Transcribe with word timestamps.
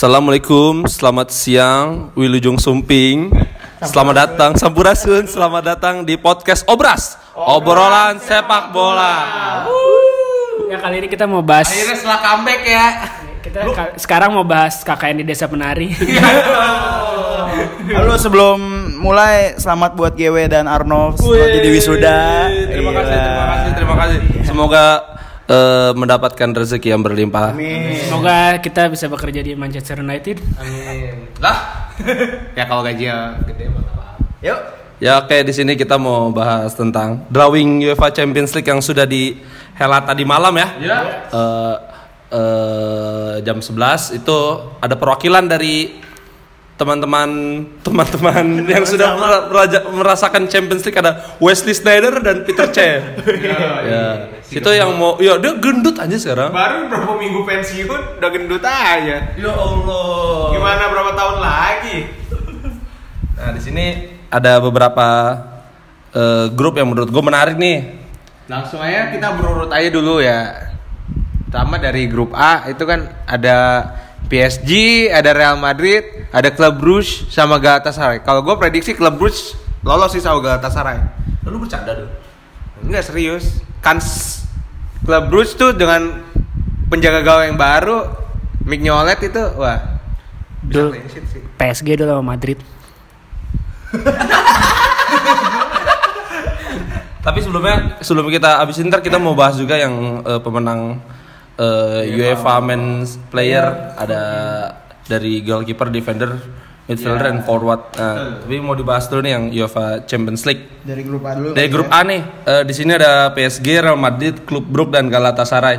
Assalamualaikum, 0.00 0.88
selamat 0.88 1.28
siang 1.28 2.08
Wilujung 2.16 2.56
Sumping 2.56 3.28
Selamat 3.84 4.24
datang 4.24 4.56
Sampurasun, 4.56 5.28
selamat 5.28 5.76
datang 5.76 6.08
di 6.08 6.16
podcast 6.16 6.64
Obras 6.72 7.20
Obrolan 7.36 8.16
sepak 8.16 8.72
bola 8.72 9.20
Ya 10.72 10.80
kali 10.80 11.04
ini 11.04 11.08
kita 11.12 11.28
mau 11.28 11.44
bahas 11.44 11.68
Akhirnya 11.68 12.00
setelah 12.00 12.16
comeback 12.16 12.60
ya. 12.64 12.86
kita 13.44 13.58
ka- 13.76 13.92
sekarang 14.00 14.32
mau 14.32 14.40
bahas 14.40 14.80
KKN 14.80 15.20
di 15.20 15.24
Desa 15.28 15.44
Penari. 15.52 15.92
Halo 17.92 18.16
sebelum 18.16 18.56
mulai 19.04 19.52
selamat 19.60 20.00
buat 20.00 20.16
GW 20.16 20.48
dan 20.48 20.64
Arnold 20.64 21.20
setelah 21.20 21.60
jadi 21.60 21.68
wisuda. 21.68 22.18
Terima 22.72 22.96
kasih, 22.96 23.16
Gila. 23.20 23.28
terima 23.28 23.44
kasih, 23.52 23.70
terima 23.76 23.94
kasih 24.00 24.18
Semoga 24.48 24.84
eh, 25.50 25.90
mendapatkan 25.98 26.48
rezeki 26.54 26.94
yang 26.94 27.02
berlimpah 27.02 27.58
Semoga 28.06 28.62
kita 28.62 28.86
bisa 28.86 29.10
bekerja 29.10 29.42
di 29.42 29.52
Manchester 29.58 29.98
United. 29.98 30.38
Amin. 30.56 31.26
Lah. 31.42 31.90
ya 32.58 32.64
kalau 32.64 32.86
gaji 32.86 33.10
gede 33.50 33.64
mah 33.68 33.80
nggak 33.82 33.94
apa-apa. 33.94 34.06
Yuk. 34.46 34.60
Ya 35.00 35.16
oke 35.16 35.32
di 35.32 35.52
sini 35.56 35.80
kita 35.80 35.96
mau 35.96 36.28
bahas 36.28 36.76
tentang 36.76 37.24
drawing 37.32 37.80
UEFA 37.88 38.12
Champions 38.12 38.52
League 38.52 38.68
yang 38.68 38.84
sudah 38.84 39.08
dihelat 39.08 40.04
tadi 40.04 40.22
malam 40.28 40.52
ya. 40.54 40.68
Ya. 40.76 40.98
Eh, 41.32 41.76
eh, 42.30 43.34
jam 43.42 43.58
11 43.64 44.20
itu 44.20 44.38
ada 44.78 44.94
perwakilan 44.94 45.48
dari 45.48 46.04
teman-teman 46.80 47.28
teman-teman 47.84 48.44
yang 48.72 48.88
sudah 48.88 49.12
mera- 49.12 49.44
meraja- 49.46 49.84
merasakan 49.86 50.48
Champions 50.48 50.80
League 50.80 50.96
ada 50.96 51.36
Wesley 51.36 51.76
Sneijder 51.76 52.24
dan 52.24 52.40
Peter 52.42 52.64
Cech. 52.74 53.20
ya. 53.84 54.04
Itu 54.48 54.70
yang 54.72 54.96
mau 54.96 55.20
ya 55.20 55.36
dia 55.36 55.52
gendut 55.54 55.94
aja 55.94 56.16
sekarang. 56.16 56.48
Baru 56.50 56.88
berapa 56.88 57.12
minggu 57.14 57.44
pensiun 57.44 58.16
udah 58.16 58.30
gendut 58.32 58.64
aja. 58.64 59.16
Ya 59.30 59.52
Allah. 59.52 60.56
Gimana 60.56 60.82
berapa 60.88 61.12
tahun 61.12 61.36
lagi? 61.38 61.98
Nah, 63.40 63.56
di 63.56 63.62
sini 63.64 63.86
ada 64.28 64.60
beberapa 64.60 65.32
eh, 66.12 66.52
grup 66.52 66.76
yang 66.76 66.92
menurut 66.92 67.08
gue 67.08 67.24
menarik 67.24 67.56
nih. 67.56 67.96
Langsung 68.44 68.76
aja 68.76 69.08
kita 69.08 69.32
berurut 69.32 69.72
aja 69.72 69.88
dulu 69.88 70.20
ya. 70.20 70.68
Pertama 71.48 71.80
dari 71.80 72.04
grup 72.04 72.36
A 72.36 72.68
itu 72.68 72.84
kan 72.84 73.08
ada 73.24 73.80
PSG, 74.26 74.70
ada 75.08 75.30
Real 75.30 75.56
Madrid, 75.56 76.02
ada 76.28 76.48
Club 76.48 76.76
Brugge 76.76 77.26
sama 77.26 77.56
Galatasaray. 77.56 78.20
Kalau 78.20 78.42
gue 78.42 78.54
prediksi 78.56 78.92
Club 78.92 79.16
Brugge 79.16 79.54
lolos 79.80 80.10
sih 80.10 80.20
sama 80.20 80.38
Galatasaray. 80.38 80.98
Lu 81.42 81.56
bercanda 81.56 81.94
dong. 81.94 82.12
Enggak 82.80 83.04
serius. 83.04 83.58
Kan 83.78 83.96
s- 83.96 84.44
Club 85.00 85.28
Brugge 85.28 85.54
tuh 85.54 85.72
dengan 85.72 86.20
penjaga 86.86 87.22
gawang 87.22 87.46
yang 87.48 87.58
baru, 87.58 88.06
Mignolet 88.60 89.18
itu 89.20 89.42
wah. 89.56 89.98
Bisa 90.60 90.92
Dul-. 90.92 90.94
PSG 91.56 91.96
dulu 91.96 92.10
sama 92.12 92.36
Madrid. 92.36 92.60
Tapi 97.20 97.38
sebelumnya 97.38 98.00
sebelum 98.00 98.28
kita 98.28 98.58
habis 98.58 98.80
ntar 98.80 99.00
kita 99.00 99.18
mau 99.18 99.36
bahas 99.36 99.52
juga 99.54 99.76
yang 99.76 99.92
eh, 100.22 100.40
pemenang 100.40 100.96
eh, 101.60 102.08
UEFA 102.10 102.56
Men's 102.58 103.20
Player 103.28 103.68
ada 103.94 104.22
dari 105.04 105.42
goalkeeper, 105.42 105.90
defender, 105.90 106.30
midfielder, 106.86 107.24
dan 107.26 107.38
forward. 107.42 107.92
Nah, 107.92 108.40
tapi 108.40 108.56
mau 108.58 108.72
dibahas 108.72 109.10
dulu 109.10 109.20
nih 109.20 109.32
yang 109.34 109.44
UEFA 109.50 110.06
Champions 110.06 110.46
League. 110.46 110.64
Dari 110.80 111.02
grup 111.02 111.22
A 111.22 111.34
dulu. 111.34 111.50
Dari 111.52 111.68
grup 111.68 111.90
A 111.90 112.00
nih, 112.00 112.20
eh, 112.46 112.62
di 112.62 112.72
sini 112.72 112.94
ada 112.94 113.28
PSG, 113.30 113.82
Real 113.82 113.98
Madrid, 113.98 114.46
Klub 114.46 114.62
Brugge 114.62 114.94
dan 114.94 115.06
Galatasaray. 115.06 115.76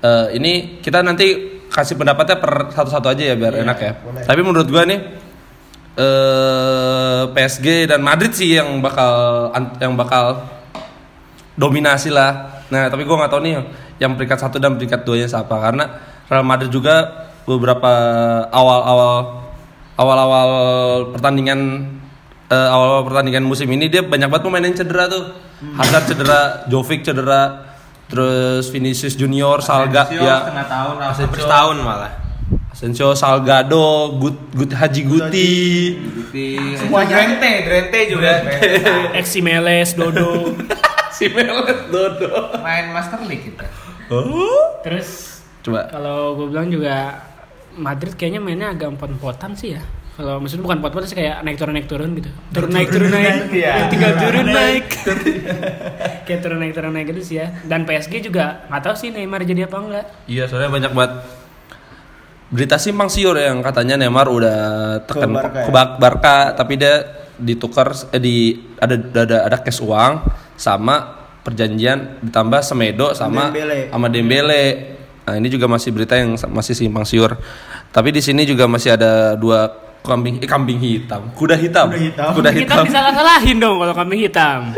Eh, 0.00 0.26
ini 0.36 0.78
kita 0.78 1.00
nanti 1.00 1.26
kasih 1.66 1.94
pendapatnya 1.94 2.36
per 2.36 2.68
satu-satu 2.68 3.06
aja 3.08 3.22
ya 3.22 3.34
biar 3.34 3.54
enak 3.58 3.78
ya. 3.78 3.92
Tapi 4.24 4.40
menurut 4.40 4.66
gua 4.66 4.82
nih 4.82 5.00
eh 5.96 7.22
PSG 7.30 7.66
dan 7.86 8.00
Madrid 8.00 8.32
sih 8.32 8.56
yang 8.56 8.80
bakal 8.80 9.12
an- 9.52 9.76
yang 9.78 9.94
bakal 9.94 10.46
dominasi 11.54 12.08
lah. 12.08 12.64
Nah, 12.70 12.88
tapi 12.88 13.02
gua 13.04 13.24
nggak 13.24 13.32
tahu 13.32 13.42
nih 13.42 13.54
yang 14.00 14.16
peringkat 14.16 14.40
satu 14.40 14.56
dan 14.56 14.80
peringkat 14.80 15.04
duanya 15.04 15.28
siapa 15.28 15.54
karena 15.60 15.84
Real 16.26 16.42
Madrid 16.42 16.72
juga 16.72 17.28
beberapa 17.44 17.92
awal-awal 18.48 19.44
awal-awal 20.00 20.50
pertandingan 21.12 21.60
eh, 22.48 22.68
awal 22.72 23.04
pertandingan 23.04 23.44
musim 23.44 23.68
ini 23.70 23.92
dia 23.92 24.00
banyak 24.00 24.32
banget 24.32 24.44
pemain 24.48 24.64
yang 24.64 24.76
cedera 24.76 25.04
tuh. 25.06 25.24
Hazard 25.60 26.04
cedera, 26.08 26.40
Jovic 26.72 27.04
cedera, 27.04 27.68
terus 28.08 28.72
Vinicius 28.72 29.12
Junior, 29.12 29.60
Salga 29.60 30.08
ya. 30.08 30.48
setengah 30.48 30.66
tahun, 30.66 30.96
Asensio. 31.04 31.84
malah. 31.84 32.12
Asensio, 32.72 33.12
Salgado, 33.12 34.16
Gut, 34.16 34.56
Gut 34.56 34.72
Haji 34.72 35.02
Guti. 35.04 35.52
Semuanya. 36.80 37.28
Drente, 37.28 37.52
Drente 37.68 38.00
juga. 38.08 38.32
Exi 39.20 39.44
Meles, 39.44 39.92
Dodo. 39.92 40.56
si 41.16 41.28
Melet 41.28 41.92
Dodo. 41.92 42.56
Main 42.64 42.88
Master 42.96 43.20
League 43.28 43.52
kita. 43.52 43.68
Oh. 44.10 44.82
Terus 44.82 45.40
Coba. 45.60 45.86
kalau 45.86 46.34
gue 46.34 46.46
bilang 46.48 46.66
juga 46.66 47.24
Madrid 47.72 48.12
kayaknya 48.12 48.40
mainnya 48.40 48.68
agak 48.70 48.90
empot-empotan 48.90 49.54
sih 49.54 49.78
ya. 49.78 49.82
Kalau 50.10 50.36
maksudnya 50.36 50.66
bukan 50.66 50.76
empot-empotan 50.78 51.08
sih 51.08 51.16
kayak 51.16 51.36
naik 51.40 51.56
turun 51.56 51.72
naik 51.72 51.88
turun 51.88 52.10
gitu. 52.12 52.30
Turun 52.50 52.70
naik 52.70 52.88
turun 52.90 53.08
naik. 53.08 53.34
iya. 53.62 53.86
Tinggal 53.86 54.12
turun 54.18 54.46
naik. 54.46 54.86
kayak 56.26 56.40
turun 56.40 56.58
naik 56.58 56.72
turun 56.74 56.92
naik 56.92 57.06
gitu 57.08 57.22
sih 57.24 57.36
ya. 57.38 57.46
Dan 57.62 57.86
PSG 57.86 58.20
juga 58.22 58.66
nggak 58.66 58.82
tahu 58.82 58.94
sih 58.96 59.08
Neymar 59.08 59.46
jadi 59.46 59.64
apa 59.64 59.76
enggak. 59.78 60.06
Iya, 60.26 60.44
soalnya 60.44 60.70
banyak 60.70 60.92
banget 60.92 61.12
berita 62.50 62.76
simpang 62.76 63.06
siur 63.06 63.38
yang 63.38 63.62
katanya 63.62 63.94
Neymar 63.94 64.26
udah 64.26 64.58
tekan 65.06 65.30
Ke 65.30 65.38
Barca 65.38 65.54
ya? 65.54 65.64
ke 65.64 65.70
Bar- 65.70 65.96
Barca, 65.96 66.36
tapi 66.52 66.74
dia 66.74 66.94
ditukar 67.38 67.94
eh, 68.10 68.18
di 68.18 68.36
ada 68.76 68.98
ada 68.98 69.36
ada 69.46 69.56
cash 69.62 69.78
uang 69.78 70.26
sama 70.58 71.19
perjanjian 71.40 72.20
ditambah 72.20 72.60
Semedo 72.60 73.12
sama 73.16 73.48
Dembele. 73.50 73.88
sama 73.88 74.06
Dembele. 74.12 74.64
Nah, 75.24 75.34
ini 75.38 75.46
juga 75.46 75.70
masih 75.70 75.94
berita 75.94 76.18
yang 76.18 76.34
masih 76.50 76.74
simpang 76.74 77.06
siur. 77.06 77.38
Tapi 77.90 78.10
di 78.10 78.18
sini 78.18 78.42
juga 78.42 78.66
masih 78.66 78.94
ada 78.98 79.38
dua 79.38 79.70
kambing 80.00 80.40
eh, 80.40 80.48
kambing 80.48 80.80
hitam, 80.80 81.28
kuda 81.36 81.54
hitam. 81.54 81.92
Kuda 81.92 82.00
hitam. 82.00 82.28
Kuda 82.34 82.50
Kita 82.50 82.60
hitam. 82.80 82.84
bisa 82.88 82.98
salahin 83.12 83.56
dong 83.60 83.76
kalau 83.78 83.94
kambing 83.94 84.20
hitam. 84.24 84.72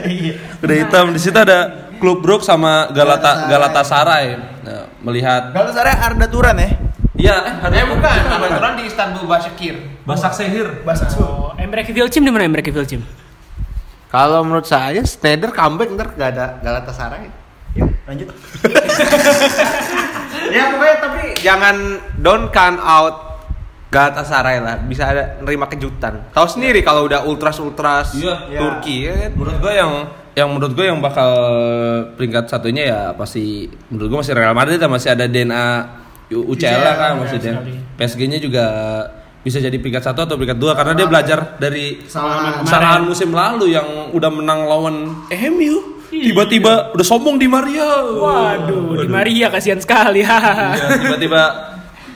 Kuda 0.60 0.74
hitam 0.74 1.04
di 1.14 1.20
situ 1.22 1.38
ada 1.38 1.88
klub 1.96 2.20
Brugge 2.20 2.44
sama 2.44 2.90
Galata 2.92 3.48
Galatasaray. 3.48 4.26
Nah, 4.66 4.84
melihat 5.00 5.54
Galatasaray 5.54 5.94
Arda 5.94 6.26
Turan 6.28 6.56
ya. 6.58 6.68
Iya, 7.14 7.36
eh, 7.46 7.54
ada 7.62 7.74
Eh 7.78 7.86
bukan, 7.86 8.16
kebetulan 8.26 8.72
di 8.74 8.82
Istanbul 8.90 9.24
Başakşehir. 9.30 9.76
Basak 10.02 10.34
Sehir. 10.34 10.66
Bahasa 10.82 11.06
Su. 11.06 11.22
Oh, 11.22 11.54
Emre 11.54 11.86
Vilcim 11.86 12.26
di 12.26 12.30
mana 12.34 12.44
Emre 12.44 12.60
Vilcim? 12.60 13.00
Kalau 14.14 14.40
menurut 14.40 14.62
saya 14.62 15.02
Snyder 15.02 15.50
comeback 15.50 15.90
ntar 15.90 16.06
gak 16.14 16.28
ada 16.30 16.46
Galatasaray. 16.62 17.26
Yuk, 17.74 17.90
lanjut. 18.06 18.30
ya 20.54 20.62
pokoknya 20.70 20.96
tapi 21.00 21.20
jangan 21.42 21.74
don't 22.16 22.48
count 22.48 22.78
out 22.78 23.14
Galatasaray 23.90 24.58
lah. 24.58 24.74
Bisa 24.80 25.04
ada 25.04 25.38
nerima 25.38 25.66
kejutan. 25.66 26.30
Tahu 26.30 26.46
sendiri 26.48 26.80
kalau 26.80 27.04
udah 27.04 27.22
ultras 27.22 27.58
ultras 27.58 28.14
Iya. 28.14 28.34
Turki 28.54 28.94
ya 29.02 29.12
kan. 29.16 29.30
Menurut 29.34 29.56
gue 29.58 29.72
yang 29.72 29.90
yang 30.34 30.48
menurut 30.48 30.72
gue 30.72 30.84
yang 30.84 30.98
bakal 30.98 31.30
peringkat 32.14 32.46
satunya 32.46 32.82
ya 32.84 33.00
pasti 33.10 33.66
menurut 33.86 34.06
gue 34.08 34.18
masih 34.20 34.34
Real 34.34 34.50
Madrid 34.50 34.78
dan 34.78 34.90
masih 34.90 35.10
ada 35.10 35.26
DNA 35.26 35.66
U- 36.30 36.46
UCL 36.50 36.80
lah 36.80 36.94
kan 36.96 37.10
maksudnya. 37.18 37.52
PSG-nya 37.94 38.38
juga 38.38 38.64
bisa 39.44 39.60
jadi 39.60 39.76
peringkat 39.76 40.00
satu 40.00 40.24
atau 40.24 40.34
peringkat 40.40 40.56
dua 40.56 40.72
karena 40.72 40.96
dia 40.96 41.06
belajar 41.06 41.60
dari 41.60 42.00
Kesalahan 42.00 42.64
kesalahan 42.64 43.02
musim 43.04 43.30
lalu 43.30 43.76
yang 43.76 44.08
udah 44.10 44.30
menang 44.32 44.64
lawan 44.64 44.96
MU. 45.28 46.00
Tiba-tiba 46.08 46.94
udah 46.94 47.06
sombong 47.06 47.36
di 47.36 47.44
Maria. 47.50 48.06
Waduh, 48.06 49.02
Di 49.02 49.08
Maria 49.10 49.50
kasihan 49.50 49.82
sekali 49.82 50.22
ya. 50.22 50.38
Iya, 50.72 50.86
tiba-tiba 51.02 51.42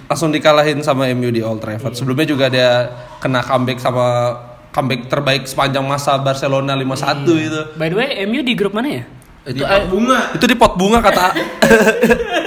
langsung 0.08 0.32
dikalahin 0.32 0.80
sama 0.80 1.04
MU 1.12 1.28
di 1.28 1.42
Old 1.44 1.60
Trafford. 1.60 1.98
Sebelumnya 1.98 2.24
juga 2.24 2.46
dia 2.48 2.88
kena 3.18 3.42
comeback 3.44 3.82
sama 3.82 4.38
comeback 4.72 5.10
terbaik 5.10 5.42
sepanjang 5.50 5.82
masa 5.84 6.14
Barcelona 6.16 6.78
5-1 6.78 7.26
itu. 7.26 7.60
By 7.74 7.90
the 7.90 7.96
way, 7.98 8.08
MU 8.24 8.40
di 8.40 8.54
grup 8.54 8.72
mana 8.72 9.02
ya? 9.02 9.04
Itu 9.48 9.64
eh, 9.64 9.84
bunga. 9.88 10.36
itu 10.36 10.44
di 10.44 10.56
pot 10.60 10.76
bunga 10.76 11.00
kata 11.00 11.32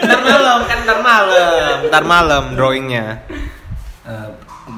Ntar 0.06 0.22
malam 0.22 0.60
kan 0.70 0.78
ntar 0.86 1.00
malam. 1.02 1.76
Ntar 1.90 2.04
malam 2.06 2.44
drawingnya. 2.54 3.06
Eh, 4.06 4.28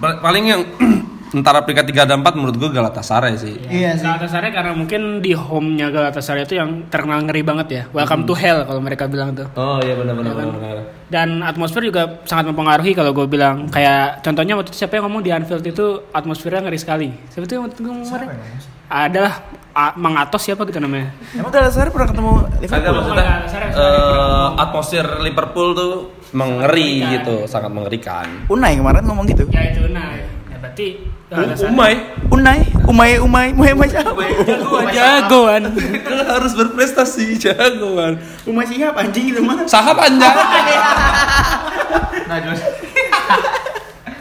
paling 0.02 0.44
yang 0.48 0.62
antara 1.34 1.66
peringkat 1.66 1.90
3 1.90 2.10
dan 2.10 2.18
4 2.22 2.38
menurut 2.38 2.56
gue 2.62 2.70
Galatasaray 2.70 3.34
sih. 3.42 3.58
Iya 3.66 3.98
sih. 3.98 4.06
Galatasaray 4.06 4.54
karena 4.54 4.72
mungkin 4.78 5.18
di 5.20 5.34
home-nya 5.34 5.90
Galatasaray 5.90 6.46
itu 6.46 6.62
yang 6.62 6.86
terkenal 6.94 7.26
ngeri 7.26 7.42
banget 7.42 7.68
ya. 7.74 7.84
Welcome 7.90 8.30
to 8.30 8.38
hell 8.38 8.62
kalau 8.70 8.80
mereka 8.80 9.10
bilang 9.10 9.34
tuh. 9.34 9.50
Oh 9.58 9.82
iya 9.82 9.98
benar 9.98 10.14
benar 10.14 10.34
benar. 10.38 10.78
Dan 11.10 11.42
atmosfer 11.42 11.82
juga 11.82 12.22
sangat 12.30 12.54
mempengaruhi 12.54 12.94
kalau 12.94 13.12
gue 13.18 13.26
bilang 13.26 13.66
kayak 13.70 14.22
contohnya 14.22 14.54
waktu 14.54 14.70
itu 14.70 14.78
siapa 14.86 15.02
yang 15.02 15.10
ngomong 15.10 15.26
di 15.26 15.32
Anfield 15.34 15.66
itu 15.66 15.86
atmosfernya 16.14 16.70
ngeri 16.70 16.80
sekali. 16.80 17.10
Siapa 17.34 17.50
itu 17.50 17.54
yang 17.58 17.64
waktu 17.66 17.76
itu 17.82 17.84
ngomong 17.90 18.06
kemarin? 18.06 18.30
Adalah 18.96 19.34
A- 19.72 19.96
Mang 19.96 20.14
Atos 20.14 20.44
siapa 20.44 20.64
gitu 20.64 20.78
namanya. 20.78 21.10
Emang 21.32 21.50
Galatasaray 21.50 21.90
pernah 21.90 22.06
ketemu 22.06 22.32
Kagak 22.62 22.62
Liverpool? 22.62 22.94
maksudnya 22.94 23.34
eh, 23.74 24.48
atmosfer 24.56 25.06
Liverpool 25.20 25.68
tuh 25.72 25.92
mengeri 26.32 26.90
gitu, 27.12 27.36
sangat 27.46 27.70
mengerikan. 27.70 28.46
Unai 28.48 28.74
kemarin 28.76 29.02
ngomong 29.04 29.26
gitu. 29.26 29.50
Ya 29.50 29.66
itu 29.68 29.90
nah. 29.90 30.14
Ya 30.14 30.58
berarti 30.60 30.88
Galatasaray- 31.26 31.66
Umay 31.68 31.94
Unai, 32.30 32.60
Umay, 32.84 33.12
Umay, 33.18 33.48
Umay, 33.52 33.72
Umay 33.74 33.88
siapa? 33.94 34.22
jagoan. 34.92 35.64
kan 36.00 36.18
harus 36.30 36.54
berprestasi 36.54 37.34
jagoan. 37.36 38.22
Umay 38.46 38.66
siapa 38.68 39.02
anjing 39.02 39.26
itu 39.28 39.42
mah? 39.42 39.66
Sahab 39.66 39.98
anjay. 39.98 40.30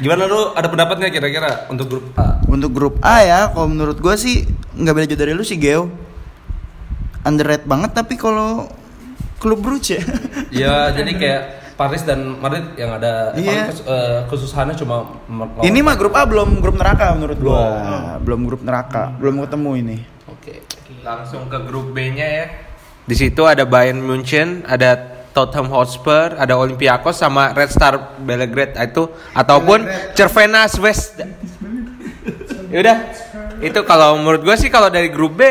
Gimana 0.03 0.27
lu 0.27 0.51
ada 0.51 0.67
pendapatnya 0.67 1.09
kira-kira 1.09 1.71
untuk 1.71 1.87
grup 1.87 2.07
A? 2.15 2.43
Untuk 2.45 2.71
grup 2.71 2.95
A 3.01 3.23
ya, 3.23 3.41
kalau 3.49 3.71
menurut 3.71 3.97
gua 3.97 4.19
sih 4.19 4.43
nggak 4.75 4.93
beda 4.93 5.07
jauh 5.07 5.21
dari 5.21 5.33
lu 5.33 5.43
sih 5.43 5.55
Geo. 5.55 5.87
Underrated 7.23 7.65
banget 7.65 7.95
tapi 7.95 8.19
kalau 8.19 8.67
klub 9.39 9.63
Brugge 9.63 9.95
ya. 9.95 10.03
Ya 10.67 10.75
jadi 10.91 11.13
kayak 11.15 11.43
Paris 11.73 12.03
dan 12.03 12.37
Madrid 12.37 12.75
yang 12.75 12.93
ada 12.93 13.31
Iya. 13.33 13.47
paling 13.47 13.69
kes- 13.69 13.87
eh, 13.87 14.21
kesusahannya 14.27 14.75
cuma 14.75 15.07
Ini 15.63 15.79
mah 15.81 15.95
grup 15.95 16.13
A 16.13 16.27
belum 16.27 16.59
grup 16.59 16.75
neraka 16.75 17.15
menurut 17.15 17.39
gua. 17.39 17.55
Belum. 17.55 17.71
Nah, 17.81 18.15
belum 18.19 18.41
grup 18.43 18.63
neraka, 18.63 19.15
belum 19.17 19.39
ketemu 19.41 19.71
ini. 19.79 19.97
Oke. 20.29 20.67
Langsung 21.01 21.47
ke 21.47 21.59
grup 21.63 21.91
B-nya 21.91 22.27
ya. 22.27 22.47
Di 23.03 23.15
situ 23.15 23.43
ada 23.43 23.63
Bayern 23.63 23.99
Munchen, 23.99 24.63
ada 24.65 25.12
Tottenham 25.33 25.73
Hotspur, 25.73 26.37
ada 26.37 26.55
Olympiakos 26.57 27.17
sama 27.17 27.57
Red 27.57 27.73
Star 27.73 28.21
Belgrade 28.21 28.77
itu 28.77 29.09
ataupun 29.33 29.85
Cervena 30.13 30.69
Zvezda. 30.69 31.27
Yaudah, 32.73 32.99
itu 33.61 33.81
kalau 33.85 34.17
menurut 34.21 34.45
gue 34.45 34.57
sih 34.57 34.69
kalau 34.73 34.89
dari 34.89 35.09
grup 35.13 35.37
B 35.37 35.43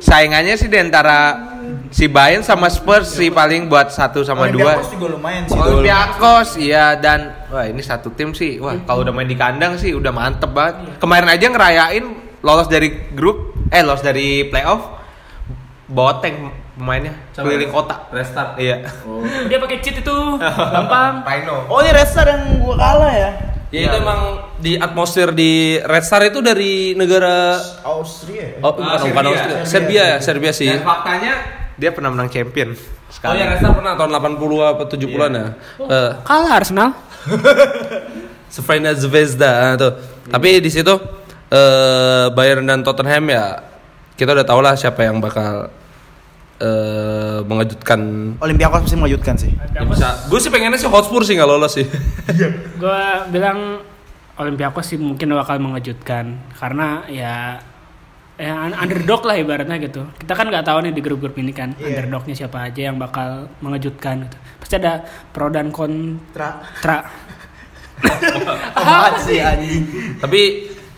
saingannya 0.00 0.56
sih 0.56 0.68
di 0.68 0.78
antara 0.80 1.52
si 1.92 2.08
Bayern 2.08 2.40
sama 2.42 2.72
Spurs 2.72 3.12
sih 3.12 3.28
paling 3.28 3.68
buat 3.68 3.92
satu 3.92 4.24
sama 4.24 4.48
dua. 4.48 4.80
juga 4.88 5.12
lumayan 5.12 5.44
sih. 5.46 5.54
Olympiakos 5.54 6.48
iya 6.56 6.96
dan 6.96 7.46
wah 7.52 7.68
ini 7.68 7.84
satu 7.84 8.10
tim 8.16 8.32
sih 8.32 8.56
wah 8.58 8.74
kalau 8.88 9.04
udah 9.04 9.12
main 9.12 9.28
di 9.28 9.36
kandang 9.36 9.76
sih 9.76 9.92
udah 9.92 10.10
mantep 10.10 10.50
banget 10.50 10.98
kemarin 10.98 11.28
aja 11.28 11.46
ngerayain 11.52 12.04
lolos 12.40 12.66
dari 12.66 13.12
grup 13.12 13.52
eh 13.68 13.84
lolos 13.84 14.00
dari 14.00 14.48
playoff 14.48 15.01
bawa 15.92 16.18
tank 16.18 16.40
pemainnya 16.72 17.12
Sama 17.30 17.44
keliling 17.46 17.68
kota 17.68 18.08
Restart. 18.08 18.56
iya 18.56 18.80
Dia 19.46 19.58
pakai 19.58 19.78
cheat 19.78 20.00
itu 20.00 20.16
gampang. 20.74 21.20
Rhino 21.20 21.68
Oh, 21.68 21.78
ini 21.78 21.90
Red 21.90 22.08
Star 22.08 22.26
yang 22.26 22.42
gua 22.58 22.74
kalah 22.74 23.12
ya. 23.12 23.30
Ya 23.68 23.80
itu 23.86 23.96
emang 23.98 24.20
di 24.58 24.76
atmosfer 24.76 25.28
di 25.30 25.52
Red 25.78 26.00
Star 26.02 26.20
itu 26.22 26.40
dari 26.40 26.92
negara 26.92 27.56
Austria. 27.82 28.52
ya? 28.52 28.60
oh 28.60 28.72
bukan 28.72 28.84
Ah, 28.86 28.98
bukan 28.98 29.04
Serbia. 29.04 29.30
Austria. 29.30 29.60
Serbia 29.64 30.02
ya, 30.02 30.16
Serbia 30.18 30.52
sih. 30.52 30.68
dan 30.68 30.80
faktanya 30.82 31.32
dia 31.74 31.90
pernah 31.90 32.08
menang 32.08 32.28
champion 32.28 32.72
Oh 32.72 33.10
sekali 33.10 33.36
ya 33.38 33.48
Red 33.48 33.60
Star 33.60 33.72
pernah 33.74 33.92
tahun 33.92 34.10
80 34.10 34.40
apa 34.66 34.82
70-an 34.86 35.30
ya. 35.30 35.46
Eh, 35.78 36.10
Kalah 36.22 36.52
Arsenal. 36.54 36.88
Svrena 38.48 38.92
Zvezda 38.92 39.50
ah, 39.50 39.74
tuh. 39.74 39.92
Tapi 40.26 40.60
di 40.60 40.68
situ 40.68 40.92
eh 41.48 42.26
Bayern 42.30 42.64
dan 42.64 42.80
Tottenham 42.80 43.24
ya 43.26 43.60
kita 44.14 44.32
udah 44.32 44.46
tau 44.46 44.60
lah 44.60 44.72
siapa 44.72 45.02
yang 45.02 45.18
bakal 45.18 45.68
eh 46.62 47.38
mengejutkan. 47.42 48.00
Olympiakos 48.38 48.86
pasti 48.86 48.94
mengejutkan 48.94 49.34
sih. 49.34 49.50
Ya 49.74 49.82
bisa. 49.82 50.14
Gue 50.26 50.38
sih 50.38 50.46
pengennya 50.46 50.78
sih 50.78 50.86
Hotspur 50.86 51.26
sih 51.26 51.34
nggak 51.34 51.48
lolos 51.48 51.74
sih. 51.74 51.86
Gue 52.82 53.02
bilang 53.28 53.82
Olympiakos 54.32 54.86
sih 54.86 54.96
mungkin 54.96 55.34
bakal 55.34 55.58
mengejutkan 55.58 56.38
karena 56.54 57.02
ya 57.06 57.58
ya 58.38 58.54
un- 58.62 58.74
underdog 58.74 59.22
lah 59.22 59.34
ibaratnya 59.34 59.76
gitu. 59.76 60.06
Kita 60.16 60.32
kan 60.32 60.46
nggak 60.46 60.62
tahu 60.62 60.78
nih 60.82 60.92
di 60.92 61.02
grup-grup 61.02 61.34
ini 61.36 61.50
kan 61.50 61.74
Iya. 61.76 61.98
underdognya 62.00 62.34
siapa 62.36 62.58
aja 62.62 62.90
yang 62.90 62.96
bakal 62.96 63.50
mengejutkan 63.58 64.24
gitu. 64.24 64.36
Pasti 64.56 64.74
ada 64.78 65.02
pro 65.30 65.46
dan 65.46 65.68
kontra. 65.68 66.62
Tra. 66.78 66.98
Amat 68.74 69.14
sih 69.26 69.38
anjing. 69.38 69.84
Tapi 70.18 70.42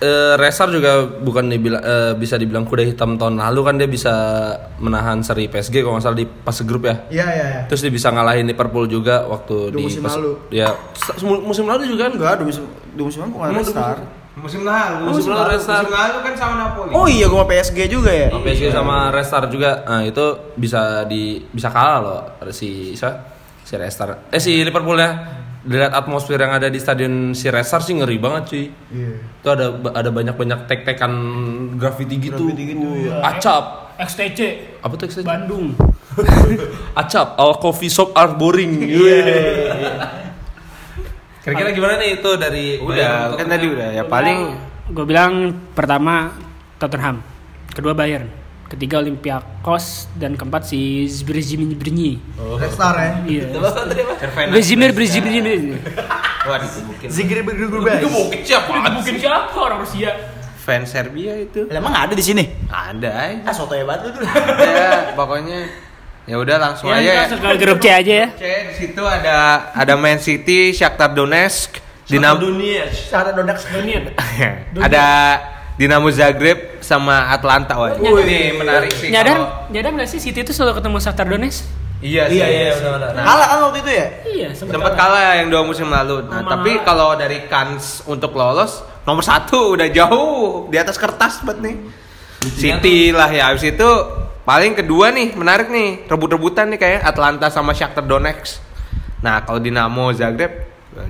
eh, 0.05 0.35
Resar 0.37 0.69
juga 0.69 0.93
bukan 1.19 1.49
dibilang 1.49 1.81
eh, 1.81 2.13
bisa 2.13 2.37
dibilang 2.37 2.63
kuda 2.63 2.85
hitam 2.85 3.17
tahun 3.17 3.41
lalu 3.41 3.61
kan 3.63 3.75
dia 3.75 3.89
bisa 3.89 4.13
menahan 4.77 5.19
seri 5.21 5.49
PSG 5.49 5.81
kalau 5.81 5.97
nggak 5.97 6.05
salah 6.05 6.15
di 6.15 6.27
pas 6.27 6.57
grup 6.61 6.85
ya. 6.85 6.95
Iya, 7.09 7.27
iya, 7.27 7.47
iya. 7.49 7.61
Terus 7.65 7.81
dia 7.81 7.91
bisa 7.91 8.09
ngalahin 8.09 8.45
Liverpool 8.45 8.85
juga 8.87 9.25
waktu 9.25 9.57
Dua 9.67 9.75
di 9.75 9.83
musim 9.83 10.01
pas- 10.01 10.15
lalu. 10.15 10.33
Ya 10.51 10.69
musim 11.41 11.65
lalu 11.65 11.83
juga 11.87 12.03
kan. 12.05 12.13
Enggak, 12.15 12.35
dua 12.37 12.47
musim 12.47 12.65
dua 12.93 13.05
musim 13.09 13.21
lalu 13.21 13.33
bukan 13.33 13.65
Star. 13.65 13.97
musim 14.35 14.61
lalu 14.63 15.03
Musim 15.09 15.31
lalu 15.31 15.47
Red 15.49 15.61
Star. 15.61 15.81
musim 15.81 15.95
lalu 15.95 16.17
kan 16.21 16.35
sama 16.35 16.55
Napoli 16.59 16.91
Oh 16.91 17.07
iya, 17.07 17.27
gua 17.27 17.47
PSG 17.47 17.79
juga 17.87 18.11
ya. 18.11 18.29
Oh, 18.29 18.43
PSG 18.43 18.69
sama 18.69 19.09
Restar 19.09 19.47
juga. 19.47 19.83
Nah, 19.85 20.03
itu 20.03 20.25
bisa 20.55 21.07
di 21.07 21.39
bisa 21.49 21.71
kalah 21.71 21.99
loh 21.99 22.21
si 22.51 22.93
siapa? 22.93 23.31
Si 23.63 23.75
Restar. 23.75 24.29
Eh 24.29 24.37
si 24.37 24.61
Liverpool 24.61 24.99
ya. 24.99 25.11
Dilihat 25.65 25.97
atmosfer 25.97 26.37
yang 26.37 26.53
ada 26.53 26.69
di 26.69 26.77
stadion 26.77 27.33
si 27.33 27.49
Restar 27.49 27.81
sih 27.81 27.97
ngeri 27.97 28.21
banget 28.21 28.43
cuy. 28.53 28.65
Iya. 28.93 29.13
Itu 29.41 29.49
ada 29.49 29.67
ada 29.97 30.11
banyak-banyak 30.13 30.69
tek-tekan 30.69 31.13
graffiti 31.81 32.21
gitu. 32.21 32.53
Graffiti 32.53 32.65
gitu, 32.77 32.85
Uh, 32.85 32.97
iya. 33.09 33.15
Acap. 33.25 33.65
XTC 33.95 34.39
Apa 34.83 34.99
tuh 34.99 35.07
XTC? 35.07 35.23
Bandung. 35.23 35.73
Acap, 37.01 37.39
our 37.39 37.57
coffee 37.63 37.89
shop 37.89 38.11
are 38.19 38.35
boring. 38.35 38.91
Kira-kira 41.45 41.71
gimana 41.77 42.01
nih 42.01 42.19
itu 42.19 42.31
dari 42.41 42.81
udah 42.81 43.37
kan 43.37 43.47
tadi 43.47 43.67
udah 43.69 43.89
ya 43.93 44.05
paling 44.09 44.39
gue 44.91 45.05
bilang 45.05 45.53
pertama 45.77 46.33
Tottenham, 46.81 47.21
kedua 47.73 47.93
Bayern, 47.93 48.29
ketiga 48.75 48.99
Olympiakos 48.99 49.85
dan 50.13 50.35
keempat 50.35 50.67
si 50.67 50.81
Zbrzymi 51.05 51.73
Brni. 51.73 52.19
Red 52.37 52.71
Star 52.71 52.95
ya. 52.95 53.11
Iya. 53.25 53.45
Cervena 54.19 54.51
Brzymi 54.53 54.87
Brzymi. 54.91 55.31
wah 56.45 56.59
digebukin 56.59 57.09
Zigri 57.09 57.41
bergubah. 57.41 58.05
Mungkin 58.05 58.41
siapa? 58.43 58.69
Mungkin 58.91 59.15
siapa 59.17 59.57
orang 59.57 59.81
Rusia? 59.81 60.13
fans 60.65 60.89
Serbia 60.89 61.37
itu 61.37 61.69
Emang 61.69 61.93
ada 61.93 62.17
di 62.17 62.25
sini? 62.25 62.49
ada 62.73 63.13
aja 63.29 63.45
Ah, 63.45 63.53
soto 63.53 63.77
hebat 63.77 64.01
lu 64.01 64.09
tuh. 64.11 64.25
ya 64.25 65.13
pokoknya 65.13 65.69
ya 66.25 66.41
udah 66.41 66.57
langsung 66.57 66.89
Ya, 66.89 66.97
aja 66.97 67.05
ya 67.05 67.21
langsung 67.29 67.41
ke 67.45 67.49
grup 67.61 67.79
C 67.79 67.87
aja 67.93 68.15
ya. 68.25 68.29
C 68.33 68.43
di 68.65 68.75
situ 68.75 69.03
ada 69.05 69.69
ada 69.77 69.93
Man 69.93 70.17
City, 70.17 70.73
Shakhtar 70.73 71.13
Donetsk, 71.13 71.85
Dinamo 72.09 72.41
dunia. 72.41 72.89
Cara 72.89 73.37
dodak 73.37 73.61
Donian. 73.61 74.09
ada 74.81 75.05
Dinamo 75.75 76.07
Zagreb 76.15 76.79
sama 76.79 77.35
Atlanta 77.35 77.75
wah. 77.75 77.99
Ini 77.99 78.55
menarik 78.55 78.95
sih. 78.95 79.11
Nyadar, 79.11 79.67
nyadar 79.75 79.91
nggak 79.91 80.09
sih 80.09 80.23
City 80.23 80.47
itu 80.47 80.55
selalu 80.55 80.79
ketemu 80.79 80.97
Shakhtar 81.03 81.27
Donetsk? 81.27 81.67
Iya 81.99 82.31
sih. 82.31 82.37
Iya 82.39 82.47
iya 82.47 82.71
benar-benar. 82.79 83.11
Kalah 83.27 83.47
kan 83.49 83.59
waktu 83.67 83.79
itu 83.83 83.91
ya? 83.91 84.07
Iya, 84.23 84.49
sempat 84.55 84.73
Sempat 84.77 84.93
kalah 84.95 85.23
yang 85.41 85.49
dua 85.51 85.63
musim 85.67 85.89
lalu. 85.91 86.17
Nah, 86.29 86.45
Sama- 86.45 86.51
tapi 86.55 86.71
kalau 86.85 87.09
dari 87.19 87.39
kans 87.51 88.05
untuk 88.07 88.37
lolos 88.39 88.85
nomor 89.03 89.25
satu 89.27 89.75
udah 89.75 89.89
jauh 89.91 90.69
di 90.71 90.77
atas 90.79 90.95
kertas 90.95 91.43
buat 91.43 91.59
nih. 91.59 91.77
City 92.45 93.11
lah 93.11 93.33
ya. 93.33 93.51
Habis 93.51 93.73
itu 93.75 93.89
paling 94.45 94.77
kedua 94.77 95.11
nih 95.11 95.33
menarik 95.35 95.73
nih 95.73 96.05
rebut-rebutan 96.07 96.71
nih 96.71 96.79
kayak 96.79 97.01
Atlanta 97.03 97.49
sama 97.49 97.73
Shakhtar 97.73 98.05
Donetsk. 98.05 98.61
Nah 99.25 99.41
kalau 99.43 99.59
Dinamo 99.59 100.13
Zagreb, 100.13 100.53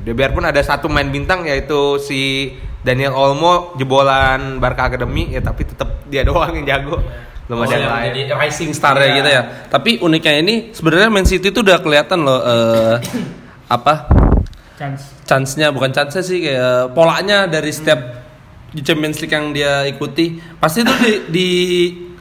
dia 0.06 0.14
biarpun 0.14 0.46
ada 0.46 0.62
satu 0.62 0.86
main 0.86 1.10
bintang 1.10 1.42
yaitu 1.42 1.98
si 1.98 2.54
Daniel 2.84 3.12
Olmo 3.12 3.72
jebolan 3.74 4.60
Barca 4.60 4.86
Academy 4.86 5.28
ya 5.28 5.40
tapi 5.40 5.64
tetap 5.64 6.04
dia 6.06 6.20
doang 6.22 6.52
yang 6.54 6.66
jago. 6.66 7.00
Belum 7.44 7.60
Oh, 7.60 7.62
ada 7.62 7.72
yang 7.72 7.82
yang 7.82 7.92
lain. 7.92 8.08
jadi 8.08 8.20
rising 8.38 8.70
star 8.70 8.94
ya 8.94 9.02
Iya. 9.02 9.14
gitu 9.14 9.30
ya. 9.30 9.42
Tapi 9.68 9.90
uniknya 9.98 10.34
ini 10.38 10.54
sebenarnya 10.70 11.08
Man 11.08 11.24
City 11.24 11.48
itu 11.48 11.60
udah 11.60 11.76
kelihatan 11.78 12.20
loh 12.20 12.40
eh, 12.40 12.96
apa 13.66 14.08
chance. 14.74 15.12
chance-nya 15.24 15.68
bukan 15.68 15.90
chance 15.90 16.20
sih 16.20 16.40
kayak 16.40 16.92
polanya 16.92 17.44
dari 17.44 17.68
setiap 17.68 18.00
di 18.68 18.80
Champions 18.80 19.16
League 19.18 19.30
yang 19.30 19.50
dia 19.50 19.84
ikuti 19.84 20.40
pasti 20.54 20.82
tuh 20.82 20.96
di, 20.98 21.12
di 21.28 21.48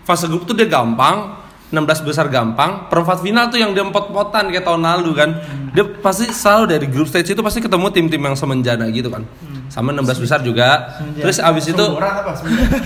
fase 0.02 0.28
grup 0.28 0.44
tuh 0.44 0.54
dia 0.54 0.66
gampang 0.66 1.40
16 1.68 1.74
besar 2.04 2.30
gampang 2.30 2.86
perempat 2.86 3.20
final 3.20 3.50
tuh 3.50 3.58
yang 3.58 3.72
dia 3.72 3.82
empot-potan 3.82 4.48
kayak 4.48 4.62
tahun 4.62 4.86
lalu 4.86 5.12
kan 5.14 5.30
dia 5.72 5.82
pasti 5.98 6.30
selalu 6.30 6.64
dari 6.70 6.86
grup 6.86 7.08
stage 7.08 7.34
itu 7.34 7.42
pasti 7.42 7.58
ketemu 7.58 7.90
tim-tim 7.90 8.22
yang 8.22 8.36
semenjana 8.36 8.86
gitu 8.88 9.10
kan 9.10 9.26
sama 9.68 9.92
16 9.92 10.04
besar 10.20 10.40
juga 10.40 10.98
terus 11.16 11.38
abis 11.38 11.70
itu 11.70 11.86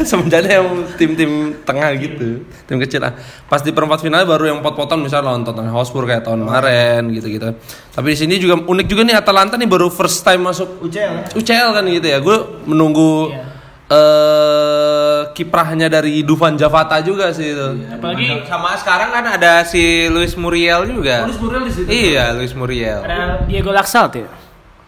semenjana 0.03 0.47
yang 0.59 0.67
tim-tim 0.95 1.31
tengah 1.61 1.89
gitu 1.95 2.43
tim 2.63 2.77
kecil 2.77 3.01
lah 3.01 3.13
pas 3.45 3.59
di 3.59 3.71
perempat 3.71 3.99
final 3.99 4.23
baru 4.23 4.51
yang 4.51 4.59
pot-potan 4.59 4.99
misalnya 4.99 5.31
lawan 5.31 5.43
Tottenham 5.43 5.73
Hotspur 5.73 6.03
kayak 6.03 6.23
tahun 6.23 6.43
kemarin 6.43 7.11
gitu-gitu 7.11 7.55
tapi 7.91 8.07
di 8.13 8.17
sini 8.17 8.35
juga 8.37 8.59
unik 8.59 8.87
juga 8.87 9.01
nih 9.03 9.15
Atalanta 9.15 9.55
nih 9.55 9.65
baru 9.65 9.87
first 9.87 10.21
time 10.21 10.45
masuk 10.45 10.79
UCL 10.81 11.11
ya? 11.11 11.23
UCL 11.33 11.69
kan 11.71 11.83
gitu 11.85 12.07
ya 12.07 12.19
gue 12.19 12.37
menunggu 12.65 13.29
Iya. 13.29 13.43
eh 13.87 15.21
kiprahnya 15.31 15.87
dari 15.87 16.19
Dufan 16.21 16.59
Javata 16.59 16.99
juga 16.99 17.31
sih 17.31 17.55
itu 17.55 17.67
Apalagi 17.87 18.43
sama 18.43 18.75
sekarang 18.75 19.09
kan 19.11 19.25
ada 19.31 19.63
si 19.63 19.79
Luis 20.07 20.35
Muriel 20.35 20.85
juga. 20.87 21.23
Luis 21.23 21.39
Muriel 21.39 21.63
di 21.63 21.71
situ. 21.71 21.87
Iya, 21.87 22.35
Luis 22.35 22.51
Muriel. 22.51 22.99
ada 22.99 23.47
Diego 23.47 23.71
Laxalt 23.71 24.13
ya. 24.13 24.27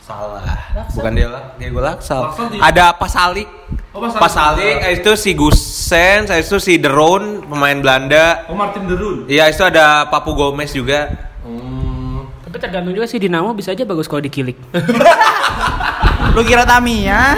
Salah. 0.09 0.41
Bukan 0.89 1.13
dia 1.13 1.29
lah, 1.29 1.53
Diego 1.55 1.77
Laksal. 1.77 2.33
Laksal 2.33 2.45
di- 2.49 2.57
Ada 2.57 2.97
Pasalik. 2.97 3.45
Oh, 3.89 4.01
pas 4.01 4.13
Pas 4.21 4.35
Alik, 4.47 4.77
habis 4.81 4.99
itu 5.01 5.13
si 5.17 5.31
Gusen, 5.33 6.25
habis 6.25 6.45
itu 6.45 6.57
si 6.57 6.73
Deron, 6.77 7.41
pemain 7.41 7.73
Belanda. 7.73 8.45
Oh 8.45 8.53
Martin 8.53 8.85
Derun. 8.85 9.25
Iya, 9.25 9.49
itu 9.49 9.61
ada 9.61 10.05
Papu 10.05 10.33
Gomez 10.33 10.69
juga. 10.69 11.09
Hmm. 11.41 12.25
Tapi 12.41 12.57
tergantung 12.57 12.93
juga 12.93 13.05
sih 13.05 13.17
Dinamo 13.17 13.53
bisa 13.53 13.73
aja 13.73 13.85
bagus 13.85 14.05
kalau 14.05 14.21
dikilik. 14.21 14.53
Lu 16.33 16.41
kira 16.41 16.65
Tamiya? 16.65 17.21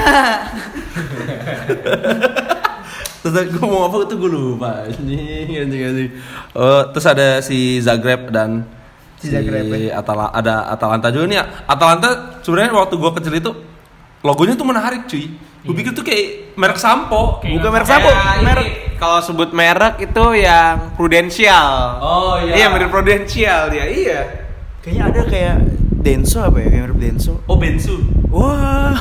Terus 3.21 3.47
gue 3.47 3.63
mau 3.63 3.85
apa 3.85 4.01
itu 4.01 4.15
gue 4.17 4.27
lupa 4.27 4.81
anjing 4.83 5.53
anjing 5.55 5.81
anjing. 5.85 6.09
Oh, 6.51 6.89
terus 6.89 7.05
ada 7.05 7.37
si 7.39 7.77
Zagreb 7.77 8.33
dan 8.33 8.65
Si 9.21 9.29
Zagreb, 9.29 9.69
ya. 9.69 10.01
Atala, 10.01 10.33
ada 10.33 10.65
Atalanta 10.73 11.13
juga 11.13 11.25
nih. 11.29 11.37
Atalanta 11.69 12.41
sebenarnya 12.41 12.73
waktu 12.73 12.97
gue 12.97 13.11
kecil 13.21 13.33
itu 13.37 13.51
logonya 14.25 14.57
tuh 14.57 14.65
menarik 14.65 15.05
cuy. 15.05 15.29
Gue 15.61 15.77
pikir 15.77 15.93
tuh 15.93 16.01
kayak 16.01 16.57
merek 16.57 16.81
sampo. 16.81 17.37
Kayak 17.37 17.61
Bukan 17.61 17.69
merek 17.69 17.87
sampo, 17.87 18.09
Ya, 18.09 18.41
merek 18.41 18.69
kalau 18.97 19.21
sebut 19.21 19.53
merek 19.53 20.01
itu 20.01 20.25
yang 20.41 20.97
Prudential. 20.97 22.01
Oh, 22.01 22.33
iya. 22.41 22.65
Iya, 22.65 22.65
mirip 22.73 22.89
Prudential 22.89 23.69
dia. 23.69 23.85
Iya. 23.85 24.21
kayaknya 24.81 25.03
ada 25.13 25.21
kayak 25.29 25.55
Denso 26.01 26.41
apa 26.41 26.57
ya? 26.57 26.67
Kayak 26.67 26.83
mirip 26.87 26.99
Denso. 26.99 27.33
Oh 27.45 27.55
Bensu. 27.55 27.95
Wah, 28.27 28.95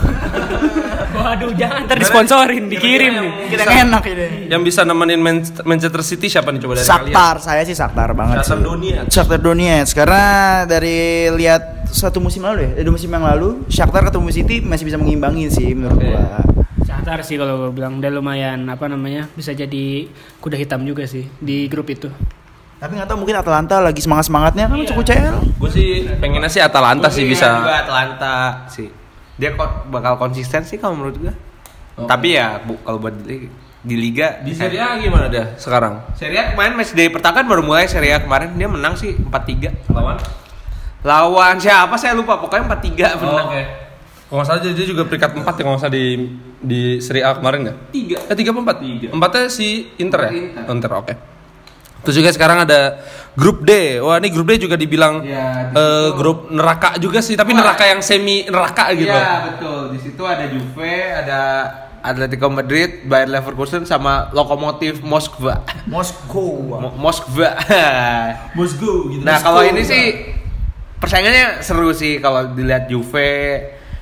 Waduh, 1.10 1.52
jangan 1.54 1.84
ntar 1.84 1.96
disponsorin, 1.96 2.66
dikirim 2.66 3.12
nih. 3.14 3.30
kita 3.48 3.62
enak 3.66 4.02
ini. 4.04 4.26
Yang 4.46 4.62
bisa 4.64 4.80
nemenin 4.82 5.18
Man- 5.18 5.62
Manchester 5.62 6.02
City 6.02 6.26
siapa 6.26 6.50
nih 6.50 6.60
coba 6.60 6.74
dari 6.74 6.86
Saktar, 6.86 7.34
saya 7.38 7.62
sih 7.62 7.74
Saktar 7.74 8.10
banget 8.12 8.42
Shakhtar 8.42 8.58
sih. 8.58 8.64
Donetsk. 8.64 9.08
Shakhtar 9.08 9.38
Donetsk 9.38 9.92
karena 9.94 10.24
dari 10.64 10.98
lihat 11.30 11.62
satu 11.86 12.18
musim 12.18 12.42
lalu 12.42 12.70
ya, 12.70 12.80
dua 12.80 12.94
musim 12.94 13.08
yang 13.08 13.22
lalu, 13.22 13.66
Shakhtar 13.66 14.02
ketemu 14.04 14.28
City 14.30 14.56
masih 14.60 14.84
bisa 14.84 14.96
mengimbangin 14.96 15.48
sih 15.48 15.70
menurut 15.70 15.96
Oke. 15.96 16.06
gua. 16.06 16.42
Satar 16.80 17.22
sih 17.22 17.36
kalau 17.36 17.54
gue 17.60 17.72
bilang 17.72 17.98
dia 17.98 18.08
lumayan 18.08 18.66
apa 18.66 18.84
namanya 18.84 19.30
bisa 19.30 19.52
jadi 19.52 20.10
kuda 20.38 20.56
hitam 20.56 20.82
juga 20.82 21.04
sih 21.04 21.28
di 21.38 21.64
grup 21.66 21.86
itu. 21.86 22.10
Tapi 22.80 22.96
nggak 22.96 23.06
tahu 23.06 23.18
mungkin 23.20 23.36
Atalanta 23.36 23.76
lagi 23.78 24.00
semangat 24.00 24.24
semangatnya 24.24 24.64
kan 24.64 24.74
Iya. 24.74 24.88
cukup 24.88 25.04
CL. 25.04 25.36
Gue 25.54 25.70
sih 25.70 25.88
pengennya 26.16 26.48
sih 26.48 26.58
Atalanta 26.58 27.12
sih 27.12 27.28
bisa. 27.28 27.60
juga 27.60 27.84
Atlanta 27.84 28.34
sih. 28.66 28.88
Dia 29.36 29.52
kok 29.52 29.88
bakal 29.88 30.16
konsisten 30.16 30.64
sih 30.64 30.76
kalau 30.76 30.96
menurut 30.96 31.16
gua. 31.18 31.32
Oh. 31.96 32.08
Tapi 32.08 32.34
ya 32.34 32.56
bu, 32.58 32.80
kalau 32.80 32.96
buat 32.98 33.12
di, 33.20 33.52
di 33.80 33.94
liga 33.94 34.40
Di 34.40 34.52
Serie 34.52 34.80
A 34.80 34.96
gimana 34.96 35.28
dia 35.28 35.52
sekarang? 35.54 36.00
Serie 36.14 36.40
A 36.40 36.44
kemarin 36.50 36.72
match 36.74 36.92
day 36.92 37.08
pertama 37.08 37.36
kan 37.36 37.46
baru 37.46 37.60
mulai 37.60 37.84
Serie 37.84 38.12
A 38.12 38.18
kemarin 38.18 38.52
dia 38.54 38.64
menang 38.64 38.96
sih 38.96 39.12
4-3. 39.12 39.92
Lawan? 39.92 40.16
Lawan 41.00 41.56
siapa 41.56 41.96
saya 41.96 42.12
lupa 42.12 42.36
pokoknya 42.36 42.64
4-3 42.66 43.16
Oh, 43.16 43.28
menang. 43.28 43.46
Oke. 43.46 43.62
Kalau 44.22 44.36
nggak 44.36 44.46
salah 44.46 44.60
dia 44.62 44.72
dia 44.72 44.86
juga 44.86 45.02
peringkat 45.04 45.30
4 45.34 45.44
ya 45.44 45.52
kalau 45.58 45.72
nggak 45.74 45.82
salah 45.82 45.92
di 45.92 46.04
di 46.58 46.80
Serie 46.96 47.24
A 47.24 47.32
kemarin 47.34 47.58
nggak? 47.66 47.76
Tiga. 47.90 48.16
Eh 48.24 48.34
tiga 48.34 48.50
apa 48.52 48.60
empat? 48.62 48.76
Tiga. 48.78 49.06
Empatnya 49.10 49.42
si 49.48 49.68
Inter 49.96 50.20
ya? 50.22 50.30
Inter. 50.32 50.64
Inter 50.70 50.90
oke. 50.94 51.14
Terus 52.00 52.14
juga 52.16 52.30
sekarang 52.30 52.64
ada 52.64 53.00
grup 53.32 53.60
D. 53.60 53.98
Wah 53.98 54.16
ini 54.16 54.28
grup 54.28 54.46
D 54.46 54.56
juga 54.58 54.74
dibilang 54.74 55.20
Ya, 55.20 55.68
di 55.68 55.76
eh, 55.76 55.84
situ. 56.06 56.16
grup 56.16 56.38
neraka 56.48 56.96
juga 56.96 57.20
sih, 57.20 57.34
tapi 57.34 57.52
Wah. 57.52 57.60
neraka 57.60 57.84
yang 57.84 58.00
semi 58.00 58.44
neraka 58.44 58.92
gitu. 58.92 59.10
Iya 59.10 59.32
betul. 59.46 59.80
Di 59.90 59.98
situ 60.00 60.22
ada 60.22 60.44
Juve, 60.46 60.94
ada 61.14 61.40
Atletico 62.00 62.48
Madrid, 62.48 63.04
Bayer 63.04 63.28
Leverkusen 63.28 63.84
sama 63.84 64.28
Lokomotif 64.30 65.00
Moskva. 65.02 65.60
Moskow. 65.84 66.80
Mo- 66.80 66.96
Moskva. 66.96 67.52
Moskow 68.56 69.10
gitu. 69.10 69.20
nah 69.20 69.36
kalau 69.36 69.60
ini 69.60 69.84
sih 69.84 70.32
persaingannya 70.96 71.60
seru 71.60 71.92
sih 71.92 72.16
kalau 72.16 72.48
dilihat 72.50 72.88
Juve, 72.88 73.60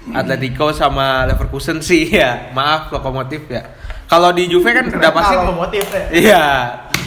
Atletico 0.08 0.70
sama 0.70 1.26
Leverkusen 1.26 1.82
sih 1.82 2.06
ya. 2.14 2.50
Maaf 2.50 2.88
Lokomotif 2.90 3.44
ya. 3.46 3.66
Kalau 4.06 4.30
di 4.30 4.46
Juve 4.46 4.72
kan 4.72 4.88
udah 4.88 5.10
pasti 5.12 5.34
motif 5.36 5.84
ya. 5.84 6.02
Iya, 6.08 6.44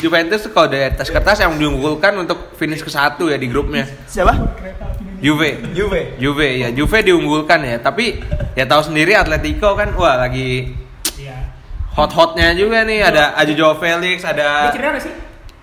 Juventus 0.01 0.41
tuh 0.41 0.51
kalau 0.51 0.67
dari 0.67 0.89
atas 0.89 1.13
kertas 1.13 1.37
yang 1.39 1.53
diunggulkan 1.55 2.17
untuk 2.17 2.57
finish 2.57 2.81
ke 2.81 2.89
satu 2.89 3.29
ya 3.29 3.37
di 3.37 3.45
grupnya. 3.45 3.85
Siapa? 4.09 4.33
Juve. 5.21 5.61
Juve. 5.77 6.17
Juve 6.17 6.47
ya, 6.57 6.73
Juve 6.73 6.97
diunggulkan 7.05 7.61
ya. 7.61 7.77
Tapi 7.77 8.17
ya 8.57 8.65
tahu 8.65 8.89
sendiri 8.89 9.13
Atletico 9.13 9.77
kan 9.77 9.93
wah 9.93 10.17
lagi 10.17 10.73
Iya. 11.21 11.37
hot-hotnya 11.93 12.57
juga 12.57 12.81
nih. 12.81 13.05
Ada 13.05 13.37
ada 13.37 13.51
Joao 13.53 13.77
Felix, 13.77 14.25
Dia 14.25 14.33
ada 14.33 14.49
nggak 14.73 15.03
sih? 15.05 15.13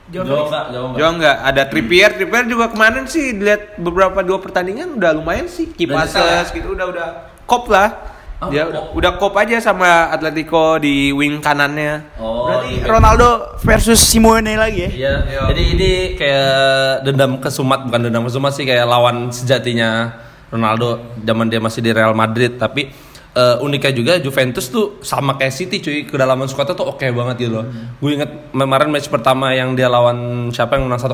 Joao 0.08 1.10
enggak, 1.12 1.36
ada 1.42 1.62
Trippier. 1.68 2.14
Trippier 2.16 2.46
juga 2.46 2.70
kemarin 2.72 3.04
sih 3.10 3.34
dilihat 3.34 3.76
beberapa 3.76 4.22
dua 4.24 4.38
pertandingan 4.40 4.96
udah 4.96 5.10
lumayan 5.18 5.50
sih. 5.50 5.68
Keep 5.74 5.90
assist 5.92 6.54
gitu 6.54 6.72
udah 6.72 6.86
udah 6.88 7.08
kop 7.44 7.66
lah. 7.68 8.16
Oh, 8.38 8.54
Dia 8.54 8.70
kop. 8.70 8.94
udah 8.94 9.12
kop 9.18 9.34
aja 9.34 9.58
sama 9.58 10.14
Atletico 10.14 10.78
di 10.78 11.10
wing 11.10 11.42
kanannya. 11.42 12.14
Oh, 12.22 12.46
Berarti 12.46 12.70
iya. 12.70 12.86
Ronaldo 12.86 13.28
versus 13.58 13.98
Simone 13.98 14.54
lagi 14.54 14.86
ya? 14.86 14.90
Iya. 14.94 15.14
Iya. 15.26 15.40
Jadi 15.50 15.62
ini 15.74 15.90
kayak 16.14 16.54
dendam 17.02 17.42
kesumat 17.42 17.90
bukan 17.90 18.06
dendam 18.06 18.22
kesumat 18.22 18.54
sih 18.54 18.62
kayak 18.62 18.86
lawan 18.86 19.34
sejatinya 19.34 20.14
Ronaldo 20.48 21.18
zaman 21.18 21.50
dia 21.50 21.58
masih 21.58 21.82
di 21.82 21.90
Real 21.90 22.14
Madrid 22.14 22.54
tapi 22.54 22.86
eh, 23.34 23.56
uniknya 23.58 23.90
juga 23.90 24.12
Juventus 24.16 24.70
tuh 24.70 25.02
sama 25.02 25.34
kayak 25.34 25.52
City 25.52 25.82
cuy 25.82 26.06
kedalaman 26.06 26.46
skuadnya 26.46 26.72
tuh 26.72 26.86
oke 26.88 27.10
banget 27.10 27.42
gitu 27.42 27.58
loh. 27.58 27.66
Gue 27.98 28.14
inget 28.14 28.54
kemarin 28.54 28.88
match 28.88 29.10
pertama 29.10 29.50
yang 29.50 29.74
dia 29.74 29.90
lawan 29.90 30.46
siapa 30.48 30.78
yang 30.78 30.86
menang 30.86 31.02
1-0. 31.02 31.10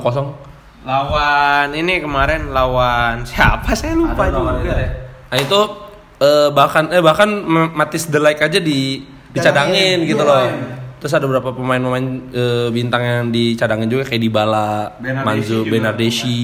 Lawan 0.84 1.72
ini 1.72 2.04
kemarin 2.04 2.52
lawan 2.52 3.24
siapa 3.24 3.72
saya 3.72 3.96
lupa 3.96 4.28
Ada 4.28 4.36
lawan 4.36 4.60
juga. 4.60 4.76
itu. 4.76 4.92
Nah 5.24 5.38
itu 5.40 5.60
eh, 6.24 6.48
bahkan 6.50 6.88
eh 6.88 6.98
bahkan 6.98 7.28
Matis 7.70 8.08
The 8.08 8.16
Like 8.18 8.40
aja 8.40 8.56
di 8.56 9.04
dicadangin 9.30 10.00
Cadangin. 10.00 10.08
gitu 10.08 10.22
Iya, 10.22 10.30
loh. 10.32 10.44
iya. 10.48 10.56
Terus 10.96 11.12
ada 11.12 11.26
beberapa 11.28 11.52
pemain-pemain 11.52 12.06
eh, 12.32 12.68
bintang 12.70 13.02
yang 13.04 13.24
dicadangin 13.28 13.86
juga 13.86 14.08
kayak 14.08 14.22
Dybala, 14.22 14.68
Bernardeschi 14.96 15.26
Manzo, 15.28 15.56
juga. 15.60 15.70
Bernardeschi. 15.70 16.38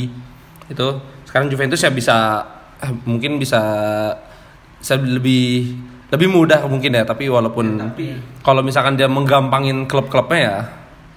Itu 0.69 0.87
sekarang 1.25 1.47
Juventus 1.49 1.81
ya 1.81 1.89
bisa 1.89 2.17
eh, 2.79 2.93
mungkin 3.05 3.41
bisa 3.41 3.61
bisa 4.77 4.95
lebih 4.97 5.77
lebih 6.11 6.27
mudah 6.27 6.67
mungkin 6.67 6.91
ya 6.91 7.05
tapi 7.05 7.31
walaupun 7.31 7.79
kalau 8.43 8.61
misalkan 8.61 8.99
dia 8.99 9.07
menggampangin 9.07 9.87
klub-klubnya 9.87 10.39
ya 10.41 10.57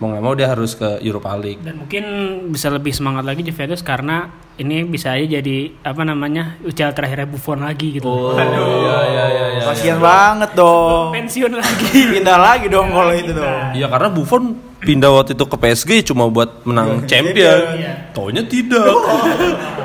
mau 0.03 0.12
nggak 0.12 0.24
mau 0.27 0.36
dia 0.36 0.51
harus 0.51 0.75
ke 0.75 1.00
Europa 1.00 1.31
League. 1.39 1.63
Dan 1.63 1.79
mungkin 1.79 2.03
bisa 2.51 2.67
lebih 2.67 2.91
semangat 2.91 3.24
lagi 3.24 3.39
Juventus 3.39 3.79
karena 3.79 4.27
ini 4.60 4.83
bisa 4.83 5.15
aja 5.15 5.39
jadi 5.39 5.72
apa 5.79 6.03
namanya 6.03 6.60
ucal 6.67 6.91
terakhirnya 6.91 7.25
Buffon 7.31 7.63
lagi 7.63 7.95
gitu. 7.95 8.12
Oh, 8.12 8.36
iya 8.36 9.00
iya 9.07 9.25
iya. 9.31 9.45
iya. 9.55 9.62
Kasian 9.63 10.03
banget 10.03 10.51
dong. 10.60 11.15
Pensiun 11.15 11.55
lagi. 11.55 12.19
Pindah 12.19 12.38
lagi 12.38 12.67
dong 12.67 12.91
kalau 12.91 13.13
itu 13.15 13.31
dong. 13.31 13.72
Iya 13.72 13.88
karena 13.88 14.10
Buffon 14.12 14.43
pindah 14.83 15.10
waktu 15.15 15.31
itu 15.39 15.45
ke 15.48 15.55
PSG 15.55 15.91
cuma 16.12 16.27
buat 16.27 16.67
menang 16.67 17.07
champion. 17.07 17.79
Taunya 18.12 18.43
tidak. 18.43 18.83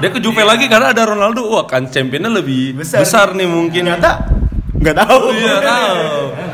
Dia 0.02 0.10
ke 0.10 0.18
Juve 0.18 0.42
lagi 0.42 0.66
karena 0.66 0.90
ada 0.90 1.06
Ronaldo. 1.06 1.46
Wah 1.48 1.64
kan 1.64 1.86
championnya 1.86 2.28
lebih 2.28 2.82
besar, 2.82 3.06
Besar. 3.06 3.26
nih 3.38 3.46
mungkin. 3.46 3.86
Ternyata 3.86 4.37
nggak 4.78 4.96
tahu. 4.96 5.20
Iya 5.32 5.54
tahu. 5.58 6.02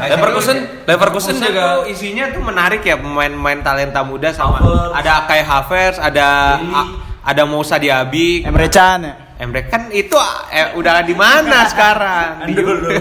Leverkusen, 0.06 0.56
Leverkusen 0.84 1.34
juga. 1.36 1.80
tuh 1.80 1.88
isinya 1.88 2.24
tuh 2.28 2.40
menarik 2.40 2.80
ya 2.80 2.96
pemain-pemain 2.96 3.60
talenta 3.60 4.00
muda 4.00 4.30
sama 4.30 4.58
Havertz. 4.58 4.92
ada 4.94 5.12
kayak 5.24 5.46
Havertz, 5.46 5.98
ada 5.98 6.28
a- 6.58 6.90
ada 7.22 7.42
Moussa 7.44 7.76
Diaby, 7.76 8.42
Emre 8.42 8.68
Can 8.68 9.00
ya. 9.02 9.14
Emre 9.34 9.66
kan 9.66 9.90
itu 9.90 10.14
eh, 10.48 10.70
udah 10.74 11.02
di 11.02 11.10
mana 11.12 11.66
sekarang? 11.72 12.46
Di 12.46 12.54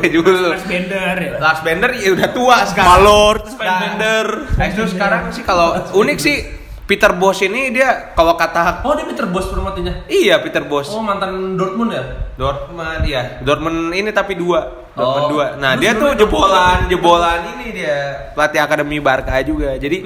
Juve. 0.09 0.33
Lars 0.49 0.65
Bender 0.71 1.15
ya. 1.15 1.31
Lars 1.37 1.61
Bender 1.61 1.89
ya 1.93 2.09
udah 2.11 2.29
tua 2.31 2.57
sekarang. 2.65 2.89
Malor. 2.99 3.35
Bender. 3.53 4.27
Nah, 4.49 4.65
itu 4.65 4.83
sekarang 4.89 5.29
sih 5.29 5.43
kalau 5.43 5.77
unik 5.93 6.17
sih 6.17 6.35
Peter 6.83 7.11
Bosz 7.11 7.39
ini 7.41 7.71
dia 7.71 8.11
kalau 8.11 8.35
kata 8.35 8.83
Oh 8.83 8.91
dia 8.91 9.05
Peter 9.05 9.23
Bos 9.25 9.47
permatinya. 9.47 10.03
iya 10.05 10.35
Peter 10.37 10.61
Bosz 10.61 10.89
Oh 10.89 10.99
mantan 10.99 11.55
Dortmund 11.55 11.89
ya? 11.89 12.03
Dortmund 12.35 13.03
ya 13.03 13.39
Dortmund 13.39 13.91
ini 13.91 14.09
tapi 14.09 14.35
dua 14.35 14.83
Dortmund 14.91 15.23
Oh. 15.23 15.29
dua 15.31 15.45
nah 15.55 15.73
Terus 15.73 15.81
dia 15.81 15.91
tuh 15.95 16.11
jebolan 16.13 16.85
jebolan 16.85 17.39
ini 17.55 17.71
dia 17.73 17.97
pelatih 18.31 18.59
akademi 18.59 18.99
Barca 18.99 19.39
juga 19.41 19.73
jadi 19.73 20.05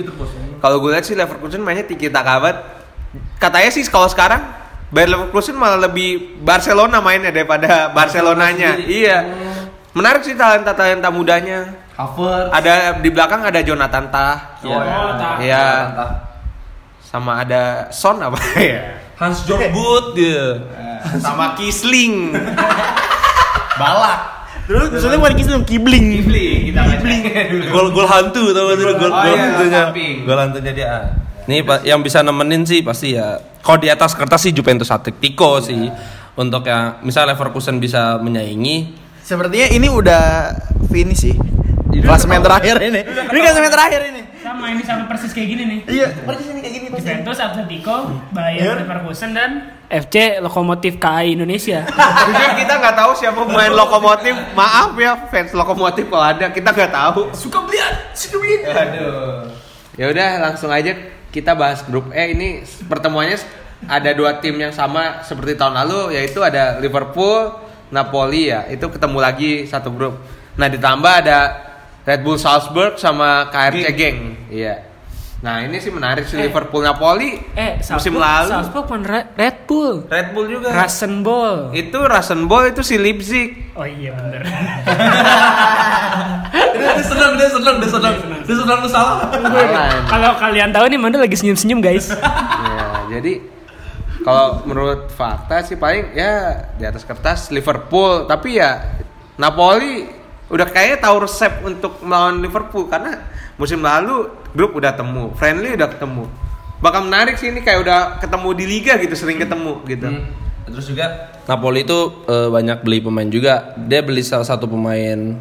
kalau 0.58 0.78
gue 0.78 0.90
lihat 0.92 1.04
sih 1.04 1.12
Leverkusen 1.12 1.60
mainnya 1.60 1.84
tiki 1.84 2.08
taka 2.08 2.38
banget 2.38 2.58
katanya 3.36 3.70
sih 3.70 3.84
kalau 3.84 4.06
sekarang 4.06 4.46
Bayer 4.88 5.10
Leverkusen 5.10 5.54
malah 5.54 5.82
lebih 5.82 6.40
Barcelona 6.40 6.98
mainnya 7.00 7.28
daripada 7.30 7.90
Barcelonanya 7.90 8.78
sendiri. 8.78 9.02
iya 9.02 9.18
Oh. 9.20 9.98
menarik 9.98 10.22
sih 10.22 10.34
talenta 10.34 10.72
talenta 10.72 11.10
mudanya 11.10 11.74
Havertz. 11.92 12.54
ada 12.54 12.74
di 12.96 13.10
belakang 13.10 13.42
ada 13.42 13.58
Jonathan 13.60 14.06
Tah 14.08 14.62
Iya. 14.62 14.78
Oh. 14.78 15.42
Iya. 15.42 15.66
Sama 17.08 17.40
ada 17.40 17.88
Son 17.90 18.20
apa 18.20 18.36
ya 18.60 19.00
Hans 19.16 19.48
Jörg 19.48 19.72
Butt 19.72 20.14
dia. 20.14 20.60
sama 21.18 21.56
Kisling 21.56 22.36
Balak. 23.82 24.20
Dulu 24.68 24.84
maksudnya 24.92 25.18
bukan 25.22 25.64
kibling. 25.64 26.06
Kisling 26.22 26.74
kita 26.74 26.82
Kisling 26.98 27.22
Gol 27.74 27.88
gol 27.96 28.08
hantu 28.10 28.52
tau 28.52 28.68
gak 28.68 28.76
sih 28.78 28.86
gol 28.86 28.98
Oh, 29.00 29.22
gol 29.24 29.32
iya, 29.32 29.44
hantunya. 29.48 29.84
Gol 30.26 30.38
hantunya 30.38 30.72
dia. 30.76 30.94
Nih 31.48 31.64
Pak 31.64 31.88
yang 31.88 32.04
bisa 32.04 32.20
nemenin 32.20 32.68
sih 32.68 32.84
pasti 32.84 33.16
ya. 33.16 33.40
Kalau 33.64 33.80
di 33.80 33.88
atas 33.88 34.12
kertas 34.12 34.44
sih 34.44 34.52
Juventus 34.52 34.92
Atletico 34.92 35.64
sih. 35.64 35.88
Untuk 36.38 36.70
yang 36.70 37.02
misal 37.02 37.26
Leverkusen 37.26 37.82
bisa 37.82 38.22
menyaingi 38.22 38.94
Sepertinya 39.26 39.74
ini 39.74 39.90
udah 39.90 40.54
finish 40.88 41.26
sih. 41.26 41.36
Klasemen 41.88 42.44
terakhir 42.44 42.76
ini. 42.84 43.02
Ini 43.08 43.40
klasemen 43.40 43.72
terakhir 43.72 44.02
ini. 44.12 44.22
Sama 44.44 44.66
ini 44.72 44.84
sama 44.84 45.04
persis 45.12 45.32
kayak 45.32 45.48
gini 45.48 45.64
nih. 45.68 45.80
Iya, 45.88 46.08
persis 46.24 46.48
ini 46.52 46.60
kayak 46.64 46.74
gini 46.76 46.88
persis. 46.92 47.06
Juventus, 47.08 47.38
Atletico, 47.40 47.96
Bayern 48.32 48.84
Leverkusen 48.84 49.32
dan 49.36 49.50
FC 49.88 50.44
Lokomotif 50.44 51.00
KAI 51.00 51.40
Indonesia. 51.40 51.88
Kita 52.60 52.74
nggak 52.80 52.96
tahu 52.96 53.12
siapa 53.16 53.40
pemain 53.48 53.72
lokomotif. 53.72 54.36
Maaf 54.52 54.96
ya 55.00 55.16
fans 55.32 55.52
lokomotif 55.56 56.12
kalau 56.12 56.26
ada 56.28 56.52
kita 56.52 56.70
nggak 56.76 56.92
tahu. 56.92 57.32
Suka 57.32 57.64
belian, 57.64 57.94
suka 58.12 58.36
belian. 58.40 58.62
Aduh. 58.68 59.48
Ya 59.96 60.06
udah 60.12 60.30
langsung 60.44 60.70
aja 60.70 60.94
kita 61.34 61.58
bahas 61.58 61.82
grup 61.84 62.14
E 62.14 62.34
ini 62.36 62.62
pertemuannya 62.86 63.42
ada 63.86 64.10
dua 64.14 64.38
tim 64.42 64.58
yang 64.58 64.74
sama 64.74 65.22
seperti 65.22 65.54
tahun 65.58 65.74
lalu 65.86 66.18
yaitu 66.20 66.44
ada 66.44 66.78
Liverpool, 66.84 67.56
Napoli 67.92 68.52
ya. 68.52 68.68
Itu 68.68 68.92
ketemu 68.92 69.18
lagi 69.24 69.52
satu 69.66 69.92
grup. 69.94 70.20
Nah, 70.58 70.68
ditambah 70.68 71.14
ada 71.22 71.67
Red 72.08 72.24
Bull 72.24 72.40
Salzburg 72.40 72.96
sama 72.96 73.52
KRC 73.52 73.86
Geng. 73.92 74.20
Iya. 74.48 74.88
Nah, 75.38 75.62
ini 75.62 75.78
sih 75.78 75.94
menarik 75.94 76.26
sih 76.26 76.34
Eh. 76.34 76.50
Liverpool 76.50 76.82
Napoli 76.82 77.38
Eh, 77.54 77.78
musim 77.78 78.18
Salzburg, 78.18 78.18
lalu. 78.18 78.50
Salzburg 78.50 78.86
bukan 78.90 79.04
Red, 79.38 79.58
Bull. 79.68 79.94
Red 80.10 80.28
Bull 80.34 80.48
juga. 80.50 80.74
Rasenball. 80.74 81.70
Itu 81.72 82.00
Rasenball 82.02 82.72
itu 82.72 82.82
si 82.82 82.98
Leipzig. 82.98 83.76
Oh 83.76 83.86
iya 83.86 84.16
bener. 84.16 84.42
dia, 86.74 86.90
dia 86.90 87.06
senang, 87.06 87.32
dia 87.38 87.50
senang, 87.50 87.76
dia 87.78 87.90
senang. 87.92 88.16
Dia 88.42 88.56
senang 88.56 88.78
lu 88.82 88.90
salah. 88.90 89.16
Salah. 89.30 89.90
Kalau 90.08 90.32
kalian 90.40 90.70
tahu 90.72 90.86
nih 90.88 90.98
Manda 90.98 91.18
lagi 91.20 91.36
senyum-senyum 91.36 91.80
guys. 91.80 92.10
ya, 92.10 92.88
jadi 93.12 93.34
kalau 94.24 94.66
menurut 94.66 95.14
fakta 95.14 95.62
sih 95.62 95.78
paling 95.78 96.12
ya 96.12 96.34
di 96.74 96.84
atas 96.84 97.06
kertas 97.06 97.54
Liverpool, 97.54 98.26
tapi 98.26 98.58
ya 98.58 98.82
Napoli 99.38 100.17
udah 100.48 100.68
kayaknya 100.72 100.98
tahu 101.04 101.28
resep 101.28 101.54
untuk 101.64 102.00
melawan 102.00 102.40
Liverpool 102.40 102.88
karena 102.88 103.28
musim 103.60 103.84
lalu 103.84 104.32
grup 104.56 104.78
udah 104.80 104.96
temu, 104.96 105.36
friendly 105.36 105.76
udah 105.76 105.92
ketemu. 105.92 106.26
Bakal 106.78 107.10
menarik 107.10 107.36
sih 107.42 107.50
ini 107.50 107.66
kayak 107.66 107.80
udah 107.84 108.00
ketemu 108.22 108.50
di 108.54 108.66
liga 108.70 108.94
gitu, 109.02 109.14
sering 109.18 109.42
ketemu 109.42 109.82
gitu. 109.90 110.08
Hmm. 110.08 110.30
Terus 110.68 110.86
juga 110.94 111.06
Napoli 111.48 111.88
itu 111.88 112.28
eh, 112.28 112.50
banyak 112.52 112.84
beli 112.84 113.00
pemain 113.02 113.28
juga. 113.28 113.74
Dia 113.76 114.04
beli 114.04 114.22
salah 114.22 114.46
satu 114.46 114.70
pemain 114.70 115.36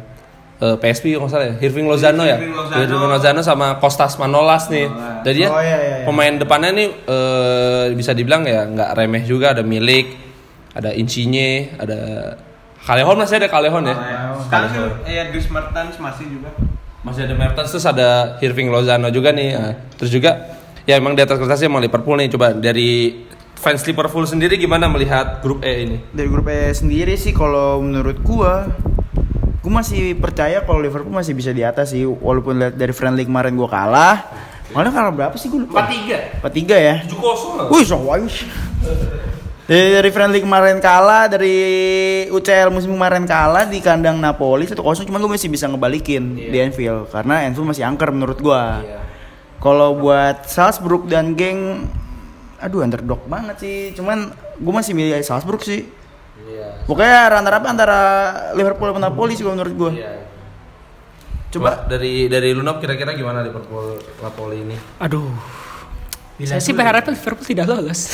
eh, 0.57 0.75
PSV 0.81 1.03
kalau 1.13 1.27
nggak 1.27 1.33
salah 1.35 1.47
ya, 1.51 1.55
Irving 1.61 1.87
Lozano 1.87 2.23
ya. 2.25 2.41
Irving 2.41 2.55
Lozano. 2.57 2.79
Irving 2.83 3.11
Lozano 3.11 3.41
sama 3.45 3.67
Kostas 3.77 4.17
Manolas 4.17 4.67
nih. 4.67 4.87
Jadi 5.23 5.35
dia 5.37 5.49
Oh, 5.51 5.61
iya, 5.61 5.77
iya, 5.77 5.95
iya. 6.01 6.05
pemain 6.07 6.33
depannya 6.35 6.71
nih 6.73 6.89
eh, 7.05 7.85
bisa 7.95 8.11
dibilang 8.11 8.43
ya 8.43 8.65
nggak 8.67 8.89
remeh 8.97 9.23
juga. 9.23 9.53
Ada 9.53 9.61
Milik, 9.61 10.07
ada 10.73 10.89
Insigne, 10.95 11.75
ada 11.77 11.99
Calehon 12.87 13.19
masih 13.19 13.35
ada 13.43 13.51
Calehon 13.51 13.83
ya. 13.83 13.95
Sekarang 14.47 14.69
sih 14.71 14.79
ya 15.11 15.27
Dries 15.27 15.51
Mertens 15.51 15.99
masih 15.99 16.25
juga. 16.31 16.55
Masih 17.03 17.27
ada 17.27 17.35
Mertens 17.35 17.67
terus 17.75 17.83
ada 17.83 18.39
Irving 18.39 18.71
Lozano 18.71 19.11
juga 19.11 19.35
nih. 19.35 19.59
Nah, 19.59 19.75
terus 19.99 20.07
juga 20.07 20.55
ya 20.87 20.95
emang 20.95 21.11
di 21.11 21.19
atas 21.19 21.35
kertasnya 21.35 21.67
emang 21.67 21.83
Liverpool 21.83 22.15
nih. 22.15 22.31
Coba 22.31 22.55
dari 22.55 23.27
fans 23.59 23.83
Liverpool 23.83 24.23
sendiri 24.23 24.55
gimana 24.55 24.87
melihat 24.87 25.43
grup 25.43 25.67
E 25.67 25.83
ini? 25.83 25.99
Dari 26.15 26.31
grup 26.31 26.47
E 26.47 26.71
sendiri 26.71 27.19
sih 27.19 27.35
kalau 27.35 27.83
menurut 27.83 28.23
gua 28.23 28.71
gua 29.59 29.83
masih 29.83 30.15
percaya 30.15 30.63
kalau 30.63 30.79
Liverpool 30.79 31.11
masih 31.11 31.35
bisa 31.35 31.51
di 31.51 31.67
atas 31.67 31.91
sih 31.91 32.07
walaupun 32.07 32.55
lihat 32.55 32.79
dari 32.79 32.95
friendly 32.95 33.27
kemarin 33.27 33.59
gua 33.59 33.67
kalah. 33.67 34.15
Kemarin 34.71 34.95
kalah 34.95 35.11
berapa 35.11 35.35
sih 35.35 35.51
gua 35.51 35.67
lupa? 35.67 35.91
4-3. 35.91 36.39
4-3 36.39 36.71
ya. 36.79 36.95
7-0. 37.03 37.67
Wih, 37.67 37.83
so 37.83 37.99
wise. 37.99 38.47
Dari, 39.67 39.99
dari 39.99 40.09
friendly 40.15 40.39
kemarin 40.39 40.79
kalah, 40.79 41.27
dari 41.27 41.55
UCL 42.31 42.71
musim 42.71 42.95
kemarin 42.95 43.27
kalah 43.27 43.67
di 43.67 43.83
kandang 43.83 44.15
Napoli 44.15 44.63
1-0 44.63 44.79
cuman 44.79 45.19
gue 45.19 45.31
masih 45.35 45.51
bisa 45.51 45.67
ngebalikin 45.67 46.39
di 46.39 46.55
Anfield 46.55 47.11
karena 47.11 47.43
Anfield 47.43 47.75
masih 47.75 47.83
angker 47.83 48.07
menurut 48.15 48.39
gua. 48.39 48.79
Kalau 49.59 49.99
buat 49.99 50.47
Salzburg 50.47 51.11
dan 51.11 51.35
geng 51.35 51.83
aduh 52.63 52.79
underdog 52.79 53.27
banget 53.27 53.59
sih. 53.59 53.77
Cuman 53.91 54.31
gue 54.55 54.73
masih 54.73 54.95
milih 54.95 55.19
Salzburg 55.27 55.59
sih. 55.59 55.83
Pokoknya 56.87 57.27
runner 57.35 57.59
up 57.59 57.63
antara 57.67 57.99
Liverpool 58.55 58.95
dan 58.95 59.03
Napoli 59.11 59.35
sih 59.35 59.43
menurut 59.43 59.73
gua. 59.75 59.91
Coba 61.51 61.83
dari 61.91 62.31
dari 62.31 62.55
Lunop 62.55 62.79
kira-kira 62.79 63.11
gimana 63.11 63.43
Liverpool 63.43 63.99
Napoli 64.23 64.63
ini? 64.63 64.79
Aduh. 65.03 65.66
Saya 66.37 66.61
sih 66.61 66.69
berharap 66.69 67.01
Liverpool 67.01 67.41
tidak 67.41 67.65
lolos. 67.65 68.13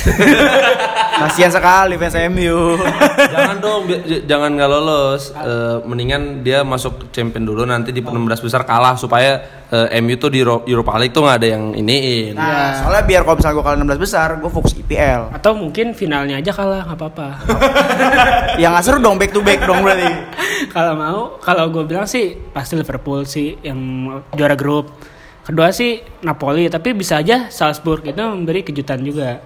Kasihan 1.20 1.52
sekali 1.52 2.00
fans 2.00 2.16
MU. 2.32 2.80
jangan 3.20 3.60
dong, 3.60 3.84
jangan 4.24 4.50
nggak 4.56 4.70
lolos. 4.72 5.36
Eh, 5.36 5.78
mendingan 5.84 6.40
dia 6.40 6.64
masuk 6.64 7.12
champion 7.12 7.44
dulu 7.44 7.68
nanti 7.68 7.92
di 7.92 8.00
16 8.00 8.16
besar 8.40 8.64
kalah 8.64 8.96
supaya 8.96 9.44
eh, 9.68 10.00
MU 10.00 10.16
tuh 10.16 10.32
di 10.32 10.40
Euro- 10.40 10.64
Europa 10.64 10.96
League 10.96 11.12
tuh 11.12 11.20
nggak 11.20 11.36
ada 11.36 11.48
yang 11.52 11.76
iniin. 11.76 12.32
Nah, 12.32 12.80
soalnya 12.80 13.04
biar 13.04 13.28
kalau 13.28 13.36
misalnya 13.36 13.56
gue 13.60 13.66
kalah 13.68 13.78
16 13.84 14.06
besar, 14.08 14.28
gue 14.40 14.48
fokus 14.48 14.72
IPL. 14.74 15.22
Atau 15.36 15.52
mungkin 15.60 15.92
finalnya 15.92 16.40
aja 16.40 16.52
kalah 16.56 16.88
nggak 16.88 17.00
apa-apa. 17.04 17.28
Yang 18.64 18.72
nggak 18.72 18.86
seru 18.88 18.98
dong 19.04 19.20
back 19.20 19.36
to 19.36 19.44
back 19.44 19.60
dong 19.68 19.84
berarti. 19.84 20.08
kalau 20.76 20.94
mau, 20.96 21.20
kalau 21.44 21.68
gue 21.68 21.84
bilang 21.84 22.08
sih 22.08 22.40
pasti 22.56 22.80
Liverpool 22.80 23.28
sih 23.28 23.60
yang 23.60 23.76
juara 24.32 24.56
grup. 24.56 24.96
Kedua 25.44 25.70
sih 25.70 25.92
Napoli, 26.22 26.68
tapi 26.68 26.96
bisa 26.96 27.20
aja 27.20 27.48
Salzburg 27.48 28.00
itu 28.02 28.16
memberi 28.18 28.64
kejutan 28.64 29.04
juga. 29.04 29.44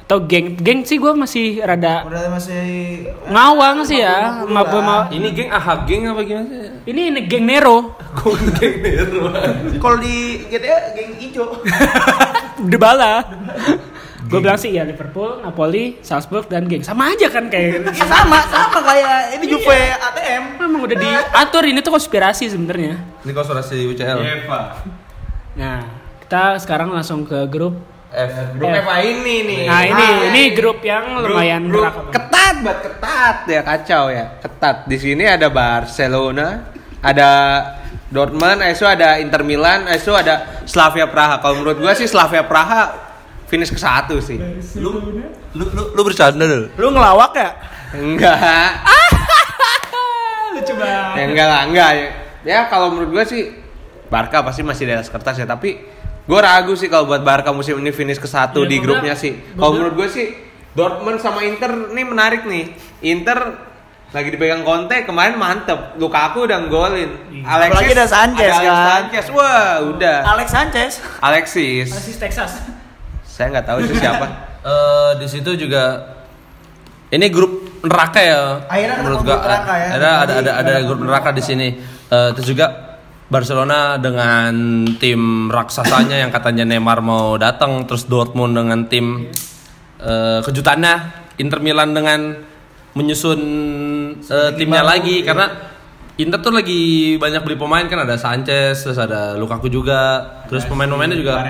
Atau 0.00 0.26
geng, 0.26 0.58
geng 0.58 0.82
sih 0.82 0.98
gue 0.98 1.10
masih 1.10 1.58
rada 1.60 2.02
Udah 2.02 2.34
masih 2.34 2.62
ngawang 3.26 3.82
sih 3.82 3.98
ya. 3.98 4.42
Ma, 4.42 4.62
ma- 4.62 5.06
Ini 5.06 5.28
geng 5.30 5.48
ah 5.48 5.62
geng 5.82 6.02
apa 6.06 6.22
gimana 6.22 6.46
sih? 6.46 6.58
ini, 6.84 7.00
ini 7.08 7.20
geng 7.26 7.46
Nero, 7.46 7.94
kalau 9.82 9.96
di 9.98 10.14
GTA 10.46 10.94
geng 10.94 11.14
hijau. 11.14 11.46
Debala. 12.70 13.22
gue 14.20 14.38
bilang 14.38 14.54
sih 14.54 14.70
ya 14.70 14.82
Liverpool, 14.82 15.42
Napoli, 15.42 15.98
Salzburg 16.00 16.46
dan 16.46 16.66
geng 16.66 16.82
sama 16.82 17.10
aja 17.10 17.26
kan 17.26 17.46
kayak 17.46 17.82
Ya 17.90 18.06
sama, 18.14 18.38
sama 18.46 18.78
kayak 18.80 19.34
ini 19.34 19.44
Juve 19.48 19.78
ATM. 19.92 20.42
Memang 20.60 20.80
udah 20.86 20.96
diatur 20.96 21.66
ini 21.66 21.78
tuh 21.80 21.90
konspirasi 21.90 22.46
sebenarnya. 22.46 22.98
Ini 23.22 23.30
konspirasi 23.30 23.86
UCL. 23.88 24.18
Eva. 24.22 24.60
Nah, 25.52 25.80
kita 26.20 26.58
sekarang 26.58 26.90
langsung 26.90 27.22
ke 27.22 27.46
grup. 27.46 27.74
F. 28.10 28.54
Grup 28.54 28.70
Eva 28.72 28.94
ini 29.00 29.36
nih. 29.44 29.62
Nah, 29.64 29.82
ini 29.84 30.02
Ah, 30.04 30.26
ini 30.26 30.42
grup 30.50 30.82
yang 30.82 31.14
Grup- 31.16 31.30
lumayan 31.30 31.62
grup 31.64 31.86
berat. 31.86 32.10
ketat 32.10 32.54
banget 32.56 32.78
ketat 32.84 33.36
ya 33.46 33.60
kacau 33.62 34.04
ya 34.08 34.26
ketat 34.36 34.76
di 34.84 34.96
sini 34.96 35.24
ada 35.24 35.46
Barcelona 35.48 36.66
ada 37.00 37.30
Dortmund 38.06 38.60
itu 38.60 38.82
ada 38.84 39.16
Inter 39.16 39.40
Milan 39.40 39.86
itu 39.88 40.10
ada 40.10 40.58
Slavia 40.66 41.06
Praha 41.06 41.38
kalau 41.38 41.56
menurut 41.56 41.78
gua 41.78 41.94
sih 41.94 42.04
Slavia 42.04 42.42
Praha 42.42 42.90
finish 43.46 43.70
ke 43.70 43.78
satu 43.78 44.18
sih 44.18 44.42
Lu 44.76 44.90
lu 45.54 45.64
lu, 45.64 45.82
lu 45.94 46.00
bercanda 46.02 46.42
dulu. 46.42 46.66
Lu 46.74 46.88
ngelawak 46.90 47.32
ya? 47.32 47.50
enggak 47.92 48.36
Lucu 50.52 50.72
banget. 50.74 51.14
ya 51.14 51.22
enggak 51.24 51.46
lah 51.48 51.60
enggak 51.64 51.90
ya, 51.92 52.06
ya 52.44 52.58
kalau 52.66 52.90
menurut 52.90 53.10
gua 53.12 53.24
sih 53.24 53.54
Barca 54.10 54.42
pasti 54.42 54.66
masih 54.66 54.90
di 54.90 54.92
atas 54.92 55.08
kertas 55.08 55.38
ya 55.38 55.46
tapi 55.46 55.78
gua 56.26 56.42
ragu 56.42 56.74
sih 56.74 56.90
kalau 56.90 57.06
buat 57.06 57.22
Barca 57.22 57.54
musim 57.54 57.78
ini 57.78 57.94
finish 57.94 58.18
ke 58.18 58.26
satu 58.26 58.66
Ya, 58.66 58.70
di 58.70 58.76
grupnya 58.82 59.14
sih 59.14 59.38
kalau 59.54 59.78
menurut 59.78 59.94
gua 59.94 60.08
sih 60.10 60.34
Dortmund 60.74 61.22
sama 61.22 61.46
Inter 61.46 61.94
nih 61.94 62.04
menarik 62.06 62.42
nih 62.46 62.74
Inter 63.06 63.70
lagi 64.10 64.28
dipegang 64.34 64.66
Conte 64.66 65.06
kemarin 65.06 65.38
mantep 65.38 65.94
Lukaku 65.94 66.50
udah 66.50 66.58
golin 66.66 67.14
Alexis 67.46 67.78
Apalagi 67.78 67.92
ada 67.94 68.06
Sanchez, 68.10 68.50
Alexis 68.50 68.66
kan? 68.66 68.86
Sanchez 68.90 69.26
wah 69.30 69.70
udah 69.86 70.18
Alex 70.26 70.48
Sanchez. 70.50 70.92
Alexis 71.22 71.86
Alexis 71.94 72.18
Texas. 72.18 72.52
saya 73.22 73.54
nggak 73.54 73.66
tahu 73.70 73.78
itu 73.86 73.94
siapa 73.94 74.26
Eh 74.60 75.10
di 75.16 75.24
situ 75.24 75.56
juga 75.56 76.04
ini 77.10 77.26
grup 77.32 77.82
neraka 77.82 78.20
ya. 78.22 78.40
Akhirnya 78.70 78.96
menurut 79.02 79.26
gua. 79.26 79.38
neraka 79.42 79.72
ya. 79.74 79.88
Ada 79.98 80.10
ada 80.22 80.32
ada 80.36 80.50
ada 80.62 80.72
grup 80.86 81.00
neraka 81.02 81.30
di 81.34 81.42
sini. 81.42 81.68
Eh, 82.06 82.30
terus 82.36 82.46
juga 82.46 82.89
Barcelona 83.30 83.94
dengan 83.94 84.50
tim 84.98 85.46
raksasanya 85.46 86.18
yang 86.18 86.34
katanya 86.34 86.66
Neymar 86.66 86.98
mau 86.98 87.38
datang, 87.38 87.86
terus 87.86 88.10
Dortmund 88.10 88.58
dengan 88.58 88.90
tim 88.90 89.30
eh, 90.02 90.40
kejutannya, 90.42 90.94
Inter 91.38 91.62
Milan 91.62 91.94
dengan 91.94 92.34
menyusun 92.98 93.40
eh, 94.18 94.50
timnya 94.58 94.82
lagi. 94.82 95.22
karena 95.22 95.46
Inter 96.18 96.42
tuh 96.42 96.52
lagi 96.52 97.16
banyak 97.16 97.40
beli 97.46 97.56
pemain 97.56 97.86
kan 97.86 98.02
ada 98.02 98.18
Sanchez, 98.18 98.82
terus 98.82 98.98
ada 98.98 99.38
Lukaku 99.38 99.72
juga, 99.72 100.20
terus 100.50 100.66
pemain-pemainnya 100.66 101.16
juga 101.16 101.40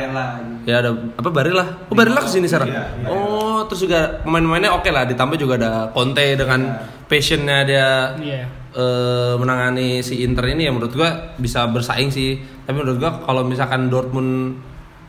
ya 0.69 0.85
ada 0.85 0.93
apa 0.95 1.29
Barilla 1.33 1.89
oh 1.89 1.97
Barilla 1.97 2.21
ke 2.21 2.29
sini 2.29 2.47
sekarang? 2.47 2.69
oh 3.09 3.65
terus 3.67 3.83
juga 3.89 4.21
pemain-pemainnya 4.23 4.71
oke 4.77 4.87
lah 4.93 5.09
ditambah 5.09 5.41
juga 5.41 5.57
ada 5.57 5.73
Conte 5.91 6.37
dengan 6.37 6.77
passionnya 7.09 7.67
dia. 7.67 7.89
Iya. 8.21 8.60
Eh, 8.75 9.35
menangani 9.39 10.03
si 10.03 10.23
Inter 10.23 10.55
ini 10.55 10.67
ya 10.67 10.73
menurut 10.73 10.95
gua 10.95 11.35
bisa 11.39 11.67
bersaing 11.71 12.11
sih 12.11 12.39
tapi 12.67 12.77
menurut 12.79 12.99
gua 12.99 13.11
kalau 13.23 13.43
misalkan 13.43 13.91
Dortmund 13.91 14.59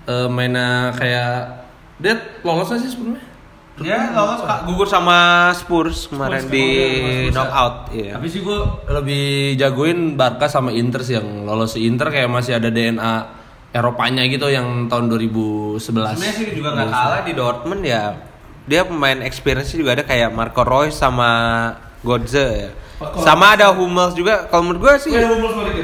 eh, 0.08 0.28
mainnya 0.30 0.94
kayak 0.96 1.62
dia 2.02 2.18
lolos 2.42 2.68
nggak 2.74 2.82
sih 2.82 2.92
sebelumnya 2.92 3.24
Dia 3.82 4.14
lolos 4.14 4.46
Kak, 4.46 4.70
gugur 4.70 4.86
sama 4.86 5.50
Spurs 5.58 6.06
kemarin 6.06 6.46
Spurs 6.46 6.54
di 6.54 6.68
kemarin, 6.70 7.34
knockout. 7.34 7.76
Iya. 7.90 8.12
Tapi 8.20 8.28
sih 8.30 8.46
gue 8.46 8.58
lebih 8.94 9.58
jagoin 9.58 10.14
Barca 10.14 10.46
sama 10.46 10.70
Inter 10.70 11.02
sih 11.02 11.18
yang 11.18 11.50
lolos 11.50 11.74
si 11.74 11.90
Inter 11.90 12.14
kayak 12.14 12.30
masih 12.30 12.62
ada 12.62 12.70
DNA 12.70 13.42
Eropanya 13.72 14.28
gitu 14.28 14.52
yang 14.52 14.92
tahun 14.92 15.08
2011. 15.10 15.82
Sebenarnya 15.82 16.34
sih 16.36 16.52
juga 16.54 16.76
nggak 16.76 16.90
kalah 16.92 17.22
di 17.24 17.34
Dortmund 17.34 17.82
ya. 17.82 18.20
Dia 18.68 18.86
pemain 18.86 19.18
experience 19.24 19.74
juga 19.74 19.98
ada 19.98 20.04
kayak 20.06 20.30
Marco 20.30 20.62
Reus 20.62 21.00
sama 21.00 21.32
Godze 22.04 22.48
ya. 22.68 22.70
Sama 23.22 23.58
ada 23.58 23.74
Hummels 23.74 24.14
juga. 24.14 24.46
Kalau 24.48 24.70
menurut 24.70 24.82
gue 24.82 24.94
sih 25.10 25.14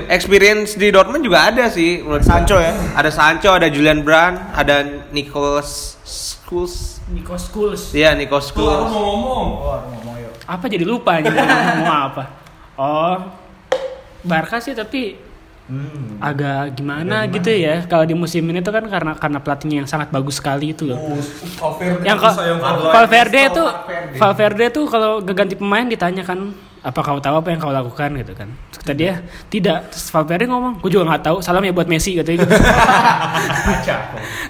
experience 0.08 0.78
di 0.78 0.94
Dortmund 0.94 1.26
juga 1.26 1.50
ada 1.50 1.68
sih 1.70 2.02
menurut. 2.06 2.24
Sancho 2.28 2.58
ya? 2.60 2.74
Ada 2.94 3.10
Sancho, 3.10 3.52
ada 3.54 3.68
Julian 3.72 4.06
Brand, 4.06 4.54
ada 4.54 4.84
Nicholas 5.10 5.98
Schulz. 6.06 7.00
Nico 7.08 7.36
Schools. 7.40 7.96
Iya, 7.96 8.16
aku 8.16 8.40
Schulz. 8.40 8.88
mau 8.92 9.04
ngomong. 9.04 9.48
Apa 10.48 10.66
jadi 10.72 10.88
lupa 10.88 11.20
nih 11.20 11.32
ngomong 11.36 12.00
apa? 12.12 12.24
Oh, 12.78 13.18
Barca 14.24 14.62
sih 14.62 14.78
tapi 14.78 15.28
agak 16.24 16.80
gimana, 16.80 17.28
gitu 17.28 17.52
ya 17.52 17.84
kalau 17.92 18.08
di 18.08 18.16
musim 18.16 18.48
ini 18.48 18.64
tuh 18.64 18.72
kan 18.72 18.88
karena 18.88 19.12
karena 19.20 19.40
pelatihnya 19.44 19.84
yang 19.84 19.90
sangat 19.90 20.08
bagus 20.08 20.40
sekali 20.40 20.72
itu 20.72 20.88
loh. 20.88 20.96
yang 22.08 22.16
kok 22.16 22.40
Valverde 22.96 23.52
itu 23.52 23.64
Valverde 24.16 24.66
tuh 24.72 24.88
kalau 24.88 25.20
ganti 25.20 25.60
pemain 25.60 25.84
ditanyakan 25.84 26.56
apa 26.84 27.00
kau 27.02 27.18
tahu 27.18 27.36
apa 27.42 27.48
yang 27.50 27.60
kau 27.60 27.74
lakukan 27.74 28.10
gitu 28.22 28.34
kan? 28.38 28.50
Terus 28.70 28.78
kata 28.82 28.94
dia 28.94 29.14
tidak. 29.50 29.90
Terus 29.90 30.06
Valverde 30.14 30.46
ngomong 30.50 30.80
gue 30.80 30.92
juga 30.94 31.06
nggak 31.10 31.24
tahu. 31.26 31.38
Salam 31.42 31.66
ya 31.66 31.74
buat 31.74 31.90
Messi 31.90 32.14
katanya 32.18 32.46
gitu 32.46 32.56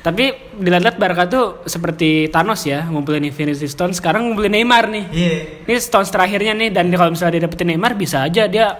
tapi 0.07 0.35
dilihat 0.59 0.95
Barca 0.95 1.27
tuh 1.27 1.63
seperti 1.67 2.31
Thanos 2.31 2.63
ya 2.67 2.87
ngumpulin 2.87 3.23
Infinity 3.27 3.67
Stone. 3.67 3.95
Sekarang 3.95 4.27
ngumpulin 4.27 4.53
Neymar 4.53 4.91
nih. 4.91 5.05
Iya. 5.11 5.35
ini 5.67 5.79
Stones 5.79 6.11
terakhirnya 6.11 6.53
nih. 6.55 6.69
Dan 6.71 6.91
kalau 6.93 7.11
misalnya 7.11 7.39
dia 7.39 7.43
dapetin 7.47 7.67
Neymar 7.71 7.93
bisa 7.95 8.23
aja 8.27 8.43
dia 8.47 8.75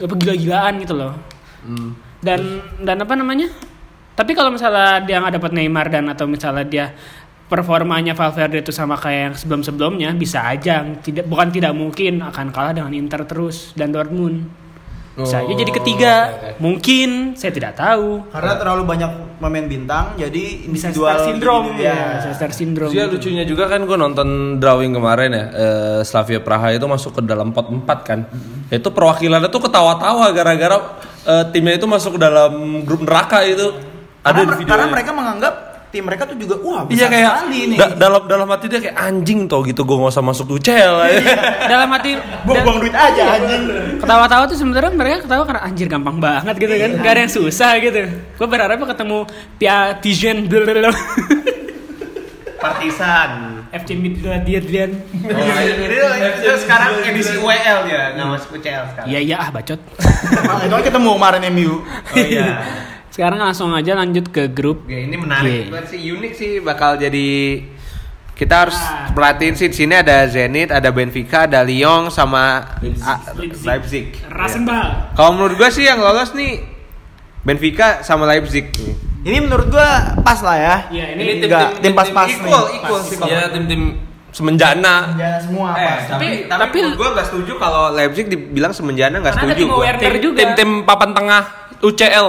apa 0.00 0.14
gila-gilaan 0.14 0.82
gitu 0.82 0.94
loh. 0.94 1.12
Dan 2.20 2.40
dan 2.80 2.96
apa 3.00 3.14
namanya? 3.16 3.48
Tapi 4.14 4.30
kalau 4.30 4.54
misalnya 4.54 5.02
dia 5.02 5.18
nggak 5.18 5.42
dapat 5.42 5.50
Neymar 5.50 5.86
dan 5.90 6.06
atau 6.06 6.30
misalnya 6.30 6.62
dia 6.62 6.86
performanya 7.48 8.16
Valverde 8.16 8.64
itu 8.64 8.72
sama 8.72 8.96
kayak 8.96 9.20
yang 9.20 9.34
sebelum-sebelumnya 9.36 10.10
bisa 10.16 10.44
aja. 10.48 10.82
Tidak 10.84 11.28
bukan 11.28 11.52
tidak 11.52 11.72
mungkin 11.76 12.24
akan 12.24 12.50
kalah 12.50 12.72
dengan 12.72 12.92
Inter 12.96 13.28
terus 13.28 13.76
dan 13.76 13.92
Dortmund. 13.92 14.64
Bisa 15.14 15.46
aja 15.46 15.54
jadi 15.54 15.70
ketiga. 15.70 16.14
Mungkin 16.58 17.38
saya 17.38 17.54
tidak 17.54 17.78
tahu. 17.78 18.26
Karena 18.34 18.58
terlalu 18.58 18.82
banyak 18.82 19.10
pemain 19.38 19.66
bintang, 19.70 20.18
jadi 20.18 20.66
bisa 20.66 20.90
star 20.90 21.22
syndrome. 21.22 21.78
gitu. 21.78 21.86
ya. 21.86 22.18
Bisa 22.18 22.30
star 22.34 22.50
syndrome 22.50 22.90
Dia 22.90 23.06
lucunya 23.06 23.46
juga 23.46 23.70
kan 23.70 23.86
gue 23.86 23.94
nonton 23.94 24.58
drawing 24.58 24.90
kemarin 24.90 25.30
ya 25.30 25.44
eh, 25.54 25.98
Slavia 26.02 26.42
Praha 26.42 26.74
itu 26.74 26.82
masuk 26.90 27.22
ke 27.22 27.22
dalam 27.22 27.54
pot 27.54 27.70
4 27.70 27.86
kan. 28.02 28.26
Itu 28.74 28.90
perwakilannya 28.90 29.46
tuh 29.54 29.62
ketawa-tawa 29.70 30.34
gara-gara 30.34 30.98
eh, 31.30 31.44
timnya 31.54 31.78
itu 31.78 31.86
masuk 31.86 32.18
ke 32.18 32.20
dalam 32.26 32.82
grup 32.82 33.06
neraka 33.06 33.46
itu. 33.46 33.70
Ada 34.24 34.34
Karena, 34.34 34.40
di 34.42 34.50
videonya. 34.50 34.66
karena 34.66 34.86
mereka 34.90 35.10
menganggap 35.14 35.54
tim 35.94 36.02
mereka 36.02 36.26
tuh 36.26 36.34
juga 36.34 36.58
wah 36.58 36.82
Iya 36.82 36.88
besar 36.90 37.08
kayak 37.08 37.30
sekali 37.30 37.58
nih. 37.64 37.76
da- 37.78 37.94
dalam 37.96 38.20
dalam 38.26 38.46
hati 38.48 38.64
dia 38.66 38.80
kayak 38.80 38.96
anjing 38.98 39.46
tau 39.46 39.62
gitu 39.62 39.80
gue 39.80 39.94
nggak 39.94 40.10
usah 40.10 40.20
masuk 40.20 40.44
UCL 40.52 40.92
dalam 41.64 41.88
hati 41.88 42.10
Buang-buang 42.42 42.76
duit 42.80 42.92
aja 42.92 43.22
anjing. 43.32 43.62
ketawa-tawa 43.96 44.44
tuh 44.44 44.56
sebenarnya 44.56 44.90
mereka 44.90 45.16
ketawa 45.22 45.44
karena 45.44 45.60
anjir 45.62 45.86
gampang 45.86 46.16
banget 46.18 46.54
gitu 46.56 46.72
kan 46.74 46.90
gak 46.98 47.08
ada 47.08 47.20
yang 47.20 47.30
susah 47.32 47.70
gitu 47.78 48.00
gue 48.10 48.46
berharap 48.46 48.76
ketemu 48.76 49.18
Pia 49.54 49.96
Tijen 49.96 50.44
Partisan. 52.56 53.60
FC 53.68 53.92
Midtjylland 53.92 54.40
Itu 54.46 54.62
sekarang 56.56 56.96
edisi 57.04 57.36
UEL 57.36 57.76
dia, 57.84 58.14
nggak 58.14 58.24
masuk 58.30 58.54
UCL 58.54 58.82
sekarang. 58.88 59.04
iya 59.04 59.18
iya 59.20 59.36
ah 59.36 59.50
bacot 59.50 59.76
itu 60.62 60.74
ketemu 60.80 61.08
kemarin 61.12 61.42
MU. 61.50 61.82
Oh 61.82 62.16
iya. 62.16 62.62
sekarang 63.14 63.38
langsung 63.40 63.70
aja 63.70 63.94
lanjut 63.94 64.26
ke 64.28 64.48
grup 64.48 64.82
Oke, 64.84 64.98
ini 65.00 65.14
menarik 65.14 65.70
banget 65.70 65.94
sih, 65.94 66.10
unik 66.10 66.32
sih 66.34 66.52
bakal 66.58 66.96
jadi 66.96 67.62
kita 68.34 68.54
harus 68.60 68.74
Ah. 68.74 69.06
perhatiin 69.08 69.54
sih 69.54 69.70
di 69.70 69.76
sini 69.76 69.94
ada 69.94 70.26
Zenit, 70.26 70.66
ada 70.68 70.90
Benfica, 70.90 71.46
ada 71.46 71.62
Lyon 71.62 72.10
sama 72.10 72.74
ah, 73.00 73.18
Leipzig. 73.32 73.62
Leipzig. 73.62 74.06
Rasenball 74.26 75.14
Kalau 75.14 75.30
menurut 75.32 75.54
gue 75.54 75.70
sih 75.70 75.86
yang 75.86 76.02
lolos 76.02 76.34
nih 76.34 76.58
Benfica 77.40 78.02
sama 78.02 78.26
Leipzig. 78.26 78.74
Ini 79.20 79.38
menurut 79.38 79.70
gua 79.70 79.86
pas 80.18 80.40
lah 80.40 80.56
ya. 80.58 80.76
Iya, 80.90 81.04
ini 81.14 81.20
Ini 81.22 81.32
tim- 81.38 81.46
Enggak, 81.46 81.68
tim 81.78 81.92
pas-pas 81.94 82.26
nih. 82.26 82.36
Equal, 82.36 82.64
equal 82.74 83.00
sih 83.00 83.16
Iya 83.22 83.40
tim-tim 83.48 83.82
semenjana 84.28 85.14
Ya 85.14 85.38
semua 85.38 85.70
Eh, 85.72 85.86
pas. 85.86 86.00
tapi, 86.10 86.10
Tapi- 86.10 86.38
tapi, 86.44 86.60
tapi- 86.60 86.78
menurut 86.82 86.98
gue 86.98 87.08
gak 87.14 87.26
setuju 87.30 87.52
kalau 87.54 87.84
Leipzig 87.90 88.26
dibilang 88.26 88.72
semenjana 88.72 89.16
gak 89.16 89.30
Karena 89.30 89.40
ada 89.40 89.54
setuju 89.54 89.64
gua. 89.64 89.78
Werner 89.78 90.14
juga 90.18 90.36
tim-tim 90.36 90.70
papan 90.82 91.10
tengah 91.12 91.42
UCL 91.80 92.28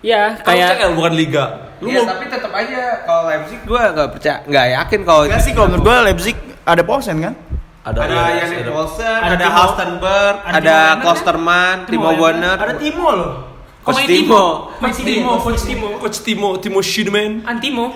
ya 0.00 0.36
Kan 0.36 0.52
kayak 0.52 0.76
UCL 0.76 0.92
bukan 0.92 1.12
liga 1.14 1.44
lu 1.76 1.86
Iya, 1.86 2.00
mau 2.00 2.08
tapi 2.10 2.24
tetap 2.26 2.52
aja 2.52 2.80
kalau 3.04 3.22
Leipzig 3.26 3.60
gue 3.62 3.82
gak 3.92 4.08
percaya, 4.10 4.36
gak 4.42 4.66
yakin 4.74 5.00
kalau 5.04 5.22
Enggak 5.24 5.42
sih 5.42 5.52
kalau 5.52 5.66
menurut 5.68 5.84
gua 5.84 5.96
Leipzig 6.02 6.36
ada 6.64 6.82
Poulsen 6.82 7.16
kan? 7.20 7.34
ada, 7.80 7.98
ada 8.00 8.10
iya, 8.10 8.24
Yannick 8.42 8.60
ada- 8.60 8.72
Poulsen, 8.72 9.06
Ada 9.16 9.28
ada, 9.28 9.36
Timo- 9.38 9.54
Halstenberg, 9.54 10.36
ada 10.36 10.50
ada, 10.50 10.56
Timo 10.56 10.66
Werner 10.66 10.90
kan? 10.90 10.96
Klosterman, 10.98 11.76
Timo 11.78 11.86
Timo 11.86 12.08
Werner. 12.18 12.56
Werner, 12.56 12.76
Timo 12.76 13.08
loh. 13.10 13.32
Coach 13.80 14.02
Timo. 14.02 14.42
Coach 14.74 14.98
Timo 14.98 15.32
Coach 15.38 15.62
Timo 15.62 15.88
coach 15.96 16.18
Timo 16.20 16.48
Timo 16.58 16.78
Schiedman 16.82 17.46
Antimo 17.46 17.94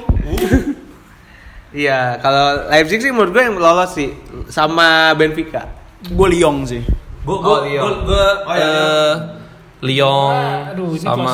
Iya, 1.72 2.18
kalau 2.18 2.66
Leipzig 2.68 2.98
sih 2.98 3.10
menurut 3.10 3.30
gue 3.30 3.42
yang 3.42 3.54
lolos 3.54 3.90
sih 3.90 4.10
sama 4.46 5.14
Benfica. 5.14 5.66
Gua 6.10 6.26
Lyon 6.26 6.62
sih. 6.64 6.82
Gue 7.22 7.36
Oh, 7.36 7.62
gue 8.02 8.24
Lyon. 9.80 10.36
Aduh, 10.70 10.92
ini 10.92 11.00
sama 11.00 11.32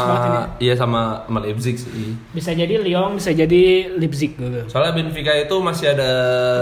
iya 0.56 0.72
sama 0.72 1.22
sama 1.22 1.38
Leipzig 1.42 1.76
sih. 1.76 2.14
bisa 2.30 2.50
jadi 2.50 2.78
Lyon 2.78 3.18
bisa 3.18 3.30
jadi 3.30 3.62
Leipzig 3.92 4.34
gitu 4.34 4.62
Soalnya 4.66 4.94
Benfica 4.94 5.34
itu 5.34 5.56
masih 5.58 5.90
ada 5.90 6.10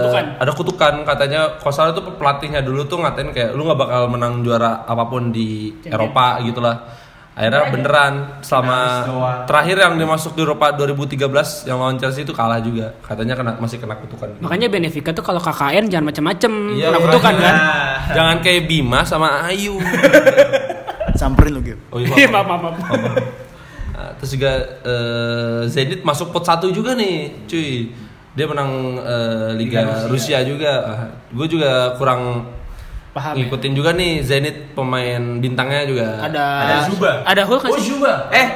Kutukan. 0.01 0.25
ada 0.41 0.51
kutukan 0.51 0.93
katanya 1.03 1.41
kalau 1.57 1.69
salah 1.71 1.93
tuh 1.93 2.09
pelatihnya 2.11 2.59
dulu 2.59 2.83
tuh 2.83 2.97
ngatain 2.97 3.29
kayak 3.29 3.53
lu 3.53 3.63
nggak 3.63 3.77
bakal 3.77 4.01
menang 4.07 4.41
juara 4.41 4.81
apa 4.81 5.05
pun 5.05 5.29
di 5.29 5.77
Champion. 5.79 5.93
Eropa 5.93 6.25
gitulah. 6.41 6.77
Akhirnya 7.35 7.67
beneran 7.67 8.13
selama 8.39 8.79
terakhir 9.43 9.75
yang 9.75 9.99
dia 9.99 10.07
masuk 10.07 10.33
di 10.33 10.41
Eropa 10.41 10.71
2013 10.71 11.67
yang 11.67 11.77
lawan 11.77 11.99
Chelsea 11.99 12.23
itu 12.23 12.31
kalah 12.31 12.63
juga. 12.63 12.95
Katanya 13.03 13.35
kena 13.35 13.51
masih 13.59 13.75
kena 13.75 13.99
kutukan. 13.99 14.39
makanya 14.39 14.71
Benfica 14.71 15.11
tuh 15.11 15.19
kalau 15.19 15.37
KKN 15.37 15.91
jangan 15.91 16.05
macem-macem 16.07 16.51
Iya, 16.73 16.89
Kena 16.89 16.99
kutukan 17.03 17.33
kan 17.35 17.55
Jangan 18.15 18.35
kayak 18.39 18.61
Bima 18.65 19.03
sama 19.03 19.45
Ayu. 19.45 19.75
Samperin 21.15 21.51
lu 21.55 21.61
gitu. 21.63 21.79
Oh 21.89 21.97
Iya, 21.97 22.27
maaf, 22.27 22.45
maaf, 22.45 22.61
maaf. 22.61 22.75
Nah, 23.95 24.11
terus 24.19 24.35
juga 24.35 24.51
eh, 24.83 25.61
Zenit 25.65 26.03
masuk 26.03 26.29
pot 26.29 26.43
satu 26.43 26.67
juga 26.69 26.93
nih, 26.93 27.47
cuy. 27.47 27.95
Dia 28.35 28.45
menang 28.45 28.99
eh, 28.99 29.49
Liga, 29.55 30.07
Rusia. 30.11 30.43
juga. 30.43 30.73
gue 31.31 31.47
juga 31.47 31.95
kurang 31.95 32.51
paham 33.15 33.31
ya? 33.31 33.47
ngikutin 33.47 33.71
juga 33.71 33.95
nih 33.95 34.19
Zenit 34.19 34.75
pemain 34.75 35.39
bintangnya 35.39 35.87
juga. 35.87 36.19
ada 36.19 36.43
Ada 36.61 36.75
Zuba. 36.91 37.11
ada 37.23 37.41
Hulk 37.47 37.63
Oh 37.65 37.79
sih 37.79 37.95
Juba. 37.95 38.27
Eh, 38.35 38.47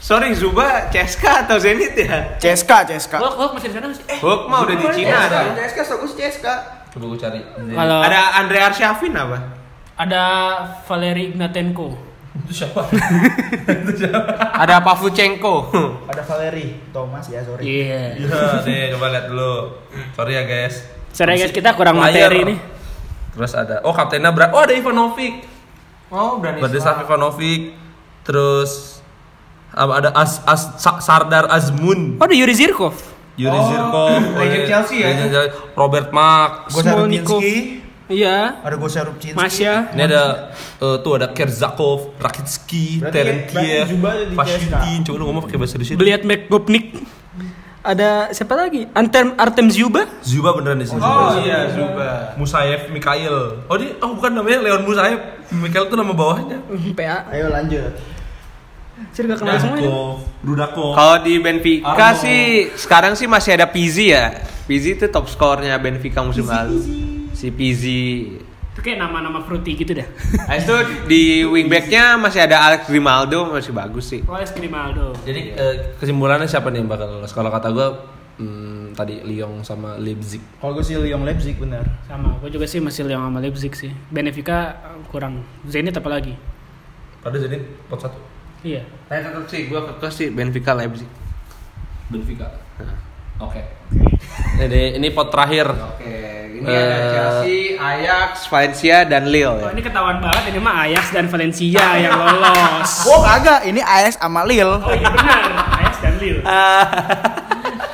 sorry 0.00 0.32
Zuba, 0.32 0.88
CSKA 0.88 1.44
atau 1.44 1.60
Zenit 1.60 1.92
ya? 1.92 2.40
CSKA, 2.40 2.88
CSKA. 2.88 3.20
Hulk 3.20 3.34
Hulk 3.36 3.50
masih 3.52 3.68
di 3.68 3.74
sana 3.76 3.86
nggak 3.92 3.98
sih 4.00 4.06
eh 4.08 4.18
Hulk 4.24 4.42
mah 4.48 4.58
udah 4.64 4.76
di 4.80 4.86
Cina 4.96 5.16
ada. 5.28 5.38
CSKA, 5.52 5.84
CSKA. 6.08 6.54
Coba 6.88 7.04
gue 7.04 7.18
cari. 7.20 7.40
kalau 7.52 7.98
Ada 8.00 8.20
Andre 8.40 8.58
Arshavin 8.64 9.12
apa? 9.12 9.38
Ada 9.98 10.22
Valeri 10.86 11.34
Ignatenko 11.34 12.06
itu 12.38 12.52
siapa? 12.54 12.86
Ada 14.62 14.78
Pavluchenko. 14.78 15.74
Ada 16.10 16.22
Valeri 16.22 16.78
Thomas 16.88 17.26
ya, 17.26 17.42
sorry. 17.42 17.66
iya 17.66 18.14
Iya, 18.14 18.62
nih 18.62 18.94
coba 18.94 19.06
lihat 19.10 19.26
dulu. 19.26 19.54
Sorry 20.14 20.32
ya 20.32 20.44
guys. 20.46 20.86
Sorry 21.10 21.34
guys, 21.34 21.50
kita 21.50 21.74
kurang 21.74 21.98
Layar. 21.98 22.30
materi 22.30 22.54
nih. 22.54 22.58
Terus 23.34 23.52
ada, 23.52 23.82
oh 23.82 23.90
kaptennya 23.90 24.30
berat. 24.30 24.50
Oh 24.50 24.62
ada 24.62 24.70
Ivanovic. 24.70 25.34
Oh, 26.08 26.38
berani. 26.38 26.62
Bradislav 26.62 27.02
Ivanovic. 27.02 27.74
Terus 28.22 29.02
ada 29.70 30.14
As, 30.14 30.38
As, 30.42 30.78
Sa- 30.78 31.02
Sardar 31.02 31.50
Azmun. 31.50 32.16
Oh, 32.16 32.24
ada 32.24 32.34
Yuri 32.34 32.54
Zirkov. 32.54 32.94
Yuri 33.34 33.50
Oh, 33.52 33.66
Zirkov, 33.66 34.20
legend 34.36 34.64
Chelsea 34.64 34.96
ya? 35.02 35.06
legend 35.10 35.30
Chelsea, 35.32 35.52
Robert 35.74 36.08
Mark. 36.10 36.70
Smolnikov. 36.70 37.42
Iya. 38.08 38.64
Ada 38.64 38.76
Gosha 38.80 39.04
Rupcinski. 39.04 39.36
Masya. 39.36 39.92
Ini 39.92 40.02
ada 40.08 40.22
eh, 40.80 40.96
tuh 41.04 41.12
ada 41.20 41.28
Kerzakov, 41.28 42.16
Rakitski, 42.16 43.04
Berarti- 43.04 43.12
Terentiev, 43.14 43.84
Zuba 43.92 44.10
di 44.24 44.34
Pashutin. 44.34 44.98
Coba 45.04 45.16
lu 45.20 45.24
ngomong 45.28 45.42
pakai 45.44 45.58
bahasa 45.60 45.76
Rusia. 45.76 45.94
Beliat 45.94 46.24
McGopnik. 46.24 46.96
Ada 47.78 48.34
siapa 48.34 48.52
lagi? 48.52 48.84
Artem 48.90 49.32
Artem 49.38 49.66
Zuba? 49.70 50.04
Zuba 50.20 50.50
beneran 50.52 50.82
di 50.82 50.88
sini. 50.88 50.98
Oh 51.00 51.36
iya, 51.40 51.68
Zuba. 51.72 52.34
Musayev 52.36 52.90
Mikhail. 52.90 53.64
Oh 53.64 53.76
dia, 53.76 53.94
oh 54.02 54.12
bukan 54.16 54.34
namanya 54.34 54.60
Leon 54.66 54.82
Musayev. 54.82 55.20
Mikhail 55.52 55.86
tuh 55.88 55.96
nama 55.96 56.12
bawahnya. 56.12 56.58
PA. 56.96 57.28
Ayo 57.32 57.48
lanjut. 57.48 57.92
Sih 59.14 59.22
gak 59.24 59.38
kenal 59.38 59.56
semuanya. 59.62 59.88
Rudakov. 60.42 60.90
Kalau 60.96 61.16
di 61.22 61.38
Benfica 61.38 61.94
Arno. 61.94 62.18
sih 62.18 62.66
sekarang 62.74 63.14
sih 63.14 63.30
masih 63.30 63.54
ada 63.54 63.70
Pizzi 63.70 64.10
ya. 64.10 64.36
Pizzi 64.66 64.98
itu 64.98 65.06
top 65.08 65.30
skornya 65.30 65.78
Benfica 65.78 66.20
musim 66.20 66.44
lalu. 66.44 66.82
Si 67.38 67.54
Pizzi. 67.54 68.34
Itu 68.74 68.80
kayak 68.82 68.98
nama-nama 68.98 69.38
fruity 69.46 69.78
gitu 69.78 69.94
dah. 69.94 70.08
Habis 70.50 70.66
itu 70.66 70.76
di 71.06 71.22
wingbacknya 71.46 72.18
masih 72.18 72.42
ada 72.42 72.66
Alex 72.66 72.90
Grimaldo 72.90 73.46
masih 73.54 73.70
bagus 73.70 74.10
sih. 74.10 74.26
Royce 74.26 74.50
Grimaldo. 74.58 75.14
Jadi 75.22 75.54
eh, 75.54 75.94
kesimpulannya 76.02 76.50
siapa 76.50 76.74
nih 76.74 76.82
yang 76.82 76.90
bakal 76.90 77.06
lolos? 77.06 77.30
Kalau 77.30 77.54
kata 77.54 77.70
gue 77.70 77.88
hmm, 78.42 78.98
tadi 78.98 79.22
Lyon 79.22 79.62
sama 79.62 79.94
Leipzig. 80.02 80.42
Kalau 80.58 80.74
gue 80.74 80.82
sih 80.82 80.98
Lyon 80.98 81.22
Leipzig 81.22 81.54
bener. 81.54 81.86
Sama, 82.10 82.34
gue 82.42 82.50
juga 82.50 82.66
sih 82.66 82.82
masih 82.82 83.06
Lyon 83.06 83.22
sama 83.22 83.38
Leipzig 83.38 83.70
sih. 83.78 83.94
Benfica 84.10 84.74
eh, 84.74 84.98
kurang. 85.06 85.46
Zenit 85.62 85.94
apa 85.94 86.10
lagi? 86.10 86.34
Pada 87.22 87.38
jadi 87.38 87.62
pot 87.86 88.02
satu. 88.02 88.18
Iya. 88.66 88.82
Saya 89.06 89.30
tetap 89.30 89.46
sih, 89.46 89.70
gue 89.70 89.78
kekeh 89.78 90.10
sih 90.10 90.26
Benfica 90.34 90.74
Leipzig. 90.74 91.06
Benfica. 92.10 92.50
Oke. 93.38 93.60
Jadi 94.56 94.98
ini 94.98 95.08
pot 95.08 95.28
terakhir. 95.28 95.70
Oke, 95.70 96.18
ini 96.52 96.66
Eh. 96.66 96.74
ada 96.76 96.98
Chelsea, 97.08 97.58
Ajax, 97.74 98.30
Valencia, 98.46 98.96
dan 99.04 99.26
Lille. 99.26 99.46
Oh 99.48 99.62
Ya. 99.62 99.70
ini 99.70 99.80
ketahuan 99.80 100.18
banget 100.18 100.50
ini 100.50 100.58
mah 100.58 100.84
Ajax 100.84 101.04
dan 101.10 101.26
Valencia 101.26 101.86
yang 101.96 102.14
lolos. 102.14 102.90
Oh 103.08 103.20
kagak, 103.20 103.62
ini 103.64 103.78
AS 103.78 104.14
sama 104.14 104.42
Lille. 104.42 104.66
Oh 104.76 104.90
iya 104.90 105.08
benar, 105.08 105.40
Ajax 105.76 105.94
dan 106.00 106.14
Lille. 106.18 106.42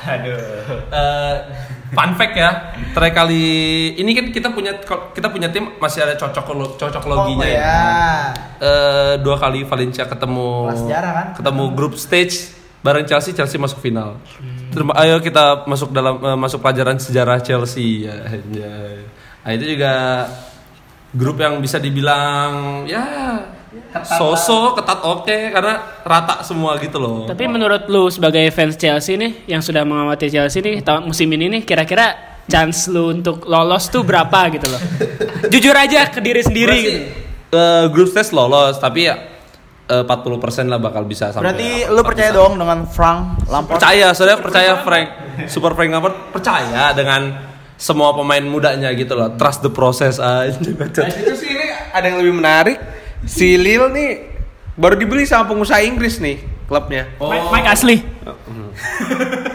Eh, 0.05 1.35
fun 1.91 2.11
fact 2.13 2.35
ya, 2.35 2.49
terakhir 2.91 3.15
kali 3.17 3.45
ini 3.95 4.11
kan 4.13 4.25
kita 4.29 4.47
punya 4.49 4.77
kita 5.11 5.27
punya 5.27 5.49
tim 5.49 5.73
masih 5.75 6.03
ada 6.03 6.13
cocok 6.13 6.45
cocok 6.77 7.03
loginya 7.05 7.47
ya. 7.47 7.81
Eh, 8.55 9.13
dua 9.19 9.35
kali 9.35 9.63
Valencia 9.63 10.05
ketemu 10.05 10.69
Kelas 10.69 10.85
kan? 10.87 11.27
ketemu 11.33 11.63
grup 11.73 11.93
stage 11.95 12.53
bareng 12.85 13.05
Chelsea 13.09 13.33
Chelsea 13.33 13.57
masuk 13.57 13.81
final. 13.81 14.21
Terima 14.69 14.93
ayo 15.01 15.17
kita 15.17 15.65
masuk 15.65 15.89
dalam 15.89 16.21
eh, 16.21 16.37
masuk 16.37 16.61
pelajaran 16.61 17.01
sejarah 17.01 17.41
Chelsea 17.41 18.05
ya. 18.05 18.13
Nah, 19.41 19.51
itu 19.57 19.65
juga 19.73 19.93
grup 21.09 21.41
yang 21.41 21.57
bisa 21.57 21.81
dibilang 21.81 22.85
ya 22.85 23.01
sosok 24.05 24.77
ketat 24.81 24.99
oke 25.01 25.37
karena 25.49 25.73
rata 26.05 26.45
semua 26.45 26.77
gitu 26.77 27.01
loh. 27.01 27.25
Tapi 27.25 27.49
menurut 27.49 27.89
lu 27.89 28.07
sebagai 28.13 28.45
fans 28.53 28.77
Chelsea 28.77 29.17
nih 29.17 29.49
yang 29.49 29.65
sudah 29.65 29.81
mengamati 29.81 30.29
Chelsea 30.29 30.61
nih 30.61 30.85
tahun 30.85 31.09
musim 31.09 31.27
ini 31.33 31.49
nih 31.57 31.61
kira-kira 31.65 32.37
chance 32.45 32.85
lu 32.93 33.09
untuk 33.09 33.49
lolos 33.49 33.89
tuh 33.89 34.05
berapa 34.05 34.53
gitu 34.53 34.69
loh. 34.69 34.81
Jujur 35.51 35.73
aja 35.73 36.05
ke 36.13 36.21
diri 36.21 36.41
sendiri 36.45 36.77
gitu. 36.77 36.99
eh, 37.57 37.85
grup 37.89 38.13
stage 38.13 38.29
lolos 38.35 38.77
tapi 38.77 39.09
ya 39.09 39.34
eh, 39.85 40.03
40% 40.03 40.65
lah 40.65 40.77
bakal 40.77 41.03
bisa 41.03 41.29
sampai 41.29 41.45
Berarti 41.45 41.69
lu 41.87 42.01
percaya 42.01 42.29
bisa. 42.29 42.39
dong 42.39 42.53
dengan 42.55 42.79
Frank 42.85 43.19
Lampard? 43.45 43.77
percaya 43.77 44.07
saudara 44.11 44.37
percaya 44.37 44.71
Frank 44.79 45.07
Super 45.45 45.71
Frank 45.73 45.91
Lampard 45.91 46.15
percaya 46.29 46.89
dengan 46.91 47.21
semua 47.75 48.11
pemain 48.11 48.39
mudanya 48.41 48.87
gitu 48.91 49.13
loh 49.13 49.35
trust 49.35 49.59
the 49.59 49.69
process 49.69 50.15
aja 50.23 50.55
Nah, 50.55 51.11
itu 51.11 51.33
sih 51.35 51.49
ini 51.49 51.65
ada 51.91 52.05
yang 52.05 52.17
lebih 52.17 52.33
menarik. 52.33 52.77
Si 53.23 53.55
Lille 53.55 53.89
nih 53.89 54.09
baru 54.73 54.95
dibeli 54.95 55.23
sama 55.23 55.45
pengusaha 55.45 55.79
Inggris 55.81 56.17
nih 56.17 56.37
klubnya. 56.65 57.07
Mike, 57.17 57.47
Mike 57.49 57.67
Ashley. 57.67 57.97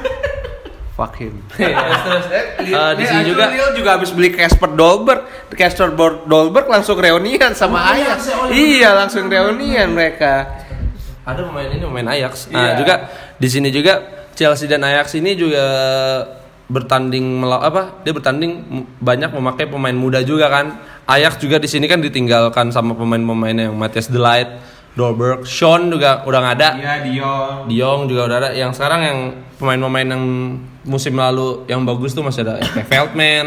Fuck 1.00 1.16
him. 1.16 1.40
Terus, 1.56 1.72
terus. 2.04 2.26
Eh, 2.60 2.92
di 3.00 3.04
sini 3.08 3.22
juga 3.24 3.48
Lille 3.48 3.72
juga 3.72 3.96
habis 3.96 4.12
beli 4.12 4.36
Casper 4.36 4.68
Dolberg. 4.76 5.48
Casper 5.56 5.96
Dolberg 6.28 6.68
langsung 6.68 7.00
reunian 7.00 7.56
sama 7.56 7.96
Ajax. 7.96 8.28
Iya, 8.52 8.92
langsung 8.92 9.32
reunian 9.32 9.96
mereka. 9.96 10.44
ada 11.20 11.46
pemain 11.46 11.68
ini 11.68 11.84
pemain 11.84 12.08
Ajax 12.10 12.50
nah 12.50 12.74
Iya. 12.74 12.80
juga 12.80 12.94
di 13.38 13.46
sini 13.46 13.68
juga 13.70 14.02
Chelsea 14.34 14.66
dan 14.66 14.82
Ajax 14.82 15.14
ini 15.14 15.38
juga 15.38 15.62
bertanding 16.66 17.22
melaw 17.38 17.60
apa 17.60 17.82
dia 18.02 18.10
bertanding 18.10 18.50
banyak 18.98 19.30
memakai 19.30 19.66
pemain 19.66 19.94
muda 19.94 20.22
juga 20.22 20.50
kan 20.50 20.74
Ajax 21.06 21.38
juga 21.38 21.58
di 21.58 21.66
sini 21.66 21.86
kan 21.86 21.98
ditinggalkan 21.98 22.70
sama 22.70 22.94
pemain-pemain 22.94 23.54
yang 23.54 23.74
Matthias 23.74 24.06
De 24.06 24.18
Ligt, 24.18 24.50
Dolberg, 24.90 25.46
Sean 25.46 25.86
juga 25.86 26.26
udah 26.26 26.38
nggak 26.40 26.54
ada 26.58 26.68
Iya, 26.74 26.92
Dion. 27.00 27.56
Diong 27.66 28.00
juga 28.04 28.22
udah 28.26 28.36
ada. 28.36 28.50
Yang 28.50 28.70
sekarang 28.74 29.00
yang 29.00 29.18
pemain-pemain 29.56 30.08
yang 30.08 30.24
musim 30.82 31.14
lalu 31.14 31.62
yang 31.66 31.84
bagus 31.84 32.10
tuh 32.10 32.20
masih 32.20 32.42
ada 32.42 32.58
kayak 32.58 32.88
Feldman, 32.88 33.46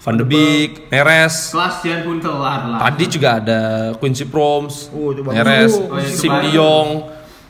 Van 0.00 0.14
de 0.16 0.24
Beek, 0.24 0.88
Neres. 0.88 1.52
Sebastian 1.52 2.00
pun 2.02 2.16
telar 2.16 2.64
lah. 2.64 2.78
Tadi 2.80 3.04
juga 3.06 3.36
ada 3.36 3.60
Quincy 3.96 4.24
Promes, 4.24 4.88
Oh, 4.90 5.12
itu 5.12 5.20
bagus. 5.20 5.36
Neres, 5.36 5.72
Oh, 5.76 5.94
itu 5.94 6.16
Sim. 6.16 6.32
De 6.32 6.48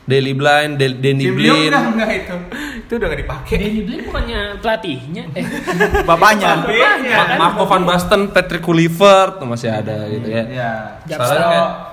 Daily 0.01 0.33
Blind, 0.33 0.75
Del- 0.75 0.97
Danny 0.99 1.23
Tim 1.23 1.37
Lyon 1.37 1.55
Blind. 1.55 1.71
udah 1.71 1.83
enggak 1.87 2.09
itu. 2.11 2.35
Itu 2.83 2.93
udah 2.99 3.07
enggak 3.07 3.21
dipakai. 3.23 3.55
Danny 3.55 3.81
Blind 3.85 4.03
bukannya 4.03 4.41
pelatihnya? 4.59 5.23
Eh, 5.31 5.45
Bapaknya. 6.09 6.51
bapaknya 6.67 7.15
Ma-? 7.15 7.37
Marco 7.39 7.63
van 7.63 7.83
Basten, 7.85 8.21
Patrick 8.27 8.59
Kluivert 8.59 9.39
tuh 9.39 9.47
masih 9.47 9.69
ada 9.71 10.09
gitu 10.09 10.27
ya. 10.27 10.43
Iya. 10.43 10.71
Kayak- 11.07 11.90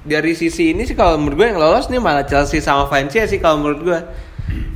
dari 0.00 0.32
sisi 0.32 0.72
ini 0.72 0.88
sih 0.88 0.96
kalau 0.96 1.20
menurut 1.20 1.36
gue 1.36 1.46
yang 1.52 1.60
lolos 1.60 1.92
nih 1.92 2.00
malah 2.00 2.24
Chelsea 2.24 2.60
sama 2.60 2.88
Valencia 2.88 3.24
sih 3.28 3.36
kalau 3.36 3.60
menurut 3.60 3.80
gue. 3.84 4.00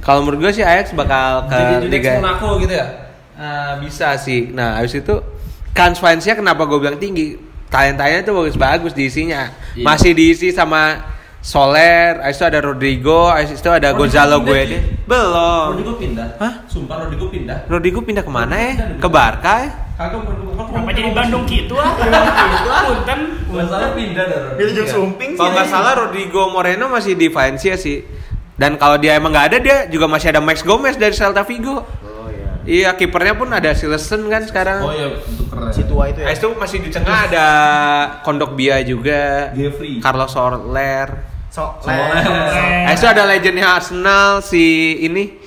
Kalau 0.04 0.20
menurut 0.22 0.38
gue 0.48 0.52
sih 0.60 0.64
Ajax 0.64 0.92
bakal 0.92 1.48
ke 1.48 1.56
Jadi 1.56 1.88
Liga. 1.88 2.20
Monaco 2.20 2.60
gitu 2.60 2.74
ya. 2.76 2.86
Eh, 3.34 3.72
bisa 3.82 4.14
sih. 4.20 4.52
Nah, 4.52 4.78
habis 4.78 4.94
itu 4.94 5.14
Kans 5.74 5.98
Valencia 5.98 6.38
kenapa 6.38 6.68
gue 6.68 6.78
bilang 6.78 7.00
tinggi? 7.00 7.34
Talentanya 7.66 8.22
tuh 8.22 8.38
bagus-bagus 8.38 8.94
diisinya. 8.94 9.50
Iya. 9.74 9.82
Masih 9.82 10.14
diisi 10.14 10.54
sama 10.54 11.10
Soler, 11.44 12.24
habis 12.24 12.40
itu 12.40 12.46
ada 12.46 12.60
Rodrigo, 12.62 13.28
habis 13.28 13.52
itu 13.52 13.68
ada 13.68 13.92
Rodrigo 13.92 14.00
Gonzalo 14.06 14.36
pindah, 14.40 14.48
Guedes. 14.48 14.80
Ki. 14.80 15.04
Belum. 15.04 15.66
Rodrigo 15.74 15.92
pindah. 16.00 16.28
Hah? 16.40 16.54
Sumpah 16.70 16.96
Rodrigo 17.04 17.26
pindah. 17.28 17.58
Rodrigo 17.68 18.00
pindah 18.00 18.24
ke 18.24 18.32
mana 18.32 18.56
ya? 18.56 18.72
Ke 18.96 19.08
Barca 19.12 19.52
ya? 19.60 19.70
Kagak 19.94 20.26
Rodrigo 20.26 20.52
kan 20.58 20.66
Kenapa 20.74 20.90
jadi 20.90 21.10
Bandung 21.14 21.44
gitu 21.46 21.74
ah? 21.78 21.94
Gitu 21.94 22.68
ah, 22.70 22.82
punten. 22.90 23.20
Masalah 23.46 23.94
pindah 23.94 24.24
dah. 24.26 24.40
Dia 24.58 24.66
ujung 24.74 24.88
sumping 24.90 25.30
sih. 25.34 25.38
Kalau 25.38 25.50
nggak 25.54 25.68
salah 25.70 25.92
Rodrigo 25.94 26.42
Moreno 26.50 26.90
masih 26.90 27.14
di 27.14 27.30
Valencia 27.30 27.78
sih. 27.78 28.02
Dan 28.58 28.74
kalau 28.74 28.98
dia 28.98 29.14
emang 29.14 29.30
nggak 29.30 29.46
ada 29.54 29.58
dia 29.62 29.78
juga 29.86 30.10
masih 30.10 30.34
ada 30.34 30.42
Max 30.42 30.66
Gomez 30.66 30.98
dari 30.98 31.14
Celta 31.14 31.46
Vigo. 31.46 31.86
Oh 31.86 32.26
iya. 32.26 32.50
Iya 32.66 32.90
kipernya 32.98 33.38
pun 33.38 33.46
ada 33.54 33.70
Silesen 33.70 34.26
kan 34.26 34.42
sekarang. 34.42 34.82
Oh 34.82 34.90
iya, 34.90 35.14
itu 35.14 35.42
keren. 35.46 35.70
Si 35.70 35.82
tua 35.86 36.10
itu 36.10 36.18
ya. 36.26 36.26
Itu 36.34 36.58
masih 36.58 36.78
di 36.82 36.90
tengah 36.90 37.30
ada 37.30 37.46
Kondok 38.26 38.58
Bia 38.58 38.82
juga. 38.82 39.54
Jeffrey. 39.54 40.02
Carlos 40.02 40.34
Soler. 40.34 41.06
So, 41.54 41.70
Soler. 41.78 42.26
Itu 42.90 43.06
ada 43.06 43.30
legendnya 43.30 43.78
Arsenal 43.78 44.42
si 44.42 44.98
ini 45.06 45.38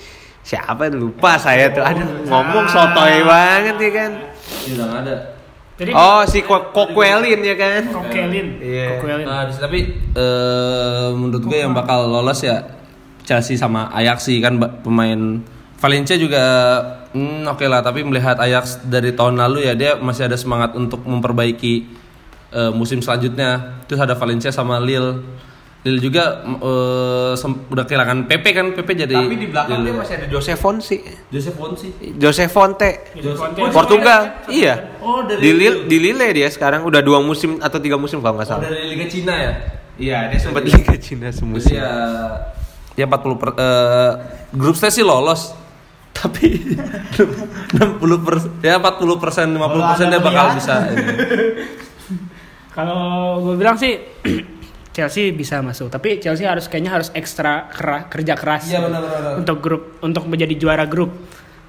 siapa 0.48 0.88
lupa 0.88 1.36
saya 1.36 1.68
tuh. 1.68 1.84
Aduh 1.84 2.24
ngomong 2.32 2.72
sotoy 2.72 3.28
banget 3.28 3.76
ya 3.76 3.92
kan. 3.92 4.12
Iya, 4.66 4.72
udah 4.76 4.86
nggak 4.88 5.02
ada. 5.04 5.16
Jadi 5.78 5.92
Oh 5.94 6.22
si 6.26 6.42
Ko- 6.42 6.74
Kokwelin 6.74 7.40
ya 7.46 7.54
kan. 7.54 7.82
Kokelin. 7.94 8.48
Iya. 8.58 8.98
Nah, 9.24 9.46
tapi 9.52 9.80
eh, 10.18 11.08
menurut 11.14 11.44
gue 11.46 11.60
yang 11.62 11.72
bakal 11.72 12.10
lolos 12.10 12.42
ya 12.42 12.66
Chelsea 13.22 13.60
sama 13.60 13.92
Ajax 13.92 14.26
sih 14.26 14.40
kan 14.40 14.56
pemain 14.82 15.44
Valencia 15.78 16.18
juga 16.18 16.44
hmm, 17.14 17.46
oke 17.46 17.68
lah 17.70 17.86
tapi 17.86 18.02
melihat 18.02 18.40
Ajax 18.40 18.82
dari 18.88 19.14
tahun 19.14 19.38
lalu 19.38 19.68
ya 19.70 19.74
dia 19.78 19.92
masih 20.00 20.26
ada 20.26 20.40
semangat 20.40 20.74
untuk 20.74 21.06
memperbaiki 21.06 21.74
eh, 22.50 22.72
musim 22.74 23.04
selanjutnya 23.04 23.84
terus 23.86 24.02
ada 24.02 24.18
Valencia 24.18 24.50
sama 24.50 24.80
Lille 24.82 25.22
Lille 25.78 26.02
juga 26.02 26.42
eh, 26.44 27.34
sem- 27.38 27.64
udah 27.70 27.86
kehilangan 27.86 28.26
Pepe 28.26 28.50
kan 28.52 28.66
Pepe 28.74 28.98
jadi 28.98 29.14
Tapi 29.14 29.36
di 29.36 29.48
belakang 29.48 29.82
dia 29.82 29.94
Lille. 29.94 30.00
masih 30.02 30.14
ada 30.18 30.28
Jose 30.28 30.54
Fonsi. 30.56 30.98
Joseph 31.30 31.56
Fonsi 31.56 31.88
Jose 32.18 32.46
Fonte. 32.48 32.90
Fonte. 33.14 33.72
Portugal. 33.72 34.22
Iya. 34.48 34.98
Oh, 35.00 35.24
dari 35.24 35.40
di 35.40 35.50
Lille, 35.54 35.78
di 35.86 35.98
Lille 36.02 36.28
dia 36.34 36.50
sekarang 36.50 36.84
udah 36.84 37.00
dua 37.00 37.22
musim 37.22 37.56
atau 37.58 37.78
tiga 37.78 37.96
musim 37.96 38.20
kalau 38.20 38.36
nggak 38.36 38.50
oh, 38.50 38.52
salah. 38.58 38.66
dari 38.66 38.90
Liga 38.90 39.06
Cina 39.06 39.34
ya 39.34 39.54
Iya, 39.98 40.18
dia 40.30 40.38
sempat 40.38 40.62
Liga 40.62 40.98
Cina 40.98 41.28
semusim. 41.32 41.74
ya 41.74 41.90
ya 42.94 43.06
40 43.06 43.38
per, 43.38 43.50
eh, 43.56 44.12
grup 44.52 44.74
stage 44.74 44.98
sih 44.98 45.06
lolos 45.06 45.54
tapi 46.18 46.58
60 47.72 48.26
persen 48.26 48.50
ya 48.60 48.82
40 48.82 49.22
persen 49.22 49.48
50 49.54 49.90
persen 49.94 50.06
dia 50.10 50.18
bakal 50.20 50.46
bisa 50.58 50.76
Kalau 52.74 53.02
gue 53.42 53.56
bilang 53.58 53.78
sih 53.78 53.98
Chelsea 54.98 55.30
bisa 55.30 55.62
masuk, 55.62 55.88
tapi 55.88 56.18
Chelsea 56.18 56.42
harus 56.44 56.66
kayaknya 56.66 56.90
harus 56.92 57.14
ekstra 57.14 57.70
kerja 58.08 58.34
keras 58.34 58.66
Iya, 58.66 58.82
benar-benar. 58.82 59.38
untuk 59.38 59.58
grup 59.60 59.84
untuk 60.02 60.26
menjadi 60.26 60.58
juara 60.58 60.84
grup 60.84 61.14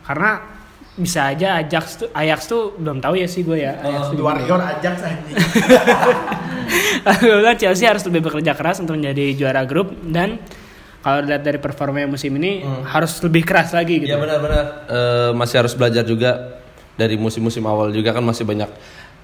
karena 0.00 0.40
bisa 0.96 1.28
aja 1.28 1.60
Ajax 1.60 1.84
tuh 1.96 2.08
Ajax 2.10 2.48
tuh 2.48 2.72
belum 2.74 2.98
tahu 2.98 3.14
ya 3.14 3.28
sih 3.28 3.44
gue 3.44 3.60
ya. 3.60 3.76
Ajax 3.76 4.16
Warrior 4.16 4.56
ajak 4.58 4.94
saja. 4.96 5.20
gue 7.18 7.36
bilang 7.36 7.54
Chelsea 7.54 7.84
harus 7.84 8.02
lebih 8.02 8.20
bekerja 8.22 8.52
keras 8.52 8.78
untuk 8.78 8.96
menjadi 8.96 9.24
juara 9.34 9.62
grup 9.62 9.92
dan 10.02 10.40
kalau 10.98 11.22
dilihat 11.22 11.42
dari 11.42 11.56
performa 11.56 12.02
musim 12.04 12.34
ini 12.34 12.60
harus 12.84 13.20
lebih 13.20 13.42
keras 13.42 13.70
lagi 13.70 14.02
gitu. 14.02 14.10
ya 14.10 14.18
benar-benar 14.18 14.64
Eh, 14.88 15.30
masih 15.32 15.60
harus 15.60 15.72
belajar 15.72 16.02
juga 16.02 16.58
dari 16.94 17.14
musim-musim 17.14 17.62
awal 17.62 17.92
juga 17.92 18.10
kan 18.10 18.20
masih 18.20 18.42
banyak 18.42 18.66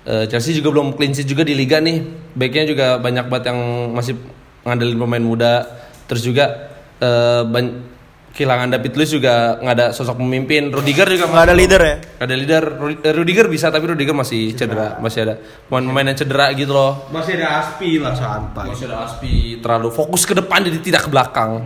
Eh, 0.04 0.28
Chelsea 0.28 0.52
juga 0.52 0.68
belum 0.68 0.92
clean 0.92 1.16
sheet 1.16 1.24
juga 1.24 1.42
di 1.42 1.56
liga 1.56 1.80
nih 1.80 1.96
backnya 2.36 2.64
juga 2.68 2.86
banyak 3.00 3.24
banget 3.24 3.44
yang 3.48 3.60
masih 3.90 4.14
ngandelin 4.60 5.00
pemain 5.00 5.24
muda 5.24 5.54
Terus 6.04 6.20
juga 6.20 6.44
eh, 7.00 7.42
ban- 7.42 7.96
kehilangan 8.34 8.66
David 8.66 8.92
Luiz 8.98 9.10
juga 9.14 9.62
nggak 9.62 9.74
ada 9.78 9.86
sosok 9.94 10.18
pemimpin. 10.18 10.74
Rudiger 10.74 11.06
juga 11.06 11.30
Nggak 11.30 11.46
ada 11.46 11.54
leader 11.54 11.80
ya? 11.80 11.96
Nggak 12.18 12.26
ada 12.26 12.36
leader. 12.36 12.64
Eh, 13.00 13.14
Rudiger 13.14 13.46
bisa 13.46 13.70
tapi 13.70 13.86
Rudiger 13.86 14.10
masih 14.12 14.50
cedera, 14.58 14.98
masih 14.98 15.22
ada 15.22 15.34
pemain-pemain 15.70 16.10
yang 16.10 16.18
cedera 16.18 16.50
gitu 16.52 16.74
loh. 16.74 17.06
Masih 17.14 17.38
ada 17.38 17.62
Aspi 17.62 18.02
lah 18.02 18.12
santai. 18.12 18.66
Masih 18.74 18.90
ada 18.90 19.06
Aspi 19.06 19.62
terlalu 19.62 19.88
fokus 19.94 20.26
ke 20.26 20.34
depan 20.34 20.66
jadi 20.66 20.78
tidak 20.82 21.06
ke 21.06 21.08
belakang. 21.14 21.62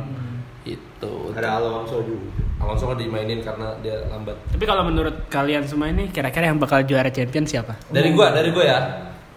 Itu. 0.62 1.32
Ada 1.32 1.56
Alonso 1.56 2.04
juga. 2.04 2.27
Alonso 2.68 2.84
kan 2.84 3.00
dimainin 3.00 3.40
karena 3.40 3.72
dia 3.80 3.96
lambat. 4.04 4.36
Tapi 4.52 4.60
kalau 4.62 4.84
menurut 4.84 5.24
kalian 5.26 5.64
semua 5.64 5.88
ini 5.88 6.12
kira-kira 6.12 6.52
yang 6.52 6.60
bakal 6.60 6.84
juara 6.84 7.08
champion 7.08 7.48
siapa? 7.48 7.80
Dari 7.88 8.12
gua, 8.12 8.28
dari 8.28 8.52
gua 8.52 8.60
ya. 8.62 8.78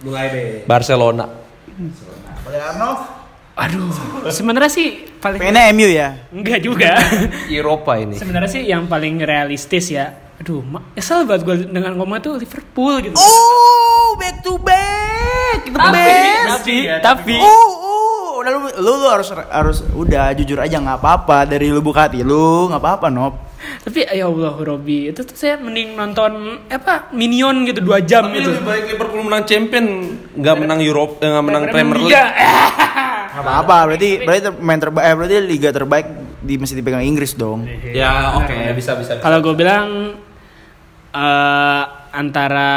Mulai 0.04 0.26
deh. 0.28 0.48
Barcelona. 0.68 1.32
Arnov. 2.44 3.00
Aduh, 3.54 3.88
sebenarnya 4.28 4.68
sih 4.68 4.88
paling 5.16 5.40
Pengennya 5.40 5.72
MU 5.72 5.88
ya? 5.88 6.28
enggak 6.28 6.60
juga. 6.60 7.00
Eropa 7.48 7.96
ini. 7.96 8.16
sebenarnya 8.16 8.50
sih 8.50 8.64
yang 8.64 8.88
paling 8.88 9.20
realistis 9.22 9.88
ya. 9.88 10.12
Aduh, 10.36 10.60
ma- 10.60 10.84
kesel 10.92 11.24
banget 11.24 11.46
gue 11.46 11.56
dengan 11.70 11.96
ngomong 11.96 12.20
tuh 12.20 12.36
Liverpool 12.36 13.00
gitu. 13.00 13.16
Oh, 13.16 14.18
back 14.18 14.42
to 14.42 14.58
back. 14.58 15.68
Tapi, 15.68 15.94
best. 15.94 16.48
tapi, 16.50 16.76
tapi, 17.00 17.36
Oh, 17.38 17.48
oh, 17.48 17.70
udah 18.42 18.52
lu, 18.58 18.60
lu, 18.82 18.92
lu 18.98 19.08
harus 19.08 19.30
harus 19.30 19.78
udah 19.94 20.34
jujur 20.34 20.58
aja 20.58 20.82
nggak 20.82 20.98
apa-apa 20.98 21.46
dari 21.46 21.70
lu 21.70 21.78
buka 21.78 22.10
hati 22.10 22.26
lu 22.26 22.74
nggak 22.74 22.82
apa-apa 22.82 23.08
nop. 23.14 23.34
tapi 23.86 24.10
ya 24.10 24.26
Allah 24.26 24.58
Robi 24.58 25.14
itu 25.14 25.22
tuh 25.22 25.38
saya 25.38 25.62
mending 25.62 25.94
nonton 25.94 26.66
apa 26.66 27.14
Minion 27.14 27.62
gitu 27.70 27.86
dua 27.86 28.02
jam 28.02 28.26
Tapi 28.26 28.42
gitu. 28.42 28.50
lebih 28.50 28.66
baik 28.66 28.84
Liverpool 28.90 29.22
menang 29.22 29.46
Champion, 29.46 29.86
nggak 30.34 30.56
menang 30.58 30.80
Europe, 30.82 31.22
eh, 31.22 31.30
nggak 31.30 31.46
menang 31.46 31.64
Premier 31.70 31.98
League. 32.02 32.10
Liga. 32.10 32.26
Nggak 33.32 33.46
apa-apa 33.48 33.78
berarti 33.88 34.10
berarti 34.28 34.42
main 34.60 34.80
terbaik 34.82 35.06
eh, 35.06 35.16
berarti 35.16 35.36
liga 35.46 35.70
terbaik 35.72 36.08
di 36.42 36.54
masih 36.58 36.76
dipegang 36.82 37.06
Inggris 37.06 37.38
dong. 37.38 37.64
Ya, 37.94 38.36
oke, 38.36 38.52
bisa 38.74 38.98
bisa. 38.98 39.16
bisa. 39.16 39.24
Kalau 39.24 39.40
gue 39.40 39.54
bilang 39.54 40.18
eh 41.14 41.84
antara 42.12 42.72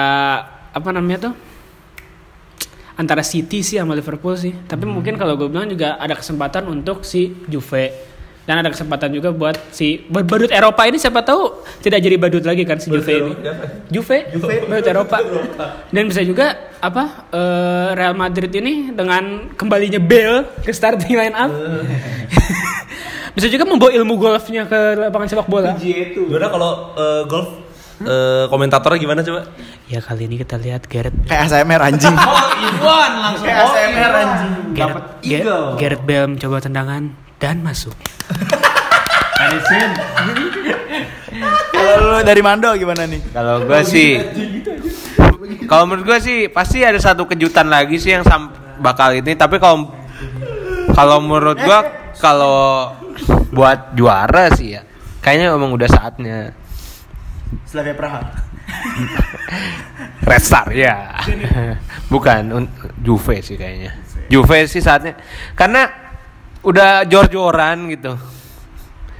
apa 0.70 0.88
namanya 0.92 1.32
tuh? 1.32 1.53
Antara 2.94 3.26
City 3.26 3.66
sih 3.66 3.82
sama 3.82 3.98
Liverpool 3.98 4.38
sih. 4.38 4.54
Tapi 4.54 4.86
mungkin 4.86 5.18
kalau 5.18 5.34
gue 5.34 5.50
bilang 5.50 5.66
juga 5.66 5.98
ada 5.98 6.14
kesempatan 6.14 6.70
untuk 6.70 7.02
si 7.02 7.34
Juve. 7.50 8.14
Dan 8.44 8.60
ada 8.60 8.68
kesempatan 8.68 9.08
juga 9.08 9.32
buat 9.32 9.56
si 9.72 10.04
badut 10.04 10.52
Eropa 10.52 10.84
ini 10.84 11.00
siapa 11.00 11.24
tahu 11.24 11.64
tidak 11.80 12.04
jadi 12.04 12.20
badut 12.20 12.44
lagi 12.44 12.68
kan 12.68 12.76
si 12.76 12.92
Juve 12.92 13.12
ini. 13.16 13.32
Juve, 13.88 14.28
Juve, 14.36 14.68
badut 14.68 14.84
Eropa. 14.84 15.16
Dan 15.88 16.12
bisa 16.12 16.20
juga 16.20 16.76
apa 16.76 17.24
eh, 17.32 17.88
Real 17.96 18.12
Madrid 18.12 18.52
ini 18.52 18.92
dengan 18.92 19.48
kembalinya 19.56 19.96
Bale 19.96 20.60
ke 20.60 20.76
starting 20.76 21.16
line 21.16 21.32
up. 21.32 21.48
bisa 23.34 23.48
juga 23.48 23.64
membawa 23.64 23.90
ilmu 23.96 24.14
golfnya 24.20 24.68
ke 24.68 25.08
lapangan 25.08 25.26
sepak 25.26 25.48
bola. 25.48 25.72
Gimana 25.80 26.52
kalau 26.52 26.92
eh, 27.00 27.22
golf 27.24 27.63
eh, 28.02 28.44
komentatornya 28.48 28.98
gimana 28.98 29.20
coba? 29.22 29.46
Ya 29.86 30.00
kali 30.02 30.26
ini 30.26 30.40
kita 30.40 30.58
lihat 30.58 30.90
Gareth 30.90 31.14
Kayak 31.28 31.46
ASMR 31.46 31.80
anjing. 31.82 32.14
Iwan 32.80 33.12
langsung 33.22 33.46
Kayak 33.46 33.58
ASMR 33.62 34.12
anjing. 34.12 34.52
Gareth, 34.74 35.06
Ga- 35.22 35.72
Gareth 35.78 36.02
Bale 36.02 36.26
mencoba 36.34 36.56
tendangan 36.58 37.02
dan 37.38 37.56
masuk. 37.62 37.94
Kalau 41.74 42.16
lu 42.16 42.18
dari 42.22 42.40
Mando 42.40 42.70
gimana 42.74 43.04
nih? 43.04 43.20
Kalau 43.30 43.66
gue 43.66 43.80
sih, 43.84 44.16
kalau 45.66 45.84
menurut 45.84 46.06
gue 46.06 46.18
sih 46.22 46.38
pasti 46.48 46.80
ada 46.80 46.96
satu 46.96 47.26
kejutan 47.26 47.68
lagi 47.68 47.98
sih 47.98 48.14
yang 48.14 48.24
bakal 48.80 49.12
ini. 49.12 49.34
Tapi 49.34 49.58
kalau 49.58 49.90
kalau 50.94 51.18
menurut 51.20 51.58
gue 51.58 51.78
kalau 52.16 52.90
buat 53.50 53.92
juara 53.92 54.48
sih 54.54 54.78
ya, 54.78 54.82
kayaknya 55.20 55.52
emang 55.52 55.74
udah 55.74 55.88
saatnya 55.90 56.54
Slavia 57.62 57.94
Praha. 57.94 58.22
Red 60.28 60.40
Star 60.40 60.66
ya, 60.72 61.20
bukan 62.12 62.42
un- 62.50 62.72
Juve 62.98 63.38
sih 63.40 63.54
kayaknya. 63.54 63.92
Juve 64.26 64.64
sih 64.64 64.80
saatnya, 64.80 65.14
karena 65.52 65.84
udah 66.64 67.04
jor-joran 67.04 67.92
gitu. 67.92 68.16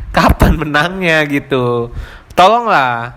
Kapan 0.08 0.56
menangnya 0.56 1.26
gitu? 1.26 1.92
Tolonglah, 2.32 3.12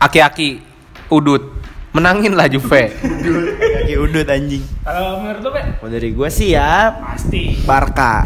aki-aki, 0.00 0.64
udut, 1.12 1.60
menangin 1.92 2.32
lah 2.32 2.48
Juve. 2.48 2.88
Kaki 3.78 3.94
udut 4.00 4.24
anjing. 4.24 4.64
Kalau 4.80 5.20
menurut 5.20 5.40
lo, 5.44 5.50
Pak? 5.52 5.64
Kalau 5.80 5.90
dari 5.92 6.10
gua 6.16 6.28
sih 6.32 6.52
ya 6.52 6.92
Pasti. 7.04 7.60
Barca. 7.68 8.24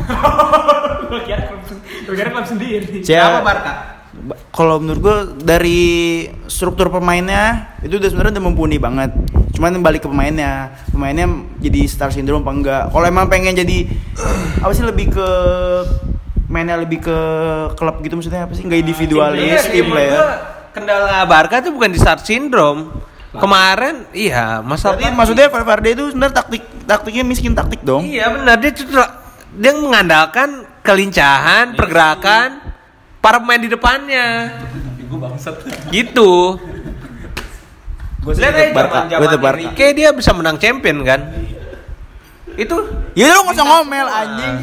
Gue 1.11 1.21
kira 1.27 1.51
klub, 1.51 1.63
gue 2.07 2.15
sendiri. 2.47 3.03
Cia- 3.03 3.43
Barca? 3.43 3.92
Kalau 4.55 4.79
menurut 4.79 5.01
gue 5.03 5.17
dari 5.43 5.83
struktur 6.47 6.95
pemainnya 6.95 7.75
itu 7.83 7.99
udah 7.99 8.07
sebenarnya 8.07 8.39
udah 8.39 8.45
mumpuni 8.47 8.79
banget. 8.79 9.11
Cuman 9.59 9.83
balik 9.83 10.07
ke 10.07 10.09
pemainnya, 10.09 10.71
pemainnya 10.95 11.27
jadi 11.59 11.81
star 11.91 12.15
syndrome 12.15 12.47
apa 12.47 12.53
enggak? 12.55 12.83
Kalau 12.95 13.07
emang 13.07 13.27
pengen 13.27 13.59
jadi 13.59 13.91
apa 14.63 14.71
sih 14.71 14.87
lebih 14.87 15.11
ke 15.11 15.29
mainnya 16.47 16.79
lebih 16.79 17.03
ke 17.03 17.19
klub 17.75 17.99
gitu 17.99 18.15
maksudnya 18.15 18.47
apa 18.47 18.55
sih? 18.55 18.63
Enggak 18.63 18.81
individualis, 18.87 19.43
Iya, 19.43 19.75
tim 19.75 19.87
player. 19.91 20.23
Kendala 20.73 21.27
Barca 21.27 21.59
tuh 21.59 21.75
bukan 21.75 21.91
di 21.91 21.99
start 21.99 22.23
syndrome. 22.23 22.95
Kemarin 23.33 24.07
iya 24.15 24.63
masalah. 24.63 25.01
Berarti 25.01 25.17
maksudnya 25.19 25.47
Valverde 25.49 25.89
itu 25.97 26.05
sebenarnya 26.13 26.37
taktik 26.37 26.63
taktiknya 26.87 27.25
miskin 27.27 27.57
taktik 27.59 27.83
dong. 27.83 28.07
Iya 28.07 28.29
benar 28.29 28.61
dia 28.61 28.71
tuh 28.71 28.87
dia 29.57 29.73
mengandalkan 29.75 30.69
kelincahan, 30.85 31.75
pergerakan 31.75 32.62
para 33.23 33.39
pemain 33.39 33.63
di 33.63 33.71
depannya. 33.71 34.27
Gitu. 35.95 36.59
Gue 38.23 38.33
Lihat 38.39 38.55
aja 38.55 39.19
zaman 39.19 39.39
Gue. 39.39 39.51
Enrique 39.51 39.87
dia 39.95 40.09
bisa 40.11 40.31
menang 40.35 40.59
champion 40.59 41.07
kan? 41.07 41.21
Itu 42.53 42.77
Ya 43.13 43.29
lu 43.33 43.45
nggak 43.45 43.57
usah 43.57 43.67
ngomel 43.67 44.07
anjing. 44.09 44.55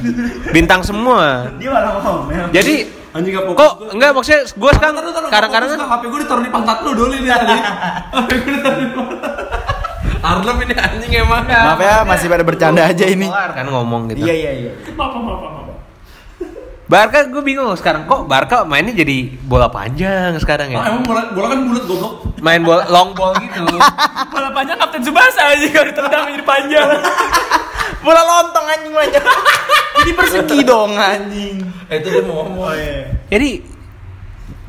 bintang 0.51 0.81
semua. 0.83 1.53
Dia 1.57 1.69
malah 1.71 2.03
ngomel. 2.03 2.51
Jadi 2.51 2.99
Anjing 3.09 3.33
gak 3.33 3.57
kok 3.57 3.73
enggak 3.89 4.13
maksudnya 4.13 4.45
gue 4.45 4.71
sekarang 4.77 4.93
kadang-kadang 5.33 5.69
kan 5.73 5.79
HP 5.81 6.03
gue 6.13 6.19
ditaruh 6.21 6.43
di 6.45 6.51
pantat 6.53 6.77
lu 6.85 6.93
dulu 6.93 7.13
ini 7.17 7.25
tadi. 7.25 7.57
HP 7.57 8.29
gue 8.37 8.51
ditaruh 8.53 8.79
di 8.85 8.89
pantat. 8.93 9.21
Arlem 10.19 10.57
ini 10.61 10.73
anjing 10.77 11.11
emang. 11.17 11.43
Maaf 11.47 11.81
ya 11.81 12.05
masih 12.05 12.27
pada 12.29 12.43
bercanda 12.45 12.85
aja 12.85 13.05
ini. 13.09 13.25
kan 13.25 13.65
ngomong 13.65 14.13
gitu. 14.13 14.29
Iya 14.29 14.33
iya 14.37 14.51
iya. 14.61 14.71
Barca 16.89 17.21
gue 17.23 17.43
bingung 17.45 17.69
sekarang 17.77 18.03
kok 18.03 18.25
Barca 18.25 18.65
mainnya 18.65 18.89
jadi 18.91 19.29
bola 19.39 19.69
panjang 19.69 20.33
sekarang 20.35 20.73
Ah, 20.73 20.81
ya. 20.81 20.89
emang 20.89 21.05
bola, 21.05 21.21
bola 21.29 21.47
kan 21.47 21.59
bulat 21.63 21.83
goblok. 21.85 22.13
Main 22.41 22.61
bola 22.61 22.83
long 22.89 23.13
ball 23.13 23.37
gitu. 23.37 23.61
Bola 24.33 24.49
panjang 24.49 24.73
Kapten 24.75 25.01
Subasa 25.03 25.53
aja 25.53 25.65
kalau 25.69 25.85
ditendang 25.85 26.33
jadi 26.33 26.45
panjang. 26.47 26.87
Bola 27.99 28.21
lontong 28.23 28.65
anjing 28.65 28.95
aja. 28.95 29.19
Jadi 29.99 30.11
persegi 30.15 30.59
dong 30.63 30.95
anjing. 30.95 31.59
Eh, 31.91 31.99
itu 31.99 32.07
dia 32.07 32.23
mau 32.23 32.47
ngomong. 32.47 32.71
Jadi 33.27 33.49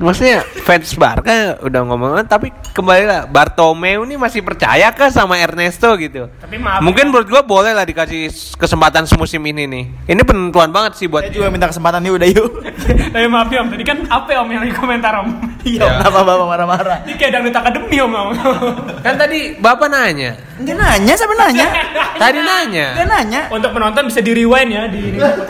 maksudnya 0.01 0.43
fans 0.65 0.97
Barca 0.97 1.61
udah 1.61 1.81
ngomong 1.85 2.25
tapi 2.25 2.49
kembali 2.73 3.05
lah 3.05 3.21
Bartomeu 3.29 4.03
ini 4.09 4.17
masih 4.17 4.41
percaya 4.41 4.89
kah 4.97 5.13
sama 5.13 5.37
Ernesto 5.37 5.93
gitu. 6.01 6.27
Tapi 6.41 6.57
maaf. 6.57 6.81
Mungkin 6.81 7.13
menurut 7.13 7.29
gua 7.29 7.43
boleh 7.45 7.77
lah 7.77 7.85
dikasih 7.85 8.57
kesempatan 8.57 9.05
semusim 9.05 9.45
ini 9.45 9.69
nih. 9.69 9.85
Ini 10.09 10.23
penentuan 10.25 10.73
banget 10.73 10.97
sih 10.97 11.07
buat 11.07 11.29
Saya 11.29 11.37
juga 11.37 11.47
minta 11.53 11.69
kesempatan 11.69 12.01
nih 12.01 12.13
udah 12.17 12.29
yuk. 12.33 12.51
Tapi 13.15 13.27
maaf 13.29 13.49
ya 13.53 13.61
Om, 13.61 13.69
tadi 13.77 13.85
kan 13.85 13.99
apa 14.09 14.31
Om 14.41 14.49
yang 14.49 14.65
di 14.65 14.73
komentar 14.73 15.13
Om? 15.21 15.29
Iya, 15.61 16.01
kenapa 16.01 16.25
bapak 16.25 16.47
marah-marah? 16.49 16.99
Ini 17.05 17.15
kayak 17.21 17.33
dangdut 17.37 17.57
akademi 17.61 17.97
Om. 18.01 18.13
Om. 18.17 18.31
kan 19.05 19.15
tadi 19.21 19.41
Bapak 19.61 19.93
nanya. 19.93 20.33
Enggak 20.61 20.77
nanya, 20.77 21.13
siapa 21.17 21.35
nanya? 21.37 21.67
Tadi 22.21 22.41
nanya. 22.45 22.87
Enggak 22.93 23.09
nanya. 23.09 23.40
Untuk 23.48 23.71
penonton 23.73 24.03
bisa 24.13 24.21
di 24.21 24.33
rewind 24.37 24.71
ya 24.73 24.83
di 24.92 25.01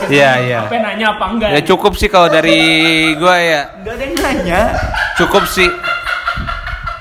Iya, 0.06 0.30
iya. 0.46 0.58
Apa 0.66 0.78
nanya 0.78 1.06
apa 1.18 1.24
enggak? 1.34 1.50
Ya 1.50 1.60
cukup 1.66 1.98
sih 1.98 2.06
kalau 2.06 2.30
dari 2.30 2.58
gua 3.18 3.36
ya. 3.38 3.62
Enggak 3.82 3.94
ada 3.98 4.04
yang 4.06 4.14
nanya. 4.22 4.39
Cukup 5.18 5.44
sih. 5.46 5.68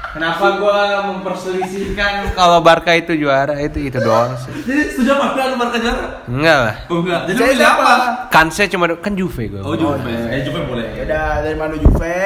Kenapa 0.09 0.57
gua 0.59 1.05
memperselisihkan 1.15 2.33
kalau 2.35 2.59
Barca 2.59 2.91
itu 2.91 3.15
juara 3.15 3.55
itu 3.61 3.87
itu 3.87 4.01
doang 4.01 4.35
sih. 4.35 4.51
Jadi 4.67 4.99
enggak 4.99 5.45
lu 5.47 5.55
Barca 5.55 5.77
juara? 5.79 6.05
Enggak 6.27 6.57
lah. 6.59 6.75
Oh 6.91 6.99
enggak. 6.99 7.21
Jadi 7.29 7.37
Saya 7.37 7.47
lu 7.47 7.53
pilih 7.55 7.69
apa? 7.69 7.91
Kan 8.33 8.47
saya 8.51 8.67
cuma 8.67 8.85
kan 8.99 9.13
Juve 9.15 9.43
gua. 9.47 9.61
Oh, 9.63 9.75
Juve. 9.77 10.09
Eh, 10.09 10.41
Juve 10.43 10.59
boleh. 10.67 10.87
Ya 10.97 11.03
udah 11.07 11.27
dari 11.45 11.55
Mando 11.55 11.77
Juve, 11.79 12.19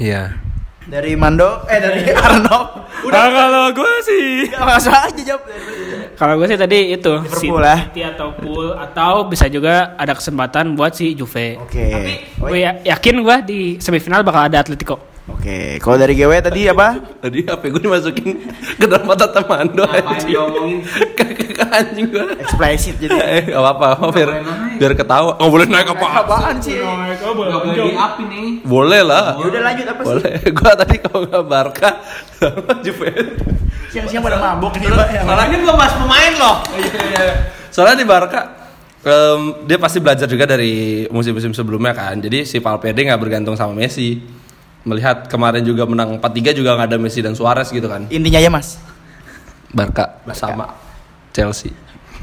Iya. 0.00 0.49
Dari 0.90 1.14
Mando, 1.14 1.62
eh 1.64 1.78
dari 1.78 2.02
Arno. 2.26 2.82
Udah 3.00 3.26
kalau 3.30 3.64
gue 3.70 3.92
sih. 4.02 4.44
Enggak 4.44 4.66
langsung 4.66 4.92
aja 4.92 5.22
jawab. 5.24 5.42
Kalau 6.12 6.34
gue 6.36 6.46
sih 6.46 6.58
tadi 6.58 6.78
itu 6.90 7.12
Liverpool 7.16 7.40
City, 7.40 7.64
lah. 7.64 7.78
City 7.88 8.02
atau 8.04 8.28
Pool 8.34 8.66
atau 8.74 9.12
bisa 9.24 9.46
juga 9.46 9.94
ada 9.94 10.12
kesempatan 10.12 10.74
buat 10.74 10.92
si 10.92 11.14
Juve. 11.14 11.56
Oke. 11.56 11.86
Oh, 12.36 12.46
Gue 12.46 12.60
ya- 12.60 12.76
yakin 12.84 13.16
gue 13.20 13.36
di 13.42 13.58
semifinal 13.78 14.20
bakal 14.20 14.44
ada 14.44 14.60
Atletico. 14.60 15.09
Oke, 15.30 15.78
kalau 15.78 15.96
dari 15.96 16.12
GW 16.12 16.32
tadi 16.40 16.66
apa? 16.66 16.98
Tadi 17.18 17.46
HP 17.46 17.62
gue 17.70 17.82
dimasukin 17.82 18.34
ke 18.76 18.84
dalam 18.84 19.06
mata 19.06 19.30
teman 19.30 19.70
do 19.70 19.86
Ngapain 19.86 20.04
anjing. 20.04 20.28
diomongin? 20.28 20.78
Kakak 21.16 21.70
anjing 21.70 22.06
gue. 22.10 22.24
Eksplisit 22.40 22.96
jadi. 22.98 23.16
Eh, 23.16 23.42
gak 23.48 23.62
apa-apa, 23.62 24.10
biar, 24.10 24.30
biar 24.76 24.92
ketawa. 24.92 25.38
Nggak 25.38 25.50
boleh 25.50 25.66
naik 25.70 25.88
apa? 25.94 26.06
Apaan 26.20 26.56
sih? 26.58 26.76
Gak 26.76 27.32
boleh 27.32 27.52
di 27.72 27.94
up 27.94 28.14
ini. 28.20 28.60
Boleh 28.60 29.00
lah. 29.00 29.38
Ya 29.38 29.46
udah 29.48 29.62
lanjut 29.64 29.86
apa 29.88 30.00
sih? 30.00 30.08
Boleh. 30.10 30.32
Gua 30.58 30.72
tadi 30.76 30.94
kalau 30.98 31.18
nggak 31.24 31.44
Barca 31.46 31.90
sama 32.36 32.72
Juventus. 32.82 33.56
Siang-siang 33.90 34.22
pada 34.22 34.38
mabok 34.38 34.78
nih, 34.78 34.86
Pak. 34.86 35.08
Yang 35.10 35.24
Malah 35.26 35.44
ini 35.50 35.56
belum 35.62 35.76
bahas 35.76 35.94
pemain 35.98 36.32
loh. 36.38 36.56
Soalnya 37.70 37.96
di 37.98 38.06
Barca 38.06 38.40
em, 39.02 39.40
dia 39.66 39.78
pasti 39.80 39.98
belajar 39.98 40.26
juga 40.26 40.44
dari 40.46 41.06
musim-musim 41.08 41.50
sebelumnya 41.50 41.90
kan. 41.90 42.18
Jadi 42.18 42.44
si 42.44 42.60
Valverde 42.60 43.08
nggak 43.08 43.20
bergantung 43.20 43.56
sama 43.56 43.74
Messi. 43.74 44.39
Melihat 44.80 45.28
kemarin 45.28 45.60
juga 45.60 45.84
menang 45.84 46.16
4-3 46.16 46.56
juga 46.56 46.76
nggak 46.76 46.88
ada 46.88 46.98
Messi 46.98 47.20
dan 47.20 47.36
Suarez 47.36 47.68
gitu 47.68 47.84
kan. 47.84 48.08
Intinya 48.08 48.40
ya, 48.40 48.48
Mas. 48.48 48.80
Barca 49.70 50.18
bersama 50.26 50.74
Chelsea. 51.30 51.70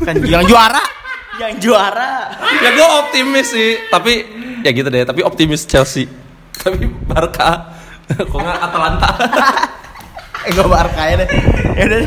Kan 0.04 0.20
yang 0.26 0.44
juara. 0.44 0.84
Yang 1.38 1.70
juara. 1.70 2.34
ya 2.66 2.70
gue 2.74 2.88
optimis 3.06 3.48
sih, 3.54 3.78
tapi 3.94 4.26
ya 4.66 4.72
gitu 4.74 4.90
deh. 4.90 5.06
Tapi 5.06 5.22
optimis 5.22 5.64
Chelsea. 5.70 6.10
Tapi 6.58 6.90
Barca 7.06 7.78
kok 8.10 8.38
nggak 8.38 8.60
Atalanta. 8.62 9.10
Eh, 10.48 10.56
gue 10.56 10.64
Barca 10.64 11.04
ya 11.04 11.20
deh. 11.20 11.30
Ya 11.76 11.86
deh. 11.92 12.06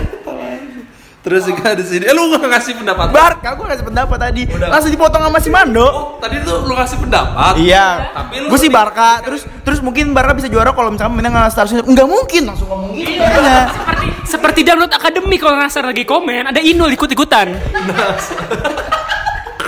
Terus 1.21 1.45
juga 1.45 1.77
di 1.77 1.85
sini, 1.85 2.09
eh 2.09 2.17
lu 2.17 2.33
nggak 2.33 2.49
ngasih 2.49 2.81
pendapat? 2.81 3.13
Barca 3.13 3.53
gue 3.53 3.67
kasih 3.69 3.85
pendapat 3.85 4.17
tadi. 4.17 4.49
Udah. 4.49 4.73
Langsung 4.73 4.89
dipotong 4.89 5.21
sama 5.29 5.37
si 5.37 5.53
Mando. 5.53 5.85
Oh, 5.85 6.17
tadi 6.17 6.41
tuh 6.41 6.65
lu 6.65 6.73
ngasih 6.73 6.97
pendapat. 6.97 7.61
Iya, 7.61 8.09
Tapi 8.17 8.41
lu 8.41 8.49
gue 8.49 8.57
sih 8.57 8.73
Barca. 8.73 9.21
Terus 9.21 9.45
terus 9.61 9.85
mungkin 9.85 10.17
Barca 10.17 10.33
bisa 10.33 10.49
juara 10.49 10.73
kalau 10.73 10.89
misalnya 10.89 11.13
menang 11.13 11.37
sama 11.37 11.53
Star 11.53 11.69
Wars. 11.69 11.85
Enggak 11.85 12.09
mungkin 12.09 12.49
langsung 12.49 12.73
ngomong 12.73 12.97
gitu. 12.97 13.21
Makanya. 13.21 13.69
Seperti, 13.69 14.07
seperti 14.33 14.61
download 14.65 14.93
akademi 14.97 15.37
kalau 15.37 15.61
Nasar 15.61 15.85
lagi 15.85 16.09
komen 16.09 16.49
ada 16.49 16.61
Inul 16.65 16.89
ikut-ikutan. 16.97 17.53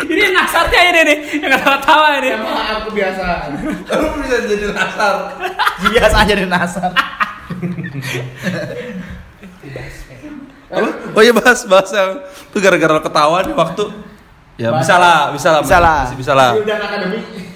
Ini 0.02 0.32
Nasarnya 0.32 0.80
ini 0.88 1.00
nih 1.04 1.16
yang 1.36 1.52
ketawa-tawa 1.52 2.16
ini. 2.16 2.32
Aku 2.80 2.96
biasa. 2.96 3.52
Lu 3.92 4.08
bisa 4.24 4.36
jadi 4.48 4.72
nasar. 4.72 5.36
Biasa 5.84 6.16
aja 6.16 6.32
di 6.32 6.48
Nasar. 6.48 6.90
Apa? 10.72 10.88
Oh 11.12 11.20
iya 11.20 11.32
bahas 11.36 11.68
bahas 11.68 11.92
yang 11.92 12.24
itu 12.24 12.58
gara-gara 12.58 12.96
ketawa 12.98 13.44
nih 13.44 13.52
waktu. 13.52 13.84
Ya 14.56 14.68
bisa 14.72 14.96
lah, 14.96 15.32
bisa 15.32 15.48
lah. 15.52 15.60
Bisa 15.60 15.78
lah. 15.78 15.98
Masih 16.08 16.18
bisa 16.18 16.32
lah. 16.32 16.50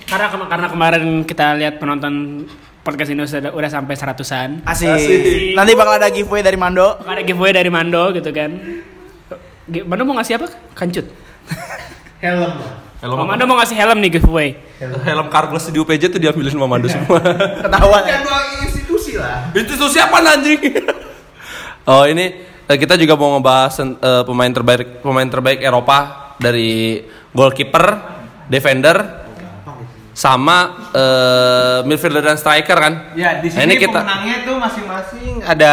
Karena 0.07 0.27
karena 0.49 0.67
kemarin 0.69 1.05
kita 1.25 1.57
lihat 1.57 1.81
penonton 1.81 2.45
podcast 2.85 3.11
ini 3.11 3.25
sudah 3.25 3.51
udah 3.51 3.71
sampai 3.73 3.95
seratusan. 3.97 4.49
Asik. 4.63 4.89
Asik. 4.89 5.21
Nanti 5.57 5.73
bakal 5.73 5.97
ada 5.97 6.09
giveaway 6.13 6.45
dari 6.45 6.61
Mando. 6.61 7.01
Ada 7.03 7.25
giveaway 7.25 7.57
dari 7.57 7.71
Mando 7.73 8.13
gitu 8.13 8.31
kan. 8.31 8.51
Mando 9.67 10.03
mau 10.07 10.15
ngasih 10.21 10.39
apa? 10.39 10.47
Kancut. 10.77 11.07
Helm. 12.23 12.53
Helm, 13.03 13.13
Oh, 13.13 13.29
Mando 13.29 13.45
mau 13.45 13.61
ngasih 13.61 13.77
helm 13.77 14.01
nih 14.01 14.19
giveaway. 14.19 14.57
helm 14.81 15.29
Carglass 15.29 15.69
di 15.69 15.77
UPJ 15.77 16.17
tuh 16.17 16.21
diambilin 16.21 16.49
sama 16.49 16.65
Mando 16.65 16.89
semua. 16.89 17.21
Ketahuan. 17.61 18.03
Kan 18.09 18.21
dua 18.25 18.39
institusi 18.65 19.21
lah. 19.21 19.53
Itu 19.53 19.77
tuh 19.77 19.93
siapa 19.93 20.17
anjing? 20.17 20.59
oh 21.93 22.09
ini 22.09 22.56
kita 22.75 22.99
juga 22.99 23.15
mau 23.15 23.39
ngebahas 23.39 23.79
eh, 23.79 24.23
pemain 24.27 24.51
terbaik 24.51 25.07
pemain 25.07 25.29
terbaik 25.31 25.63
Eropa 25.63 25.99
dari 26.43 26.99
goalkeeper, 27.31 27.87
defender, 28.51 28.97
sama 30.11 30.91
eh, 30.91 31.79
midfielder 31.87 32.25
dan 32.27 32.37
striker 32.41 32.79
kan? 32.81 32.95
Ya 33.15 33.39
di 33.39 33.53
Nah, 33.53 33.63
sini 33.63 33.65
ini 33.71 33.75
kita 33.79 34.03
pemenangnya 34.03 34.37
tuh 34.43 34.57
masing-masing 34.59 35.45
ada 35.47 35.73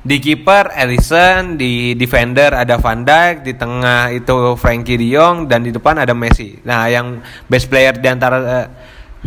di 0.00 0.16
kiper 0.16 0.72
Alisson, 0.72 1.60
di 1.60 1.92
defender 1.92 2.56
ada 2.56 2.80
Van 2.80 3.04
Dijk, 3.04 3.44
di 3.44 3.52
tengah 3.52 4.08
itu 4.14 4.56
Frankie 4.56 4.96
De 4.96 5.08
Jong 5.12 5.44
dan 5.44 5.60
di 5.60 5.72
depan 5.72 6.00
ada 6.00 6.16
Messi. 6.16 6.56
Nah, 6.64 6.88
yang 6.88 7.20
best 7.48 7.68
player 7.68 7.92
di 7.96 8.08
antara 8.08 8.36
eh, 8.40 8.66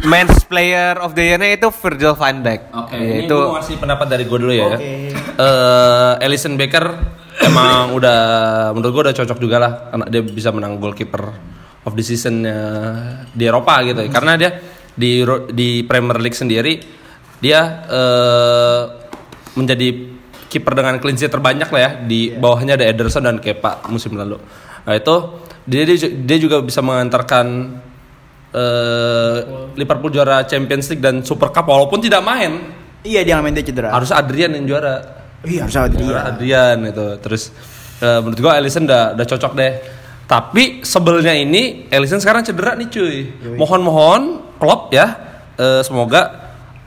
men's 0.01 0.41
player 0.49 0.97
of 0.97 1.13
the 1.13 1.21
year-nya 1.21 1.53
itu 1.53 1.69
Virgil 1.69 2.17
van 2.17 2.41
Dijk. 2.41 2.61
Oke, 2.73 2.97
Ya, 2.97 3.05
ini 3.05 3.29
itu 3.29 3.37
gue 3.37 3.53
ngasih 3.53 3.75
pendapat 3.77 4.07
dari 4.09 4.23
gue 4.25 4.39
dulu 4.41 4.53
ya. 4.53 4.73
Oke. 4.73 5.13
Eh, 5.13 6.25
Alisson 6.25 6.57
Becker 6.57 6.85
emang 7.45 7.93
udah 7.97 8.19
menurut 8.73 8.91
gue 8.91 9.03
udah 9.09 9.15
cocok 9.15 9.37
juga 9.37 9.57
lah 9.61 9.71
karena 9.93 10.05
dia 10.09 10.21
bisa 10.25 10.49
menang 10.49 10.81
goalkeeper 10.81 11.23
of 11.85 11.93
the 11.93 12.01
season 12.01 12.41
di 13.37 13.43
Eropa 13.45 13.85
gitu 13.85 14.01
ya. 14.01 14.09
Karena 14.09 14.33
dia 14.33 14.49
di 14.93 15.21
di 15.53 15.85
Premier 15.85 16.17
League 16.17 16.37
sendiri 16.37 16.73
dia 17.37 17.85
eh, 17.85 18.81
menjadi 19.53 19.87
kiper 20.49 20.73
dengan 20.77 21.01
clean 21.01 21.17
sheet 21.17 21.33
terbanyak 21.33 21.69
lah 21.69 21.81
ya 21.81 21.91
di 22.05 22.33
bawahnya 22.33 22.77
ada 22.77 22.85
Ederson 22.85 23.25
dan 23.25 23.37
Kepa 23.41 23.89
musim 23.89 24.13
lalu. 24.13 24.37
Nah 24.85 24.93
itu 24.93 25.15
dia, 25.65 25.81
dia 25.97 26.37
juga 26.37 26.61
bisa 26.61 26.85
mengantarkan 26.85 27.45
eh, 28.53 29.37
Liverpool 29.73 30.09
juara 30.09 30.45
Champions 30.45 30.85
League 30.87 31.01
dan 31.01 31.21
Super 31.21 31.49
Cup 31.49 31.65
walaupun 31.65 31.99
tidak 31.99 32.21
main 32.21 32.53
Iya 33.01 33.19
dia 33.21 33.35
main 33.37 33.51
dia 33.51 33.61
cedera. 33.61 33.91
harus 33.91 34.09
Adrian 34.09 34.53
yang 34.53 34.65
juara 34.65 34.95
Iya 35.43 35.67
harus 35.67 35.75
ada 35.75 35.91
dia. 35.91 35.99
Juara 35.99 36.21
Adrian 36.29 36.77
itu 36.85 37.07
terus 37.19 37.51
eh, 37.97 38.19
menurut 38.19 38.39
gua 38.39 38.55
Alisson 38.55 38.85
udah 38.85 39.11
udah 39.13 39.25
cocok 39.27 39.53
deh 39.53 39.73
tapi 40.23 40.79
sebelnya 40.81 41.35
ini 41.35 41.89
Alisson 41.89 42.17
sekarang 42.17 42.41
cedera 42.41 42.73
nih 42.73 42.87
cuy 42.87 43.15
mohon-mohon 43.53 44.21
Klopp 44.55 44.87
ya 44.89 45.07
eh, 45.53 45.81
semoga 45.81 46.21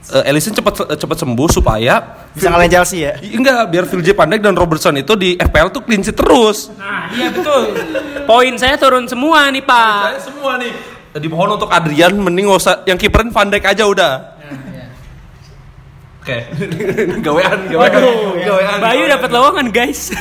eh, 0.09 0.25
Alisson 0.25 0.51
cepat 0.51 0.73
cepat 0.95 1.17
sembuh 1.19 1.49
supaya 1.51 1.95
Bisa 2.31 2.49
ngalahin 2.49 2.69
Chelsea 2.71 3.01
ya. 3.01 3.13
Enggak 3.19 3.65
biar 3.67 3.85
Phil 3.85 4.01
J 4.01 4.13
Pandek 4.13 4.39
dan 4.39 4.53
Robertson 4.53 4.93
itu 4.95 5.13
di 5.13 5.33
FPL 5.33 5.69
tuh 5.69 5.81
clean 5.81 6.01
sheet 6.01 6.13
terus 6.13 6.69
Nah, 6.73 7.09
iya 7.11 7.29
betul. 7.29 7.77
Poin 8.23 8.53
saya 8.55 8.73
turun 8.75 9.05
semua 9.05 9.47
nih, 9.47 9.61
Pak. 9.61 9.97
saya 10.11 10.21
semua 10.23 10.57
nih 10.57 10.73
dimohon 11.19 11.57
untuk 11.57 11.69
Adrian 11.69 12.15
mending 12.17 12.49
usah 12.49 12.85
yang 12.87 12.97
kiperin 12.97 13.29
Van 13.29 13.49
Dijk 13.49 13.65
aja 13.65 13.83
udah. 13.85 14.13
Oke, 16.27 16.43
gawean, 17.23 17.71
gawean, 17.71 18.03
gawean. 18.43 18.79
Bayu 18.83 19.07
dapat 19.07 19.31
lowongan, 19.31 19.71
guys. 19.71 20.11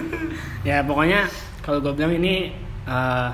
ya, 0.66 0.82
pokoknya 0.82 1.30
kalau 1.62 1.78
gue 1.78 1.94
bilang 1.94 2.10
ini 2.10 2.50
eh, 2.90 3.28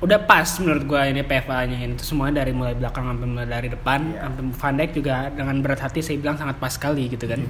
udah 0.00 0.18
pas 0.24 0.48
menurut 0.56 0.88
gue 0.88 1.02
ini 1.12 1.20
PFA-nya 1.20 1.84
ini. 1.84 2.00
Tuh 2.00 2.16
semua 2.16 2.32
dari 2.32 2.56
mulai 2.56 2.72
belakang 2.72 3.12
sampai 3.12 3.28
mulai 3.28 3.44
dari 3.44 3.68
depan. 3.68 4.16
Sampai 4.16 4.42
Van 4.56 4.74
Dijk 4.80 4.90
juga 4.96 5.16
dengan 5.28 5.60
berat 5.60 5.84
hati 5.84 6.00
saya 6.00 6.16
bilang 6.16 6.40
sangat 6.40 6.56
pas 6.56 6.72
sekali 6.72 7.12
gitu 7.12 7.28
kan. 7.28 7.44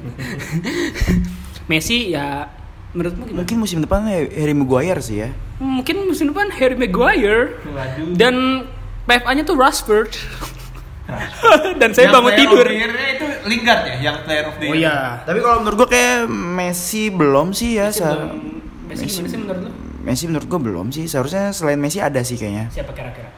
Messi 1.70 2.18
ya 2.18 2.50
menurutmu 2.96 3.22
gimana? 3.28 3.38
Mungkin 3.44 3.56
musim 3.60 3.78
depan 3.84 4.00
Harry 4.08 4.54
Maguire 4.56 5.00
sih 5.04 5.16
ya. 5.20 5.28
Mungkin 5.60 6.08
musim 6.08 6.32
depan 6.32 6.48
Harry 6.56 6.76
Maguire 6.76 7.60
dan 8.16 8.64
PFA-nya 9.04 9.44
tuh 9.44 9.56
Rashford. 9.60 10.10
dan 11.80 11.94
saya 11.94 12.10
bangun 12.10 12.34
tidur. 12.34 12.66
itu 12.66 13.26
Lingard 13.46 13.86
ya, 13.86 13.94
yang 14.10 14.16
player 14.26 14.50
of 14.50 14.58
the 14.58 14.66
Oh 14.66 14.74
iya. 14.74 15.22
Tapi 15.22 15.38
kalau 15.38 15.62
menurut 15.62 15.86
gua 15.86 15.88
kayak 15.92 16.26
Messi 16.26 17.14
belum 17.14 17.54
sih 17.54 17.78
ya. 17.78 17.94
Messi 17.94 18.02
belum. 18.02 18.30
Messi 18.90 19.06
sih 19.06 19.38
menurut 19.38 19.60
lu? 19.62 19.70
Messi 20.02 20.24
menurut 20.26 20.46
gua 20.50 20.60
belum 20.64 20.86
sih. 20.90 21.06
Seharusnya 21.06 21.54
selain 21.54 21.78
Messi 21.78 22.02
ada 22.02 22.18
sih 22.26 22.34
kayaknya. 22.34 22.74
Siapa 22.74 22.90
kira-kira? 22.90 23.30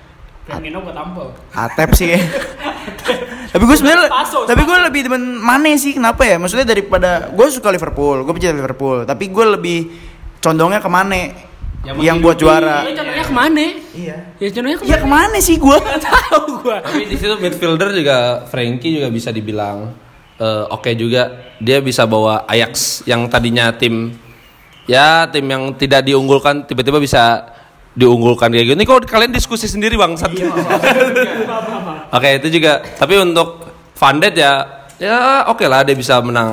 Firmino 0.48 0.80
buat 0.80 0.96
tampil. 0.96 1.28
Atep 1.52 1.92
sih. 1.92 2.16
tapi 3.48 3.62
gue 3.64 3.76
sebenarnya 3.76 4.08
tapi 4.44 4.62
gue 4.64 4.78
lebih 4.88 5.00
demen 5.08 5.22
Mane 5.40 5.76
sih 5.80 5.96
kenapa 5.96 6.24
ya 6.28 6.36
maksudnya 6.36 6.68
daripada 6.68 7.32
gue 7.32 7.46
suka 7.48 7.72
Liverpool 7.72 8.24
gue 8.24 8.32
pecinta 8.36 8.54
Liverpool 8.56 9.08
tapi 9.08 9.32
gue 9.32 9.44
lebih 9.56 9.78
condongnya 10.38 10.80
ke 10.84 10.90
Mane 10.90 11.48
yang, 11.96 12.18
buat 12.18 12.34
juara 12.34 12.82
Iya, 12.84 13.00
contohnya 13.00 13.24
ke 13.24 13.32
mana? 13.32 13.66
iya 13.94 14.16
Ya 14.42 14.48
contohnya 14.50 14.76
iya 14.82 14.96
ke 14.98 15.06
mana? 15.06 15.30
ke 15.30 15.38
mana 15.38 15.38
sih 15.38 15.56
gue 15.56 15.76
Gak 15.86 16.02
tahu 16.04 16.40
gua. 16.60 16.82
Tapi 16.82 17.06
di 17.06 17.16
situ 17.16 17.34
midfielder 17.38 17.94
juga 17.94 18.44
Frankie 18.50 18.98
juga 18.98 19.08
bisa 19.08 19.30
dibilang 19.30 19.94
eh, 20.36 20.64
oke 20.74 20.90
juga. 20.98 21.54
Dia 21.62 21.78
bisa 21.78 22.04
bawa 22.04 22.44
Ajax 22.50 23.06
yang 23.06 23.30
tadinya 23.30 23.70
tim 23.72 24.10
ya 24.90 25.30
tim 25.30 25.46
yang 25.46 25.70
tidak 25.78 26.02
diunggulkan 26.02 26.66
tiba-tiba 26.66 26.98
bisa 26.98 27.46
diunggulkan 27.94 28.50
kayak 28.50 28.74
gini. 28.74 28.82
Kok 28.82 29.06
kalian 29.06 29.30
diskusi 29.30 29.70
sendiri 29.70 29.94
bang? 29.94 30.18
oke 32.12 32.28
itu 32.42 32.48
juga. 32.60 32.80
Tapi 32.84 33.14
untuk 33.20 33.64
Van 33.98 34.16
Dijk 34.18 34.34
ya 34.34 34.52
ya 34.98 35.46
oke 35.46 35.64
lah 35.70 35.86
dia 35.86 35.94
bisa 35.94 36.18
menang 36.18 36.50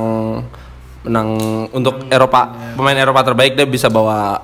menang 1.05 1.29
untuk 1.73 2.09
Eropa 2.09 2.73
pemain 2.73 2.97
Eropa 2.97 3.21
terbaik 3.21 3.53
dia 3.57 3.65
bisa 3.65 3.89
bawa 3.89 4.37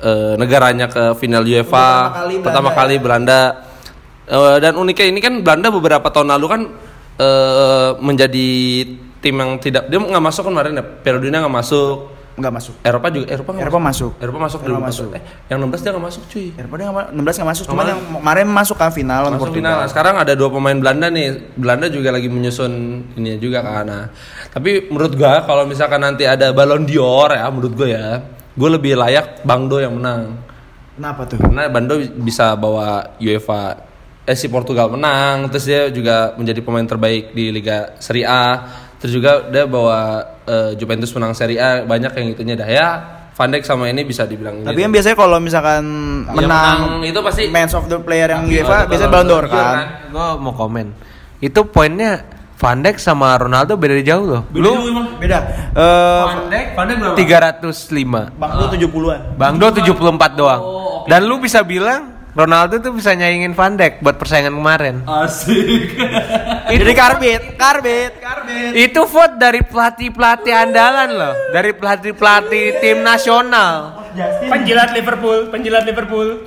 eh, 0.00 0.36
negaranya 0.36 0.88
ke 0.88 1.16
final 1.16 1.44
UEFA 1.44 1.88
Pertama 2.12 2.16
kali 2.20 2.34
pertama 2.40 2.68
Belanda 2.68 2.76
kali 2.76 2.94
Belanda 3.00 3.40
Eh, 4.26 4.56
dan 4.58 4.74
uniknya 4.74 5.06
ini 5.06 5.20
kan 5.22 5.38
Belanda 5.38 5.70
beberapa 5.70 6.10
tahun 6.10 6.34
lalu 6.34 6.46
kan 6.50 6.60
eh, 7.22 7.90
menjadi 8.02 8.48
tim 9.22 9.34
yang 9.38 9.54
tidak 9.62 9.86
dia 9.86 10.02
nggak 10.02 10.24
masuk 10.26 10.50
kan 10.50 10.52
kemarin 10.52 10.82
ya 10.82 10.84
Piala 10.84 11.22
Dunia 11.22 11.38
nggak 11.46 11.56
masuk 11.62 12.10
nggak 12.36 12.52
masuk. 12.52 12.74
Eropa 12.80 13.08
juga 13.08 13.26
Eropa 13.26 13.50
nggak 13.50 13.64
Eropa 13.64 13.80
masuk. 13.80 14.12
Eropa 14.20 14.38
masuk 14.38 14.58
Eropa 14.60 14.78
2014. 14.78 14.86
masuk. 14.86 15.08
Eh, 15.10 15.22
yang 15.46 15.58
16 15.58 15.80
dia 15.80 15.90
nggak 15.90 16.04
masuk 16.04 16.22
cuy. 16.28 16.46
Eropa 16.52 16.74
dia 16.76 16.84
nggak 16.84 16.96
ma- 16.96 17.08
16 17.10 17.34
nggak 17.34 17.48
masuk, 17.48 17.64
Kemarin- 17.66 17.88
yang 17.88 18.00
kemarin 18.14 18.46
masuk 18.46 18.76
kan 18.76 18.90
final 18.90 19.22
Masuk 19.24 19.40
Portugal. 19.40 19.56
final. 19.58 19.76
Nah, 19.78 19.88
Sekarang 19.88 20.14
ada 20.16 20.32
dua 20.32 20.48
pemain 20.50 20.76
Belanda 20.76 21.06
nih. 21.08 21.28
Belanda 21.52 21.86
juga 21.88 22.08
lagi 22.12 22.28
menyusun 22.28 22.72
ini 23.14 23.30
juga 23.36 23.58
kan. 23.60 23.84
Nah, 23.84 24.04
tapi 24.48 24.70
menurut 24.86 25.12
gua 25.12 25.42
kalau 25.42 25.64
misalkan 25.64 25.98
nanti 25.98 26.22
ada 26.22 26.52
Ballon 26.52 26.84
d'Or 26.84 27.32
ya, 27.32 27.48
menurut 27.48 27.72
gua 27.72 27.88
ya, 27.88 28.06
gua 28.52 28.68
lebih 28.70 28.94
layak 28.94 29.40
Bang 29.42 29.66
Do 29.66 29.80
yang 29.80 29.96
menang. 29.96 30.36
Kenapa 30.92 31.24
tuh? 31.24 31.36
Karena 31.36 31.68
Bando 31.68 31.92
bisa 32.16 32.52
bawa 32.52 33.16
UEFA 33.16 33.84
eh 34.22 34.34
si 34.34 34.48
Portugal 34.48 34.88
menang, 34.88 35.46
terus 35.48 35.64
dia 35.64 35.86
juga 35.86 36.34
menjadi 36.34 36.58
pemain 36.58 36.82
terbaik 36.82 37.30
di 37.30 37.48
Liga 37.48 37.94
Serie 37.96 38.24
A. 38.24 38.44
Terus 39.06 39.22
juga 39.22 39.46
dia 39.54 39.70
bawa 39.70 40.18
eh, 40.42 40.74
Juventus 40.74 41.14
menang 41.14 41.30
Serie 41.30 41.62
A, 41.62 41.86
banyak 41.86 42.10
yang 42.10 42.26
itunya 42.34 42.58
dah 42.58 42.66
ya. 42.66 42.88
Van 43.38 43.46
Dijk 43.46 43.62
sama 43.62 43.86
ini 43.86 44.02
bisa 44.02 44.26
dibilang 44.26 44.66
Tapi 44.66 44.74
ini. 44.74 44.82
kan 44.82 44.90
biasanya 44.90 45.14
kalau 45.14 45.38
misalkan 45.38 45.84
Yang 46.26 46.36
menang, 46.42 46.78
menang 46.82 47.06
itu 47.06 47.20
pasti 47.22 47.42
match 47.46 47.78
of 47.78 47.86
the 47.86 48.02
player 48.02 48.34
yang 48.34 48.50
UEFA 48.50 48.90
biasanya 48.90 49.10
Ballon 49.14 49.28
d'Or 49.30 49.46
kan. 49.46 49.62
kan. 49.62 49.86
Gue 50.10 50.28
mau 50.42 50.52
komen. 50.58 50.86
Itu 51.38 51.70
poinnya 51.70 52.26
Van 52.58 52.82
Dijk 52.82 52.98
sama 52.98 53.38
Ronaldo 53.38 53.78
beda 53.78 53.94
jauh 54.02 54.26
loh. 54.26 54.42
Lu 54.50 54.90
Beda. 55.22 55.38
Eh 55.70 56.24
Van 56.26 56.50
Dijk 56.50 56.66
berapa? 56.74 57.14
305. 57.14 58.34
Bang 58.34 58.52
lu 58.58 58.64
70-an. 58.66 59.20
Bang 59.38 59.54
Do 59.62 59.70
74 59.70 60.34
doang. 60.34 60.60
Dan 61.06 61.30
lu 61.30 61.38
bisa 61.38 61.62
bilang 61.62 62.15
Ronaldo 62.36 62.76
tuh 62.84 62.92
bisa 62.92 63.16
nyaingin 63.16 63.56
Van 63.56 63.80
Dijk 63.80 64.04
buat 64.04 64.20
persaingan 64.20 64.52
kemarin. 64.52 65.08
Asik. 65.08 65.96
Jadi 66.68 66.92
karbit, 66.92 67.56
karbit, 67.56 68.12
karbit. 68.20 68.76
Itu 68.76 69.08
vote 69.08 69.40
dari 69.40 69.64
pelatih-pelatih 69.64 70.52
andalan 70.52 71.16
loh, 71.16 71.34
dari 71.48 71.72
pelatih-pelatih 71.72 72.84
tim 72.84 73.00
nasional. 73.00 74.04
Penjilat 74.52 74.92
Liverpool, 74.92 75.48
penjilat 75.48 75.88
Liverpool. 75.88 76.44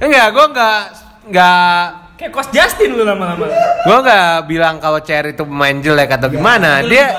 Enggak, 0.00 0.26
gua 0.32 0.46
enggak 0.48 0.80
enggak 1.28 1.84
Kayak 2.16 2.32
Coach 2.36 2.52
Justin 2.52 2.96
lu 2.96 3.04
lama-lama. 3.04 3.44
gua 3.84 3.96
enggak 4.00 4.36
bilang 4.48 4.80
kalau 4.80 5.04
Cherry 5.04 5.36
itu 5.36 5.44
pemain 5.44 5.76
jelek 5.76 6.16
atau 6.16 6.32
gimana. 6.32 6.80
Dia 6.80 7.12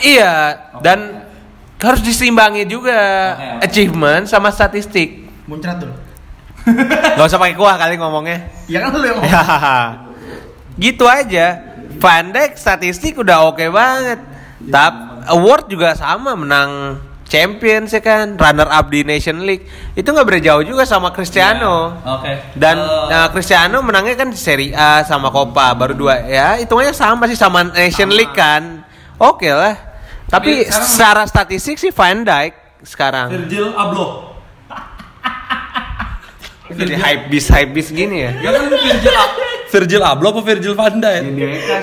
iya 0.00 0.32
dan 0.80 1.20
harus 1.76 2.00
diseimbangi 2.00 2.64
juga 2.64 2.96
achievement 3.60 4.24
sama 4.24 4.48
statistik. 4.48 5.25
Muncrat 5.46 5.78
tuh. 5.78 5.90
Gak 7.16 7.26
usah 7.26 7.38
pakai 7.38 7.54
kuah 7.54 7.78
kali 7.78 7.94
ngomongnya. 7.94 8.50
Ya 8.66 8.82
kan 8.82 8.90
lu 8.98 9.06
yang 9.06 9.18
Ya, 9.22 9.42
gitu 10.90 11.06
aja. 11.06 11.62
Van 11.96 12.28
Dijk 12.34 12.58
statistik 12.58 13.16
udah 13.16 13.48
oke 13.48 13.64
banget. 13.70 14.20
Tapi 14.66 14.98
award 15.30 15.70
juga 15.70 15.94
sama 15.94 16.34
menang 16.36 17.00
Champions 17.26 17.90
ya 17.90 17.98
kan, 17.98 18.38
runner 18.38 18.70
up 18.70 18.86
di 18.86 19.02
Nation 19.02 19.42
League. 19.42 19.66
Itu 19.98 20.14
nggak 20.14 20.26
beda 20.26 20.40
jauh 20.46 20.62
juga 20.62 20.86
sama 20.86 21.10
Cristiano. 21.10 21.98
Oke. 21.98 22.54
Dan 22.54 22.78
Eh, 22.78 23.10
nah, 23.10 23.26
Cristiano 23.34 23.82
menangnya 23.82 24.14
kan 24.14 24.30
di 24.30 24.38
Serie 24.38 24.70
A 24.70 25.02
sama 25.02 25.34
Copa 25.34 25.74
baru 25.74 25.94
dua 25.94 26.22
ya. 26.22 26.54
Hitungannya 26.54 26.94
sama 26.94 27.26
sih 27.26 27.34
sama 27.34 27.66
Nation 27.66 28.14
League 28.14 28.30
kan. 28.30 28.86
Oke 29.18 29.50
lah. 29.50 29.74
Tapi 30.26 30.66
Tapi 30.66 30.70
secara 30.70 31.26
statistik 31.26 31.78
sih 31.78 31.90
Van 31.90 32.22
Dijk 32.22 32.82
sekarang. 32.86 33.30
Virgil 33.30 33.74
Abloh. 33.74 34.35
Jadi 36.66 36.94
hype 36.98 37.22
bis 37.30 37.46
hype 37.46 37.70
bis 37.70 37.88
gini 37.94 38.26
ya. 38.26 38.30
Ya 38.42 38.50
kan 38.50 38.66
Virgil 38.70 39.14
Virgil 39.66 40.02
Abloh 40.02 40.30
apa 40.34 40.42
Virgil 40.42 40.74
van 40.74 40.98
Dijk? 40.98 41.22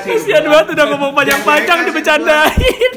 Kasihan 0.07 0.43
banget 0.49 0.67
udah 0.75 0.85
ngomong 0.91 1.11
panjang-panjang 1.15 1.79
dibecandain. 1.87 2.91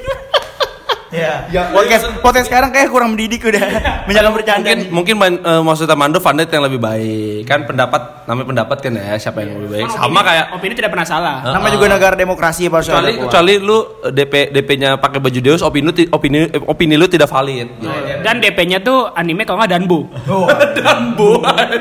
Ya. 1.16 1.72
Podcast 1.72 2.04
podcast 2.20 2.46
sekarang 2.52 2.68
kayak 2.68 2.92
kurang 2.92 3.16
mendidik 3.16 3.40
udah. 3.40 3.64
Menjaga 4.06 4.30
bercanda. 4.36 4.68
Mungkin 4.68 4.78
mungkin 4.92 5.14
man- 5.16 5.40
eh, 5.40 5.62
maksudnya 5.64 5.96
Mando 5.96 6.20
yang 6.20 6.64
lebih 6.68 6.80
baik. 6.80 7.48
Kan 7.48 7.64
pendapat 7.64 8.28
namanya 8.28 8.46
pendapat 8.52 8.76
kan 8.84 8.92
ya, 8.92 9.16
siapa 9.16 9.40
yang 9.40 9.56
lebih 9.56 9.70
baik. 9.72 9.86
Sama 9.96 10.20
kayak 10.20 10.52
opini 10.52 10.74
tidak 10.76 10.92
pernah 10.92 11.08
salah. 11.08 11.36
Nama 11.40 11.66
juga 11.72 11.86
negara 11.88 12.14
demokrasi 12.14 12.68
Pak 12.68 12.84
kecuali 12.84 13.12
kecuali 13.16 13.52
lu 13.56 13.78
eh, 14.04 14.12
DP 14.12 14.34
DP-nya 14.52 14.90
pakai 15.00 15.18
baju 15.18 15.40
Deus, 15.40 15.64
opini 15.64 15.88
lu 15.88 15.92
opini 16.12 16.38
eh, 16.52 16.60
opini 16.60 16.94
lu 17.00 17.06
tidak 17.08 17.32
valid. 17.32 17.68
Gitu. 17.80 17.88
Dan 18.20 18.36
DP-nya 18.44 18.84
tuh 18.84 19.08
anime 19.16 19.48
kalau 19.48 19.64
nggak 19.64 19.72
Danbo. 19.72 20.00
Dan 20.76 21.16
buat. 21.16 21.80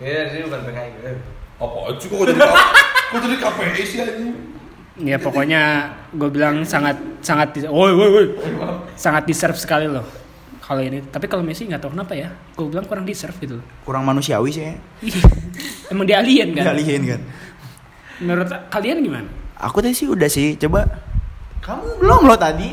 Iya, 0.00 0.32
ini 0.32 0.46
bukan 0.48 0.60
PKI. 0.64 0.90
Apa 1.60 1.92
sih 2.00 2.08
kok 2.08 2.24
jadi 2.24 2.40
kok 3.12 3.18
jadi 3.20 3.36
KPI 3.36 3.82
sih 3.84 3.98
anjing? 4.00 4.49
Ya 4.98 5.16
pokoknya 5.22 5.92
gue 6.10 6.28
bilang 6.32 6.66
sangat 6.66 6.98
sangat 7.22 7.54
woi 7.70 7.94
woi 7.94 8.10
woi 8.10 8.26
sangat 8.98 9.22
deserve 9.28 9.56
sekali 9.56 9.86
loh 9.86 10.02
kalau 10.70 10.86
ini. 10.86 11.02
Tapi 11.02 11.26
kalau 11.26 11.42
Messi 11.42 11.66
nggak 11.66 11.82
tahu 11.82 11.98
kenapa 11.98 12.14
ya. 12.14 12.30
Gue 12.54 12.70
bilang 12.70 12.86
kurang 12.86 13.02
deserve 13.02 13.34
gitu. 13.42 13.58
kurang 13.82 14.06
manusiawi 14.06 14.50
sih. 14.54 14.62
ya. 14.70 14.74
Emang 15.90 16.06
dia 16.06 16.22
alien 16.22 16.54
kan? 16.54 16.70
Kalian 16.70 17.02
kan. 17.10 17.20
Menurut 18.22 18.48
kalian 18.70 19.02
gimana? 19.02 19.26
Aku 19.58 19.82
tadi 19.82 19.98
sih 19.98 20.06
udah 20.06 20.30
sih, 20.30 20.54
coba. 20.54 20.86
Kamu 21.58 21.98
belum 21.98 22.22
lo 22.30 22.38
tadi. 22.38 22.70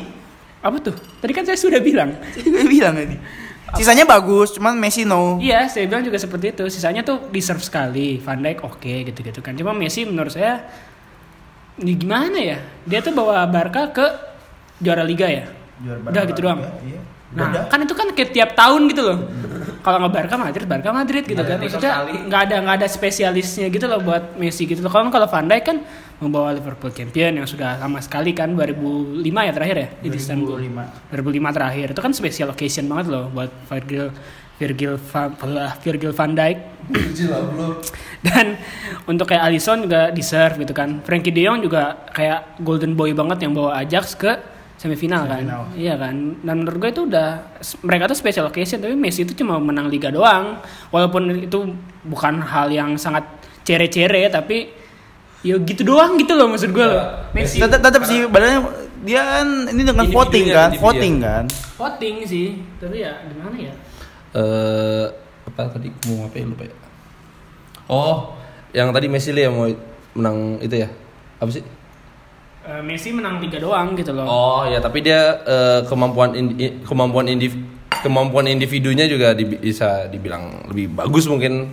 Apa 0.62 0.78
tuh? 0.78 0.94
Tadi 0.94 1.32
kan 1.34 1.42
saya 1.42 1.58
sudah 1.58 1.82
bilang. 1.82 2.14
Saya 2.32 2.46
juga 2.46 2.62
bilang 2.70 2.94
tadi. 2.94 3.18
Sisanya 3.76 4.08
bagus, 4.08 4.56
cuman 4.56 4.78
Messi 4.80 5.04
no. 5.04 5.36
Iya, 5.36 5.68
saya 5.68 5.84
bilang 5.84 6.00
juga 6.00 6.16
seperti 6.16 6.56
itu. 6.56 6.64
Sisanya 6.72 7.04
tuh 7.04 7.28
deserve 7.28 7.60
sekali. 7.60 8.16
Van 8.16 8.40
Dijk 8.40 8.64
oke 8.64 8.94
gitu-gitu 9.12 9.44
kan. 9.44 9.52
Cuma 9.58 9.76
Messi 9.76 10.08
menurut 10.08 10.32
saya 10.32 10.64
ini 11.78 11.92
gimana 11.94 12.38
ya? 12.38 12.58
Dia 12.84 12.98
tuh 13.00 13.14
bawa 13.14 13.46
Barca 13.46 13.90
ke 13.90 14.06
juara 14.82 15.02
liga 15.06 15.26
ya. 15.30 15.46
Udah 15.82 16.22
gitu 16.26 16.40
doang. 16.42 16.62
Iya. 16.82 17.00
Nah, 17.28 17.68
kan 17.68 17.84
itu 17.84 17.92
kan 17.92 18.08
kayak 18.16 18.32
tiap 18.32 18.50
tahun 18.56 18.88
gitu 18.88 19.04
loh. 19.04 19.18
Kalau 19.84 20.00
nggak 20.00 20.12
Barca 20.16 20.36
Madrid, 20.40 20.64
Barca 20.64 20.90
Madrid 20.96 21.24
gitu 21.28 21.42
kan. 21.44 21.60
Maksudnya 21.60 21.92
nggak 22.24 22.40
ada 22.48 22.56
nggak 22.64 22.76
ada 22.80 22.88
spesialisnya 22.88 23.68
gitu 23.68 23.84
loh 23.84 24.00
buat 24.00 24.40
Messi 24.40 24.64
gitu 24.64 24.80
loh. 24.80 24.88
Kalau 24.88 25.12
kalau 25.12 25.28
Van 25.28 25.44
Dijk 25.44 25.62
kan 25.62 25.76
membawa 26.24 26.56
Liverpool 26.56 26.90
champion 26.90 27.36
yang 27.36 27.44
sudah 27.44 27.76
lama 27.78 28.00
sekali 28.00 28.32
kan 28.32 28.56
2005 28.56 29.22
ya 29.22 29.52
terakhir 29.52 29.76
ya 29.76 29.88
di 30.00 30.08
Istanbul. 30.08 30.56
2005 31.12 31.56
terakhir. 31.56 31.86
Itu 31.92 32.00
kan 32.00 32.12
special 32.16 32.48
occasion 32.56 32.88
banget 32.88 33.06
loh 33.12 33.28
buat 33.28 33.52
Virgil 33.68 34.08
Virgil 34.58 34.98
Van, 34.98 35.30
Virgil 35.78 36.12
van 36.12 36.30
Dijk. 36.34 36.58
Dan 38.26 38.58
untuk 39.06 39.30
kayak 39.30 39.46
Alisson 39.46 39.86
juga 39.86 40.10
deserve 40.10 40.66
gitu 40.66 40.74
kan. 40.74 40.98
Frankie 41.06 41.30
De 41.30 41.46
Jong 41.46 41.62
juga 41.62 41.94
kayak 42.10 42.58
golden 42.66 42.98
boy 42.98 43.14
banget 43.14 43.46
yang 43.46 43.54
bawa 43.54 43.78
Ajax 43.78 44.18
ke 44.18 44.34
semifinal 44.78 45.30
kan. 45.30 45.46
Iya 45.78 45.94
kan. 45.94 46.42
Dan 46.42 46.66
menurut 46.66 46.78
gue 46.82 46.90
itu 46.90 47.02
udah 47.06 47.58
mereka 47.86 48.10
tuh 48.10 48.18
special 48.18 48.50
occasion 48.50 48.82
tapi 48.82 48.98
Messi 48.98 49.22
itu 49.22 49.34
cuma 49.38 49.62
menang 49.62 49.86
liga 49.86 50.10
doang. 50.10 50.58
Walaupun 50.90 51.46
itu 51.46 51.70
bukan 52.02 52.42
hal 52.42 52.70
yang 52.74 52.98
sangat 52.98 53.26
cere-cere 53.62 54.26
tapi 54.32 54.74
ya 55.46 55.54
gitu 55.62 55.86
doang 55.86 56.18
gitu 56.18 56.34
loh 56.34 56.50
maksud 56.50 56.74
gue 56.74 56.86
loh. 56.86 57.30
Messi 57.30 57.62
Tetap 57.62 57.78
tetap 57.78 58.02
sih 58.06 58.26
badannya 58.26 58.90
dia 59.06 59.22
kan 59.22 59.70
ini 59.70 59.82
dengan 59.86 60.10
voting 60.10 60.46
kan, 60.50 60.70
voting 60.74 61.14
kan. 61.22 61.44
voting 61.78 62.14
sih. 62.26 62.58
Tapi 62.82 63.06
ya 63.06 63.22
gimana 63.30 63.54
ya? 63.54 63.74
Eh 64.38 65.04
apa 65.48 65.62
tadi 65.68 65.88
mau 66.06 66.22
ngapain 66.22 66.46
lupa 66.46 66.62
ya? 66.62 66.74
Oh, 67.88 68.36
yang 68.70 68.92
tadi 68.92 69.08
Messi 69.08 69.32
yang 69.32 69.56
mau 69.56 69.66
menang 70.14 70.60
itu 70.60 70.76
ya? 70.76 70.88
Apa 71.40 71.50
sih? 71.50 71.64
Eh, 72.62 72.82
Messi 72.84 73.10
menang 73.10 73.40
liga 73.40 73.56
doang 73.58 73.96
gitu 73.96 74.12
loh. 74.12 74.28
Oh 74.28 74.60
ya, 74.62 74.78
tapi 74.78 75.00
dia 75.00 75.40
eh, 75.42 75.80
kemampuan 75.84 76.36
indi- 76.36 76.84
kemampuan 76.84 77.26
indiv 77.26 77.56
kemampuan 77.98 78.46
individunya 78.46 79.08
juga 79.08 79.32
di- 79.32 79.58
bisa 79.58 80.06
dibilang 80.06 80.68
lebih 80.68 80.92
bagus 80.92 81.26
mungkin. 81.26 81.72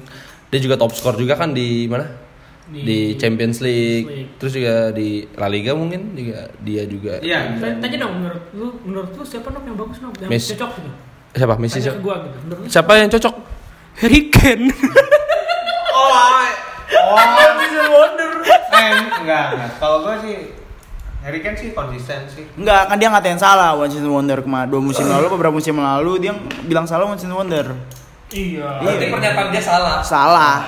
Dia 0.49 0.57
juga 0.57 0.79
top 0.79 0.95
skor 0.95 1.19
juga 1.19 1.35
kan 1.35 1.51
di 1.51 1.85
mana? 1.85 2.07
Di, 2.65 2.81
Di 2.81 2.97
Champions 3.19 3.59
League. 3.59 4.07
League. 4.07 4.31
Terus 4.39 4.55
juga 4.55 4.89
di 4.89 5.27
La 5.35 5.45
Liga 5.45 5.75
mungkin 5.75 6.15
juga 6.15 6.47
dia 6.63 6.87
juga. 6.87 7.19
Iya. 7.19 7.59
Tanya 7.59 7.77
tanya 7.77 7.97
dong 8.01 8.13
menurut 8.23 8.43
lu 8.55 8.67
menurut 8.87 9.11
lu 9.11 9.21
siapa 9.21 9.51
nok 9.51 9.67
yang 9.67 9.75
bagus 9.75 9.97
nok 9.99 10.15
yang 10.17 10.31
Messi. 10.31 10.55
cocok 10.55 10.71
gitu. 10.79 10.91
Siapa 11.35 11.59
Messi? 11.59 11.83
Siapa, 11.83 11.99
gua 11.99 12.15
gitu. 12.23 12.55
Siapa 12.71 12.91
yang 12.95 13.11
cocok? 13.11 13.35
Harry 13.99 14.31
Kane. 14.31 14.71
Eh, 18.75 18.91
enggak, 19.23 19.55
enggak. 19.55 19.71
Kalau 19.79 20.03
gue 20.03 20.15
sih 20.21 20.35
Harry 21.23 21.39
Kane 21.41 21.57
sih 21.57 21.69
konsisten 21.73 22.27
sih. 22.29 22.43
Enggak, 22.59 22.91
kan 22.91 22.95
dia 22.99 23.09
ngatain 23.09 23.39
salah 23.39 23.73
One 23.73 23.89
Season 23.89 24.11
Wonder 24.11 24.43
kemarin 24.43 24.67
dua 24.69 24.81
musim 24.83 25.07
lalu 25.07 25.31
beberapa 25.31 25.55
musim 25.55 25.79
lalu 25.79 26.21
dia 26.21 26.33
bilang 26.67 26.85
salah 26.85 27.07
One 27.07 27.17
Season 27.17 27.33
Wonder. 27.33 27.73
iya. 28.29 28.83
Berarti 28.83 29.05
pernyataan 29.09 29.47
dia 29.49 29.63
salah. 29.63 30.03
Salah. 30.03 30.59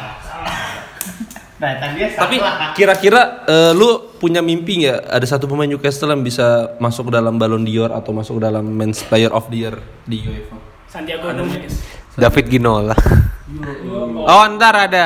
Nah, 1.58 1.74
Tapi 2.14 2.38
kira-kira 2.78 3.50
eh, 3.50 3.72
lu 3.74 4.14
punya 4.22 4.46
mimpi 4.46 4.86
nggak 4.86 5.10
ada 5.10 5.26
satu 5.26 5.50
pemain 5.50 5.66
Newcastle 5.66 6.14
yang 6.14 6.22
bisa 6.22 6.78
masuk 6.78 7.10
ke 7.10 7.18
dalam 7.18 7.42
Ballon 7.42 7.66
d'Or 7.66 7.90
atau 7.98 8.14
masuk 8.14 8.38
ke 8.38 8.42
dalam 8.46 8.62
Men's 8.62 9.02
Player 9.02 9.34
of 9.34 9.50
the 9.50 9.66
Year 9.66 9.76
di 10.06 10.22
UEFA? 10.22 10.58
Santiago 10.86 11.34
Dominguez. 11.34 11.82
David 12.14 12.46
Ginola. 12.50 12.94
Oh, 14.26 14.44
ntar 14.54 14.90
ada 14.90 15.06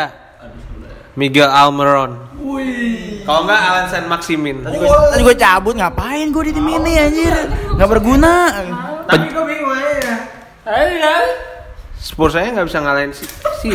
Miguel 1.16 1.48
Almiron. 1.48 2.36
Wih, 2.42 3.24
Kalau 3.24 3.48
enggak 3.48 3.62
Alan 3.62 3.86
San 3.88 4.06
Maximin. 4.12 4.64
Tadi 4.66 5.24
gue 5.24 5.36
cabut 5.40 5.76
ngapain 5.78 6.28
gue 6.32 6.44
di 6.50 6.54
tim 6.56 6.68
ini 6.68 7.00
anjir. 7.00 7.36
Nggak 7.80 7.90
berguna. 7.96 8.34
Tapi 9.08 9.28
gue 9.32 9.44
bingung 9.48 9.72
aja. 9.72 10.16
Ayo. 10.68 11.16
Spurs 11.96 12.34
saya 12.34 12.50
nggak 12.50 12.68
bisa 12.68 12.80
ngalahin 12.82 13.12
si, 13.14 13.24
si 13.62 13.72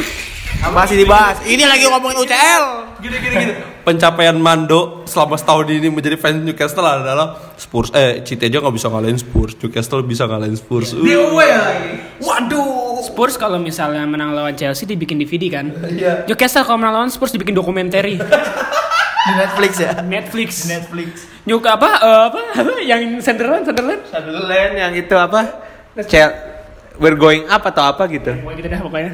Masih 0.64 0.96
dibahas. 0.98 1.36
Ini 1.44 1.64
lagi 1.68 1.84
ngomongin 1.88 2.16
UCL. 2.24 2.64
Gini 3.00 3.16
gini 3.20 3.34
gini. 3.36 3.52
Pencapaian 3.86 4.34
Mando 4.34 5.06
selama 5.06 5.38
setahun 5.38 5.68
ini 5.70 5.88
menjadi 5.92 6.18
fans 6.18 6.42
Newcastle 6.42 6.82
adalah 6.82 7.54
Spurs. 7.54 7.92
Eh, 7.94 8.24
City 8.26 8.50
aja 8.50 8.58
nggak 8.58 8.74
bisa 8.74 8.88
ngalahin 8.90 9.18
Spurs. 9.20 9.54
Newcastle 9.62 10.02
bisa 10.02 10.24
ngalahin 10.26 10.56
Spurs. 10.58 10.96
Uh. 10.96 11.04
lagi. 11.04 12.02
Waduh. 12.18 13.04
Spurs 13.04 13.38
kalau 13.38 13.60
misalnya 13.60 14.02
menang 14.08 14.34
lawan 14.34 14.56
Chelsea 14.58 14.88
dibikin 14.88 15.20
DVD 15.20 15.44
kan. 15.52 15.66
Iya. 15.86 16.26
Newcastle 16.26 16.66
kalau 16.66 16.80
menang 16.80 17.04
lawan 17.04 17.10
Spurs 17.12 17.30
dibikin 17.30 17.54
dokumenter 17.54 18.02
Di 19.26 19.32
Netflix 19.34 19.72
ya. 19.82 19.92
Netflix. 20.02 20.50
Netflix. 20.70 21.26
Nyuk 21.46 21.62
apa? 21.66 21.90
eh, 22.02 22.20
apa? 22.30 22.40
apa? 22.58 22.72
Yang 22.82 23.22
Sunderland, 23.22 23.62
Sunderland? 23.66 24.02
Sunderland 24.10 24.72
yang 24.74 24.92
itu 24.94 25.14
apa? 25.14 25.40
Cel 26.06 26.30
We're 26.96 27.18
going 27.18 27.44
up 27.52 27.60
atau 27.60 27.92
apa 27.92 28.08
gitu. 28.08 28.32
Pokoknya 28.40 28.56
gitu 28.56 28.68
dah 28.72 28.80
pokoknya. 28.80 29.12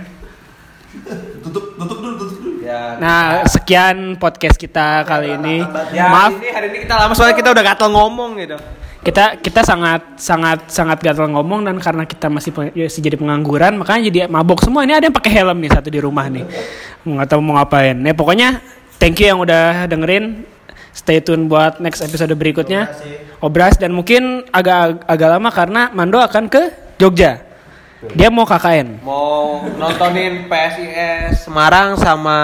Tutup 1.41 1.65
tutup 1.81 1.99
dulu 2.05 2.15
tutup 2.21 2.39
dulu. 2.45 2.57
Ya. 2.61 3.01
Nah, 3.01 3.49
sekian 3.49 4.21
podcast 4.21 4.61
kita 4.61 5.09
kali 5.09 5.41
ini. 5.41 5.65
Ya, 5.97 6.13
Maaf, 6.13 6.37
ini 6.37 6.53
hari 6.53 6.67
ini 6.69 6.79
kita 6.85 6.95
lama 7.01 7.13
soalnya 7.17 7.37
kita 7.37 7.49
udah 7.49 7.65
gatel 7.65 7.89
ngomong 7.89 8.37
gitu. 8.39 8.57
kita 9.03 9.35
kita 9.43 9.67
sangat 9.67 10.15
sangat 10.15 10.71
sangat 10.71 11.03
gatal 11.03 11.27
ngomong 11.27 11.67
dan 11.67 11.75
karena 11.83 12.07
kita 12.07 12.31
masih 12.31 12.55
ya, 12.71 12.87
masih 12.87 13.03
jadi 13.03 13.19
pengangguran 13.19 13.75
makanya 13.75 14.03
jadi 14.13 14.19
mabok 14.31 14.63
semua. 14.63 14.87
Ini 14.87 15.03
ada 15.03 15.11
yang 15.11 15.17
pakai 15.17 15.33
helm 15.43 15.59
nih 15.59 15.71
satu 15.75 15.89
di 15.91 15.99
rumah 15.99 16.31
nih. 16.31 16.47
Nggak 17.03 17.27
tahu 17.35 17.41
mau 17.43 17.59
ngapain. 17.59 17.99
Ya 17.99 18.15
pokoknya 18.15 18.63
thank 19.03 19.19
you 19.19 19.27
yang 19.27 19.43
udah 19.43 19.91
dengerin. 19.91 20.47
Stay 20.93 21.19
tune 21.25 21.49
buat 21.51 21.81
next 21.81 22.05
episode 22.05 22.31
berikutnya. 22.37 22.95
Obras. 23.43 23.75
Dan 23.81 23.91
mungkin 23.91 24.47
agak 24.55 25.03
agak 25.09 25.29
lama 25.35 25.51
karena 25.51 25.83
Mando 25.91 26.23
akan 26.23 26.47
ke 26.47 26.95
Jogja 27.01 27.52
dia 28.19 28.29
mau 28.29 28.43
KKN 28.43 29.03
Mau 29.07 29.67
nontonin 29.79 30.51
PSIS 30.51 31.47
Semarang 31.47 31.95
sama 31.95 32.37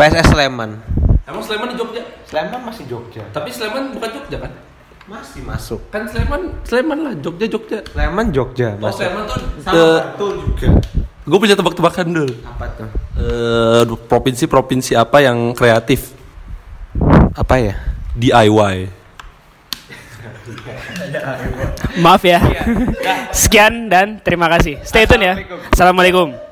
PSS 0.00 0.32
Sleman. 0.32 0.80
Emang 1.28 1.44
Sleman 1.44 1.68
di 1.68 1.76
Jogja? 1.76 2.00
Sleman 2.24 2.60
masih 2.64 2.88
Jogja. 2.88 3.20
Tapi 3.36 3.52
Sleman 3.52 3.92
bukan 3.92 4.08
Jogja 4.16 4.48
kan? 4.48 4.52
Masih 5.04 5.44
masuk. 5.44 5.80
Kan 5.92 6.08
Sleman, 6.08 6.56
Sleman 6.64 6.98
lah, 7.04 7.12
Jogja, 7.20 7.44
Jogja. 7.44 7.84
Sleman 7.84 8.32
Jogja. 8.32 8.80
Oh, 8.80 8.88
masuk. 8.88 9.04
Sleman 9.04 9.22
tuh 9.28 9.38
Sama 9.60 9.76
the, 10.16 10.26
juga. 10.40 10.68
gue 11.20 11.38
punya 11.44 11.52
tebak-tebakan 11.52 12.06
dulu. 12.16 12.34
Apa 12.48 12.64
tuh? 12.80 12.88
Eh, 13.20 13.82
provinsi-provinsi 14.08 14.96
apa 14.96 15.20
yang 15.20 15.52
kreatif? 15.52 16.16
Apa 17.36 17.60
ya? 17.60 17.74
DIY. 18.16 18.99
Maaf 22.02 22.22
ya 22.24 22.38
sekian 23.30 23.88
dan 23.88 24.18
terima 24.20 24.46
kasih 24.50 24.78
stay 24.82 25.06
tune 25.06 25.24
ya 25.24 25.34
assalamualaikum 25.72 26.49